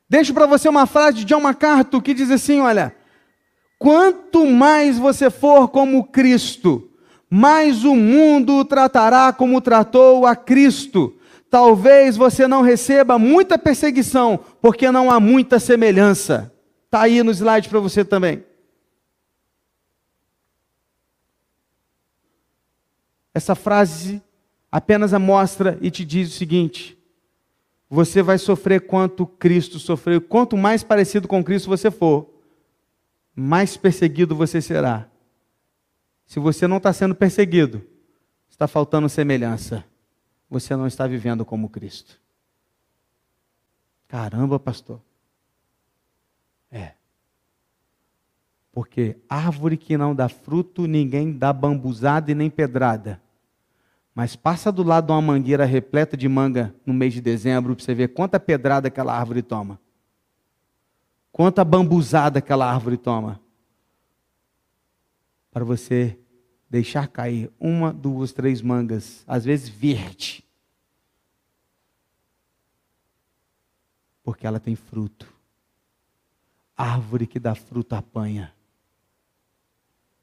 Deixo 0.09 0.35
para 0.35 0.47
você 0.47 0.69
uma 0.69 0.87
frase 0.87 1.19
de 1.19 1.25
John 1.25 1.41
MacArthur 1.41 2.03
que 2.03 2.13
diz 2.13 2.31
assim: 2.31 2.61
olha, 2.61 2.95
quanto 3.79 4.45
mais 4.47 4.99
você 4.99 5.31
for 5.31 5.69
como 5.69 6.05
Cristo, 6.05 6.91
mais 7.31 7.85
o 7.85 7.95
mundo 7.95 8.57
o 8.57 8.65
tratará 8.65 9.33
como 9.33 9.61
tratou 9.61 10.27
a 10.27 10.35
Cristo. 10.35 11.17
Talvez 11.49 12.17
você 12.17 12.49
não 12.49 12.63
receba 12.63 13.19
muita 13.19 13.59
perseguição, 13.59 14.41
porque 14.61 14.91
não 14.91 15.11
há 15.11 15.21
muita 15.21 15.61
semelhança. 15.61 16.53
Está 16.87 17.03
aí 17.03 17.23
no 17.23 17.31
slide 17.31 17.69
para 17.69 17.79
você 17.79 18.05
também. 18.05 18.45
Essa 23.35 23.55
frase 23.55 24.23
apenas 24.73 25.13
a 25.13 25.19
mostra 25.19 25.79
e 25.83 25.91
te 25.91 26.03
diz 26.03 26.31
o 26.31 26.37
seguinte: 26.37 26.99
você 27.91 28.23
vai 28.23 28.39
sofrer 28.39 28.87
quanto 28.87 29.27
Cristo 29.27 29.79
sofreu. 29.79 30.19
Quanto 30.23 30.57
mais 30.57 30.83
parecido 30.83 31.29
com 31.29 31.45
Cristo 31.45 31.69
você 31.69 31.91
for, 31.91 32.27
mais 33.37 33.77
perseguido 33.77 34.35
você 34.35 34.63
será. 34.63 35.07
Se 36.25 36.41
você 36.41 36.67
não 36.67 36.79
está 36.79 36.91
sendo 36.95 37.15
perseguido, 37.15 37.87
está 38.49 38.67
faltando 38.67 39.09
semelhança. 39.11 39.85
Você 40.49 40.75
não 40.75 40.87
está 40.87 41.07
vivendo 41.07 41.45
como 41.45 41.69
Cristo. 41.69 42.19
Caramba, 44.09 44.59
pastor. 44.59 45.01
É. 46.71 46.93
Porque 48.71 49.17
árvore 49.29 49.77
que 49.77 49.97
não 49.97 50.15
dá 50.15 50.29
fruto, 50.29 50.87
ninguém 50.87 51.33
dá 51.33 51.53
bambuzada 51.53 52.31
e 52.31 52.35
nem 52.35 52.49
pedrada. 52.51 53.21
Mas 54.15 54.37
passa 54.37 54.71
do 54.71 54.83
lado 54.83 55.07
de 55.07 55.13
uma 55.13 55.23
mangueira 55.23 55.65
repleta 55.65 56.17
de 56.17 56.29
manga 56.29 56.75
no 56.85 56.93
mês 56.93 57.15
de 57.15 57.21
dezembro 57.21 57.75
para 57.75 57.85
você 57.85 57.95
ver 57.95 58.09
quanta 58.09 58.39
pedrada 58.39 58.89
aquela 58.89 59.17
árvore 59.19 59.43
toma. 59.43 59.81
Quanta 61.31 61.65
bambuzada 61.65 62.39
aquela 62.39 62.71
árvore 62.71 62.99
toma. 62.99 63.41
Para 65.51 65.65
você 65.65 66.19
deixar 66.69 67.09
cair 67.09 67.51
uma, 67.59 67.93
duas, 67.93 68.33
três 68.33 68.61
mangas, 68.61 69.25
às 69.27 69.45
vezes 69.45 69.69
verde. 69.69 70.45
Porque 74.23 74.47
ela 74.47 74.61
tem 74.61 74.77
fruto. 74.77 75.33
Árvore 76.77 77.27
que 77.27 77.41
dá 77.41 77.55
fruto 77.55 77.95
apanha. 77.95 78.55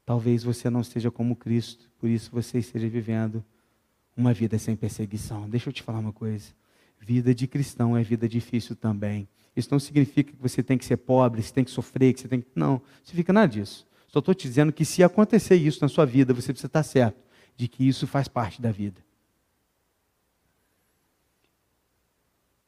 Talvez 0.06 0.44
você 0.44 0.70
não 0.70 0.80
esteja 0.80 1.10
como 1.10 1.36
Cristo, 1.36 1.90
por 1.98 2.08
isso 2.08 2.30
você 2.32 2.58
esteja 2.58 2.88
vivendo 2.88 3.44
uma 4.20 4.32
vida 4.32 4.58
sem 4.58 4.76
perseguição. 4.76 5.48
Deixa 5.48 5.68
eu 5.68 5.72
te 5.72 5.82
falar 5.82 5.98
uma 5.98 6.12
coisa. 6.12 6.52
Vida 7.00 7.34
de 7.34 7.46
cristão 7.46 7.96
é 7.96 8.02
vida 8.02 8.28
difícil 8.28 8.76
também. 8.76 9.28
Isso 9.56 9.68
não 9.72 9.80
significa 9.80 10.32
que 10.32 10.40
você 10.40 10.62
tem 10.62 10.78
que 10.78 10.84
ser 10.84 10.98
pobre, 10.98 11.42
você 11.42 11.52
tem 11.52 11.64
que 11.64 11.70
sofrer, 11.70 12.12
que 12.12 12.20
você 12.20 12.28
tem 12.28 12.40
que. 12.40 12.48
Não, 12.54 12.72
não 12.74 12.82
significa 13.02 13.32
nada 13.32 13.48
disso. 13.48 13.86
Só 14.06 14.18
estou 14.18 14.34
te 14.34 14.46
dizendo 14.46 14.72
que 14.72 14.84
se 14.84 15.02
acontecer 15.02 15.56
isso 15.56 15.78
na 15.82 15.88
sua 15.88 16.04
vida, 16.04 16.34
você 16.34 16.52
precisa 16.52 16.66
estar 16.66 16.82
certo 16.82 17.18
de 17.56 17.68
que 17.68 17.86
isso 17.86 18.06
faz 18.06 18.28
parte 18.28 18.60
da 18.60 18.70
vida. 18.70 19.00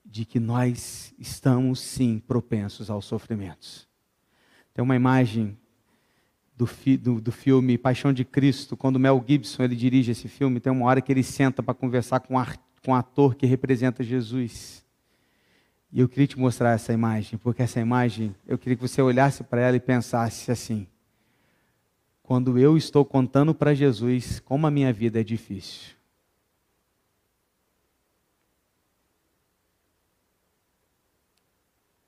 De 0.04 0.24
que 0.24 0.38
nós 0.40 1.14
estamos 1.18 1.80
sim 1.80 2.18
propensos 2.18 2.90
aos 2.90 3.04
sofrimentos. 3.04 3.88
Tem 4.72 4.82
uma 4.82 4.96
imagem 4.96 5.56
do, 6.62 6.66
fi, 6.66 6.96
do, 6.96 7.20
do, 7.20 7.32
filme 7.32 7.76
Paixão 7.76 8.12
de 8.12 8.24
Cristo, 8.24 8.76
quando 8.76 8.98
Mel 8.98 9.22
Gibson 9.26 9.64
ele 9.64 9.74
dirige 9.74 10.12
esse 10.12 10.28
filme, 10.28 10.60
tem 10.60 10.72
uma 10.72 10.86
hora 10.86 11.00
que 11.00 11.10
ele 11.10 11.24
senta 11.24 11.60
para 11.60 11.74
conversar 11.74 12.20
com, 12.20 12.38
a, 12.38 12.46
com 12.84 12.92
o 12.92 12.94
ator 12.94 13.34
que 13.34 13.46
representa 13.46 14.04
Jesus. 14.04 14.84
E 15.92 15.98
eu 15.98 16.08
queria 16.08 16.28
te 16.28 16.38
mostrar 16.38 16.70
essa 16.70 16.92
imagem, 16.92 17.36
porque 17.36 17.62
essa 17.62 17.80
imagem, 17.80 18.32
eu 18.46 18.56
queria 18.56 18.76
que 18.76 18.82
você 18.82 19.02
olhasse 19.02 19.42
para 19.42 19.60
ela 19.60 19.76
e 19.76 19.80
pensasse 19.80 20.52
assim: 20.52 20.86
quando 22.22 22.56
eu 22.56 22.76
estou 22.76 23.04
contando 23.04 23.52
para 23.52 23.74
Jesus 23.74 24.38
como 24.38 24.64
a 24.64 24.70
minha 24.70 24.92
vida 24.92 25.20
é 25.20 25.24
difícil. 25.24 25.96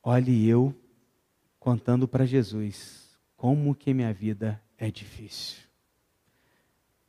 Olhe 0.00 0.48
eu 0.48 0.72
contando 1.58 2.06
para 2.06 2.24
Jesus 2.24 3.03
como 3.36 3.74
que 3.74 3.92
minha 3.92 4.12
vida 4.12 4.62
é 4.78 4.90
difícil. 4.90 5.62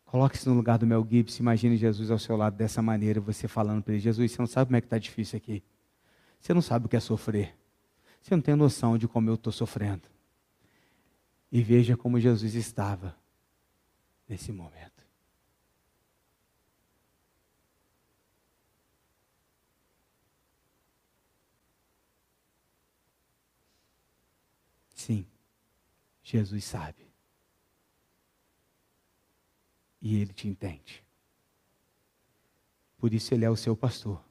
Coloque-se 0.05 0.47
no 0.47 0.55
lugar 0.55 0.78
do 0.78 0.88
Mel 0.88 1.05
Gibson, 1.09 1.43
imagine 1.43 1.76
Jesus 1.76 2.09
ao 2.09 2.19
seu 2.19 2.38
lado 2.38 2.55
dessa 2.55 2.82
maneira, 2.82 3.19
você 3.19 3.47
falando 3.47 3.84
para 3.84 3.93
ele, 3.93 4.01
Jesus, 4.01 4.32
você 4.32 4.41
não 4.41 4.47
sabe 4.47 4.69
como 4.69 4.78
é 4.78 4.82
que 4.82 4.88
está 4.88 4.97
difícil 4.97 5.38
aqui. 5.38 5.63
Você 6.39 6.53
não 6.53 6.61
sabe 6.61 6.86
o 6.86 6.89
que 6.89 6.95
é 6.95 6.99
sofrer. 6.99 7.55
Você 8.21 8.36
não 8.36 8.41
tem 8.41 8.55
noção 8.55 8.97
de 8.97 9.07
como 9.07 9.30
eu 9.30 9.36
estou 9.36 9.51
sofrendo. 9.51 10.07
E 11.51 11.61
veja 11.61 11.97
como 11.97 12.19
Jesus 12.19 12.55
estava 12.55 13.17
nesse 14.28 14.51
momento. 14.51 15.05
Sim. 24.93 25.25
Jesus 26.25 26.65
sabe. 26.65 27.05
E 30.01 30.15
ele 30.19 30.33
te 30.33 30.47
entende. 30.47 31.05
Por 32.97 33.13
isso 33.13 33.31
ele 33.33 33.45
é 33.45 33.49
o 33.49 33.55
seu 33.55 33.77
pastor. 33.77 34.23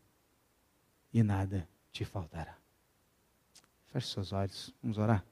E 1.13 1.23
nada 1.23 1.69
te 1.93 2.05
faltará. 2.05 2.59
Feche 3.87 4.09
seus 4.09 4.33
olhos, 4.33 4.75
vamos 4.83 4.99
orar. 4.99 5.25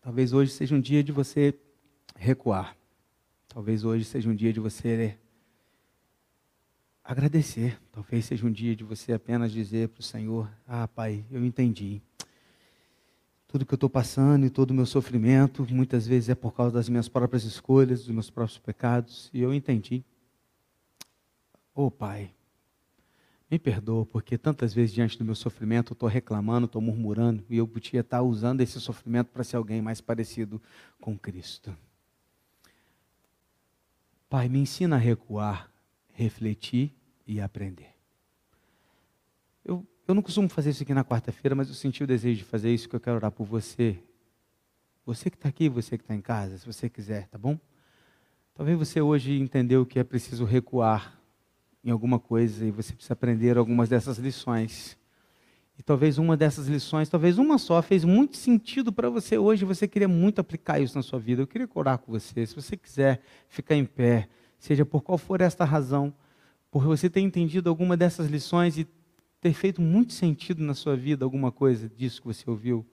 Talvez 0.00 0.32
hoje 0.32 0.52
seja 0.52 0.76
um 0.76 0.80
dia 0.80 1.02
de 1.02 1.10
você 1.10 1.58
recuar. 2.14 2.76
Talvez 3.48 3.82
hoje 3.82 4.04
seja 4.04 4.30
um 4.30 4.34
dia 4.36 4.52
de 4.52 4.60
você 4.60 5.18
agradecer. 7.06 7.80
Talvez 7.92 8.24
seja 8.24 8.44
um 8.44 8.50
dia 8.50 8.74
de 8.74 8.82
você 8.82 9.12
apenas 9.12 9.52
dizer 9.52 9.88
para 9.88 10.00
o 10.00 10.02
Senhor: 10.02 10.50
Ah, 10.66 10.88
Pai, 10.88 11.24
eu 11.30 11.44
entendi. 11.44 12.02
Tudo 13.46 13.64
que 13.64 13.72
eu 13.72 13.76
estou 13.76 13.88
passando 13.88 14.44
e 14.44 14.50
todo 14.50 14.72
o 14.72 14.74
meu 14.74 14.84
sofrimento, 14.84 15.66
muitas 15.70 16.06
vezes 16.06 16.28
é 16.28 16.34
por 16.34 16.52
causa 16.52 16.74
das 16.74 16.88
minhas 16.88 17.08
próprias 17.08 17.44
escolhas, 17.44 18.00
dos 18.00 18.10
meus 18.12 18.28
próprios 18.28 18.58
pecados, 18.58 19.30
e 19.32 19.40
eu 19.40 19.54
entendi. 19.54 20.04
Oh, 21.72 21.90
Pai, 21.90 22.34
me 23.48 23.58
perdoa, 23.58 24.04
porque 24.04 24.36
tantas 24.36 24.74
vezes 24.74 24.92
diante 24.92 25.16
do 25.16 25.24
meu 25.24 25.36
sofrimento 25.36 25.92
eu 25.92 25.94
estou 25.94 26.08
reclamando, 26.08 26.66
estou 26.66 26.82
murmurando, 26.82 27.44
e 27.48 27.56
eu 27.56 27.68
podia 27.68 28.00
estar 28.00 28.20
usando 28.20 28.60
esse 28.62 28.80
sofrimento 28.80 29.28
para 29.28 29.44
ser 29.44 29.56
alguém 29.56 29.80
mais 29.80 30.00
parecido 30.00 30.60
com 31.00 31.16
Cristo. 31.16 31.74
Pai, 34.28 34.48
me 34.48 34.58
ensina 34.58 34.96
a 34.96 34.98
recuar, 34.98 35.70
refletir 36.16 36.94
e 37.26 37.40
aprender. 37.40 37.94
Eu, 39.62 39.86
eu 40.08 40.14
não 40.14 40.22
costumo 40.22 40.48
fazer 40.48 40.70
isso 40.70 40.82
aqui 40.82 40.94
na 40.94 41.04
quarta-feira, 41.04 41.54
mas 41.54 41.68
eu 41.68 41.74
senti 41.74 42.02
o 42.02 42.06
desejo 42.06 42.38
de 42.38 42.44
fazer 42.44 42.72
isso, 42.72 42.88
que 42.88 42.96
eu 42.96 43.00
quero 43.00 43.16
orar 43.16 43.30
por 43.30 43.44
você. 43.44 43.98
Você 45.04 45.28
que 45.30 45.36
está 45.36 45.48
aqui, 45.48 45.68
você 45.68 45.98
que 45.98 46.04
está 46.04 46.14
em 46.14 46.20
casa, 46.20 46.56
se 46.56 46.66
você 46.66 46.88
quiser, 46.88 47.28
tá 47.28 47.36
bom? 47.36 47.58
Talvez 48.54 48.78
você 48.78 49.00
hoje 49.00 49.38
entendeu 49.38 49.84
que 49.84 49.98
é 49.98 50.04
preciso 50.04 50.44
recuar 50.44 51.20
em 51.84 51.90
alguma 51.90 52.18
coisa 52.18 52.64
e 52.64 52.70
você 52.70 52.94
precisa 52.94 53.12
aprender 53.12 53.58
algumas 53.58 53.88
dessas 53.88 54.16
lições. 54.16 54.96
E 55.78 55.82
talvez 55.82 56.16
uma 56.16 56.36
dessas 56.36 56.66
lições, 56.66 57.10
talvez 57.10 57.36
uma 57.36 57.58
só, 57.58 57.82
fez 57.82 58.02
muito 58.02 58.38
sentido 58.38 58.90
para 58.90 59.10
você 59.10 59.36
hoje, 59.36 59.66
você 59.66 59.86
queria 59.86 60.08
muito 60.08 60.40
aplicar 60.40 60.80
isso 60.80 60.96
na 60.96 61.02
sua 61.02 61.18
vida. 61.18 61.42
Eu 61.42 61.46
queria 61.46 61.68
orar 61.74 61.98
com 61.98 62.10
você. 62.10 62.46
Se 62.46 62.54
você 62.54 62.76
quiser 62.78 63.20
ficar 63.48 63.74
em 63.74 63.84
pé, 63.84 64.28
seja 64.66 64.84
por 64.84 65.02
qual 65.02 65.16
for 65.16 65.40
esta 65.40 65.64
razão, 65.64 66.12
por 66.70 66.82
você 66.82 67.08
ter 67.08 67.20
entendido 67.20 67.68
alguma 67.68 67.96
dessas 67.96 68.26
lições 68.26 68.76
e 68.76 68.86
ter 69.40 69.52
feito 69.52 69.80
muito 69.80 70.12
sentido 70.12 70.62
na 70.62 70.74
sua 70.74 70.96
vida 70.96 71.24
alguma 71.24 71.52
coisa 71.52 71.88
disso 71.88 72.20
que 72.20 72.26
você 72.26 72.50
ouviu, 72.50 72.84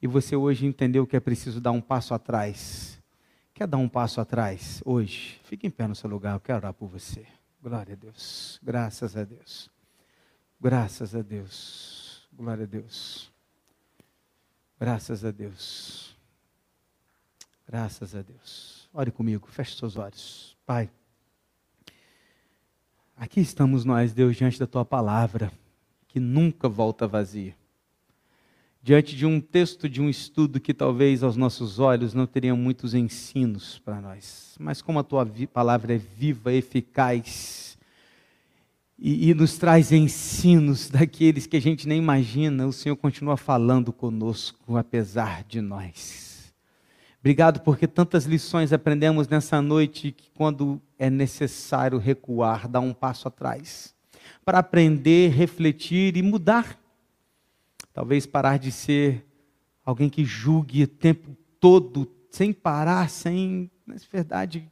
e 0.00 0.06
você 0.08 0.34
hoje 0.34 0.66
entendeu 0.66 1.06
que 1.06 1.16
é 1.16 1.20
preciso 1.20 1.60
dar 1.60 1.70
um 1.70 1.80
passo 1.80 2.12
atrás. 2.12 3.00
Quer 3.54 3.68
dar 3.68 3.76
um 3.76 3.88
passo 3.88 4.20
atrás 4.20 4.82
hoje? 4.84 5.40
Fique 5.44 5.64
em 5.64 5.70
pé 5.70 5.86
no 5.86 5.94
seu 5.94 6.10
lugar, 6.10 6.34
eu 6.34 6.40
quero 6.40 6.58
orar 6.58 6.74
por 6.74 6.88
você. 6.88 7.24
Glória 7.62 7.92
a 7.92 7.96
Deus. 7.96 8.58
Graças 8.60 9.16
a 9.16 9.22
Deus. 9.22 9.70
Graças 10.60 11.14
a 11.14 11.22
Deus. 11.22 12.28
Glória 12.32 12.64
a 12.64 12.66
Deus. 12.66 13.30
Graças 14.80 15.24
a 15.24 15.30
Deus. 15.30 16.16
Graças 17.64 18.16
a 18.16 18.22
Deus. 18.22 18.88
Ore 18.92 19.12
comigo, 19.12 19.46
feche 19.46 19.76
seus 19.76 19.96
olhos. 19.96 20.56
Pai, 20.66 20.90
aqui 23.22 23.40
estamos 23.40 23.84
nós, 23.84 24.12
Deus, 24.12 24.36
diante 24.36 24.58
da 24.58 24.66
tua 24.66 24.84
palavra, 24.84 25.52
que 26.08 26.18
nunca 26.18 26.68
volta 26.68 27.06
vazia 27.06 27.54
diante 28.82 29.14
de 29.14 29.24
um 29.24 29.40
texto, 29.40 29.88
de 29.88 30.02
um 30.02 30.10
estudo 30.10 30.58
que 30.58 30.74
talvez 30.74 31.22
aos 31.22 31.36
nossos 31.36 31.78
olhos 31.78 32.14
não 32.14 32.26
teriam 32.26 32.56
muitos 32.56 32.94
ensinos 32.94 33.78
para 33.78 34.00
nós, 34.00 34.56
mas 34.58 34.82
como 34.82 34.98
a 34.98 35.04
tua 35.04 35.24
palavra 35.52 35.94
é 35.94 35.98
viva, 35.98 36.52
eficaz 36.52 37.78
e, 38.98 39.30
e, 39.30 39.34
nos 39.34 39.56
traz 39.56 39.92
ensinos 39.92 40.90
daqueles 40.90 41.46
que 41.46 41.56
a 41.56 41.60
gente 41.60 41.86
nem 41.86 41.98
imagina, 41.98 42.66
o 42.66 42.72
Senhor 42.72 42.96
continua 42.96 43.36
falando 43.36 43.92
conosco, 43.92 44.76
apesar 44.76 45.44
de 45.44 45.60
nós. 45.60 46.31
Obrigado 47.22 47.60
porque 47.60 47.86
tantas 47.86 48.26
lições 48.26 48.72
aprendemos 48.72 49.26
nessa 49.28 49.62
noite 49.62 50.12
que 50.12 50.30
quando 50.34 50.82
é 50.98 51.08
necessário 51.08 51.96
recuar, 51.96 52.68
dar 52.68 52.80
um 52.80 52.92
passo 52.92 53.28
atrás, 53.28 53.94
para 54.44 54.58
aprender, 54.58 55.30
refletir 55.30 56.16
e 56.16 56.22
mudar 56.22 56.78
Talvez 57.92 58.24
parar 58.24 58.58
de 58.58 58.72
ser 58.72 59.24
alguém 59.84 60.08
que 60.08 60.24
julgue 60.24 60.84
o 60.84 60.88
tempo 60.88 61.36
todo, 61.60 62.10
sem 62.30 62.52
parar, 62.52 63.10
sem, 63.10 63.70
na 63.86 63.96
verdade, 64.10 64.66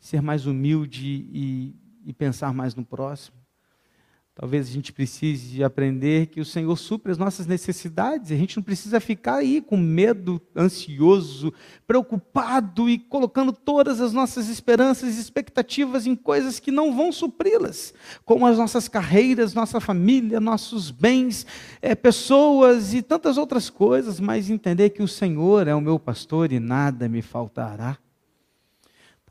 ser 0.00 0.20
mais 0.20 0.44
humilde 0.44 1.06
e, 1.32 1.76
e 2.04 2.12
pensar 2.12 2.52
mais 2.52 2.74
no 2.74 2.84
próximo. 2.84 3.36
Talvez 4.36 4.66
a 4.66 4.72
gente 4.72 4.92
precise 4.92 5.62
aprender 5.62 6.26
que 6.26 6.40
o 6.40 6.44
Senhor 6.44 6.74
supre 6.76 7.12
as 7.12 7.18
nossas 7.18 7.46
necessidades. 7.46 8.32
A 8.32 8.36
gente 8.36 8.56
não 8.56 8.64
precisa 8.64 8.98
ficar 8.98 9.36
aí 9.36 9.60
com 9.60 9.76
medo, 9.76 10.42
ansioso, 10.56 11.54
preocupado 11.86 12.90
e 12.90 12.98
colocando 12.98 13.52
todas 13.52 14.00
as 14.00 14.12
nossas 14.12 14.48
esperanças 14.48 15.16
e 15.16 15.20
expectativas 15.20 16.04
em 16.04 16.16
coisas 16.16 16.58
que 16.58 16.72
não 16.72 16.96
vão 16.96 17.12
supri-las, 17.12 17.94
como 18.24 18.44
as 18.44 18.58
nossas 18.58 18.88
carreiras, 18.88 19.54
nossa 19.54 19.78
família, 19.78 20.40
nossos 20.40 20.90
bens, 20.90 21.46
é, 21.80 21.94
pessoas 21.94 22.92
e 22.92 23.02
tantas 23.02 23.38
outras 23.38 23.70
coisas, 23.70 24.18
mas 24.18 24.50
entender 24.50 24.90
que 24.90 25.02
o 25.02 25.06
Senhor 25.06 25.68
é 25.68 25.74
o 25.76 25.80
meu 25.80 25.96
pastor 25.96 26.50
e 26.50 26.58
nada 26.58 27.08
me 27.08 27.22
faltará. 27.22 28.03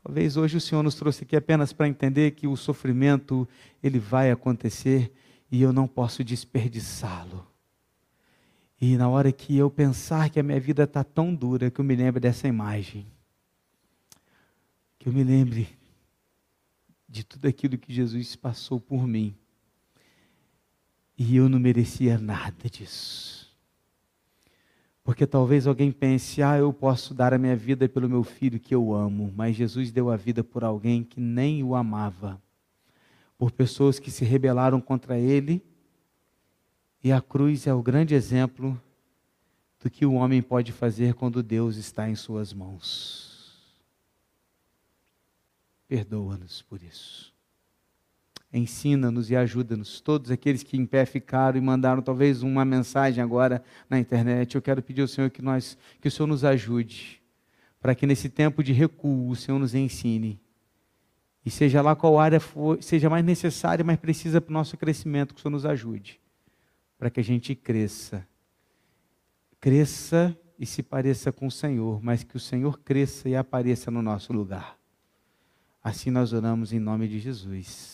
Talvez 0.04 0.36
hoje 0.36 0.58
o 0.58 0.60
Senhor 0.60 0.82
nos 0.82 0.94
trouxe 0.96 1.24
aqui 1.24 1.34
apenas 1.34 1.72
para 1.72 1.88
entender 1.88 2.32
que 2.32 2.46
o 2.46 2.54
sofrimento 2.56 3.48
ele 3.82 3.98
vai 3.98 4.30
acontecer 4.30 5.10
e 5.50 5.62
eu 5.62 5.72
não 5.72 5.88
posso 5.88 6.22
desperdiçá-lo. 6.22 7.46
E 8.78 8.98
na 8.98 9.08
hora 9.08 9.32
que 9.32 9.56
eu 9.56 9.70
pensar 9.70 10.28
que 10.28 10.38
a 10.38 10.42
minha 10.42 10.60
vida 10.60 10.82
está 10.82 11.02
tão 11.02 11.34
dura, 11.34 11.70
que 11.70 11.80
eu 11.80 11.84
me 11.84 11.96
lembre 11.96 12.20
dessa 12.20 12.46
imagem, 12.46 13.06
que 14.98 15.08
eu 15.08 15.12
me 15.12 15.24
lembre 15.24 15.68
de 17.08 17.24
tudo 17.24 17.48
aquilo 17.48 17.78
que 17.78 17.90
Jesus 17.90 18.36
passou 18.36 18.78
por 18.78 19.06
mim, 19.06 19.34
e 21.16 21.34
eu 21.34 21.48
não 21.48 21.58
merecia 21.58 22.18
nada 22.18 22.68
disso. 22.68 23.43
Porque 25.04 25.26
talvez 25.26 25.66
alguém 25.66 25.92
pense, 25.92 26.42
ah, 26.42 26.56
eu 26.56 26.72
posso 26.72 27.12
dar 27.12 27.34
a 27.34 27.38
minha 27.38 27.54
vida 27.54 27.86
pelo 27.86 28.08
meu 28.08 28.24
filho 28.24 28.58
que 28.58 28.74
eu 28.74 28.94
amo, 28.94 29.30
mas 29.36 29.54
Jesus 29.54 29.92
deu 29.92 30.10
a 30.10 30.16
vida 30.16 30.42
por 30.42 30.64
alguém 30.64 31.04
que 31.04 31.20
nem 31.20 31.62
o 31.62 31.74
amava, 31.74 32.40
por 33.36 33.52
pessoas 33.52 33.98
que 33.98 34.10
se 34.10 34.24
rebelaram 34.24 34.80
contra 34.80 35.18
ele, 35.18 35.62
e 37.02 37.12
a 37.12 37.20
cruz 37.20 37.66
é 37.66 37.74
o 37.74 37.82
grande 37.82 38.14
exemplo 38.14 38.80
do 39.78 39.90
que 39.90 40.06
o 40.06 40.14
homem 40.14 40.40
pode 40.40 40.72
fazer 40.72 41.12
quando 41.12 41.42
Deus 41.42 41.76
está 41.76 42.08
em 42.08 42.14
suas 42.14 42.54
mãos. 42.54 43.62
Perdoa-nos 45.86 46.62
por 46.62 46.82
isso 46.82 47.33
ensina-nos 48.54 49.30
e 49.30 49.36
ajuda-nos. 49.36 50.00
Todos 50.00 50.30
aqueles 50.30 50.62
que 50.62 50.76
em 50.76 50.86
pé 50.86 51.04
ficaram 51.04 51.58
e 51.58 51.60
mandaram 51.60 52.00
talvez 52.00 52.42
uma 52.42 52.64
mensagem 52.64 53.22
agora 53.22 53.62
na 53.90 53.98
internet, 53.98 54.54
eu 54.54 54.62
quero 54.62 54.80
pedir 54.80 55.02
ao 55.02 55.08
Senhor 55.08 55.28
que 55.28 55.42
nós 55.42 55.76
que 56.00 56.06
o 56.06 56.10
Senhor 56.10 56.28
nos 56.28 56.44
ajude, 56.44 57.20
para 57.80 57.94
que 57.94 58.06
nesse 58.06 58.28
tempo 58.28 58.62
de 58.62 58.72
recuo 58.72 59.28
o 59.28 59.34
Senhor 59.34 59.58
nos 59.58 59.74
ensine. 59.74 60.40
E 61.44 61.50
seja 61.50 61.82
lá 61.82 61.94
qual 61.94 62.18
área 62.18 62.40
for, 62.40 62.82
seja 62.82 63.10
mais 63.10 63.24
necessária, 63.24 63.84
mais 63.84 63.98
precisa 63.98 64.40
para 64.40 64.50
o 64.50 64.54
nosso 64.54 64.76
crescimento, 64.76 65.34
que 65.34 65.40
o 65.40 65.42
Senhor 65.42 65.52
nos 65.52 65.66
ajude, 65.66 66.20
para 66.96 67.10
que 67.10 67.20
a 67.20 67.24
gente 67.24 67.54
cresça. 67.54 68.26
Cresça 69.60 70.34
e 70.58 70.64
se 70.64 70.82
pareça 70.82 71.32
com 71.32 71.48
o 71.48 71.50
Senhor, 71.50 72.02
mas 72.02 72.22
que 72.22 72.36
o 72.36 72.40
Senhor 72.40 72.78
cresça 72.78 73.28
e 73.28 73.36
apareça 73.36 73.90
no 73.90 74.00
nosso 74.00 74.32
lugar. 74.32 74.78
Assim 75.82 76.10
nós 76.10 76.32
oramos 76.32 76.72
em 76.72 76.78
nome 76.78 77.06
de 77.08 77.18
Jesus. 77.18 77.93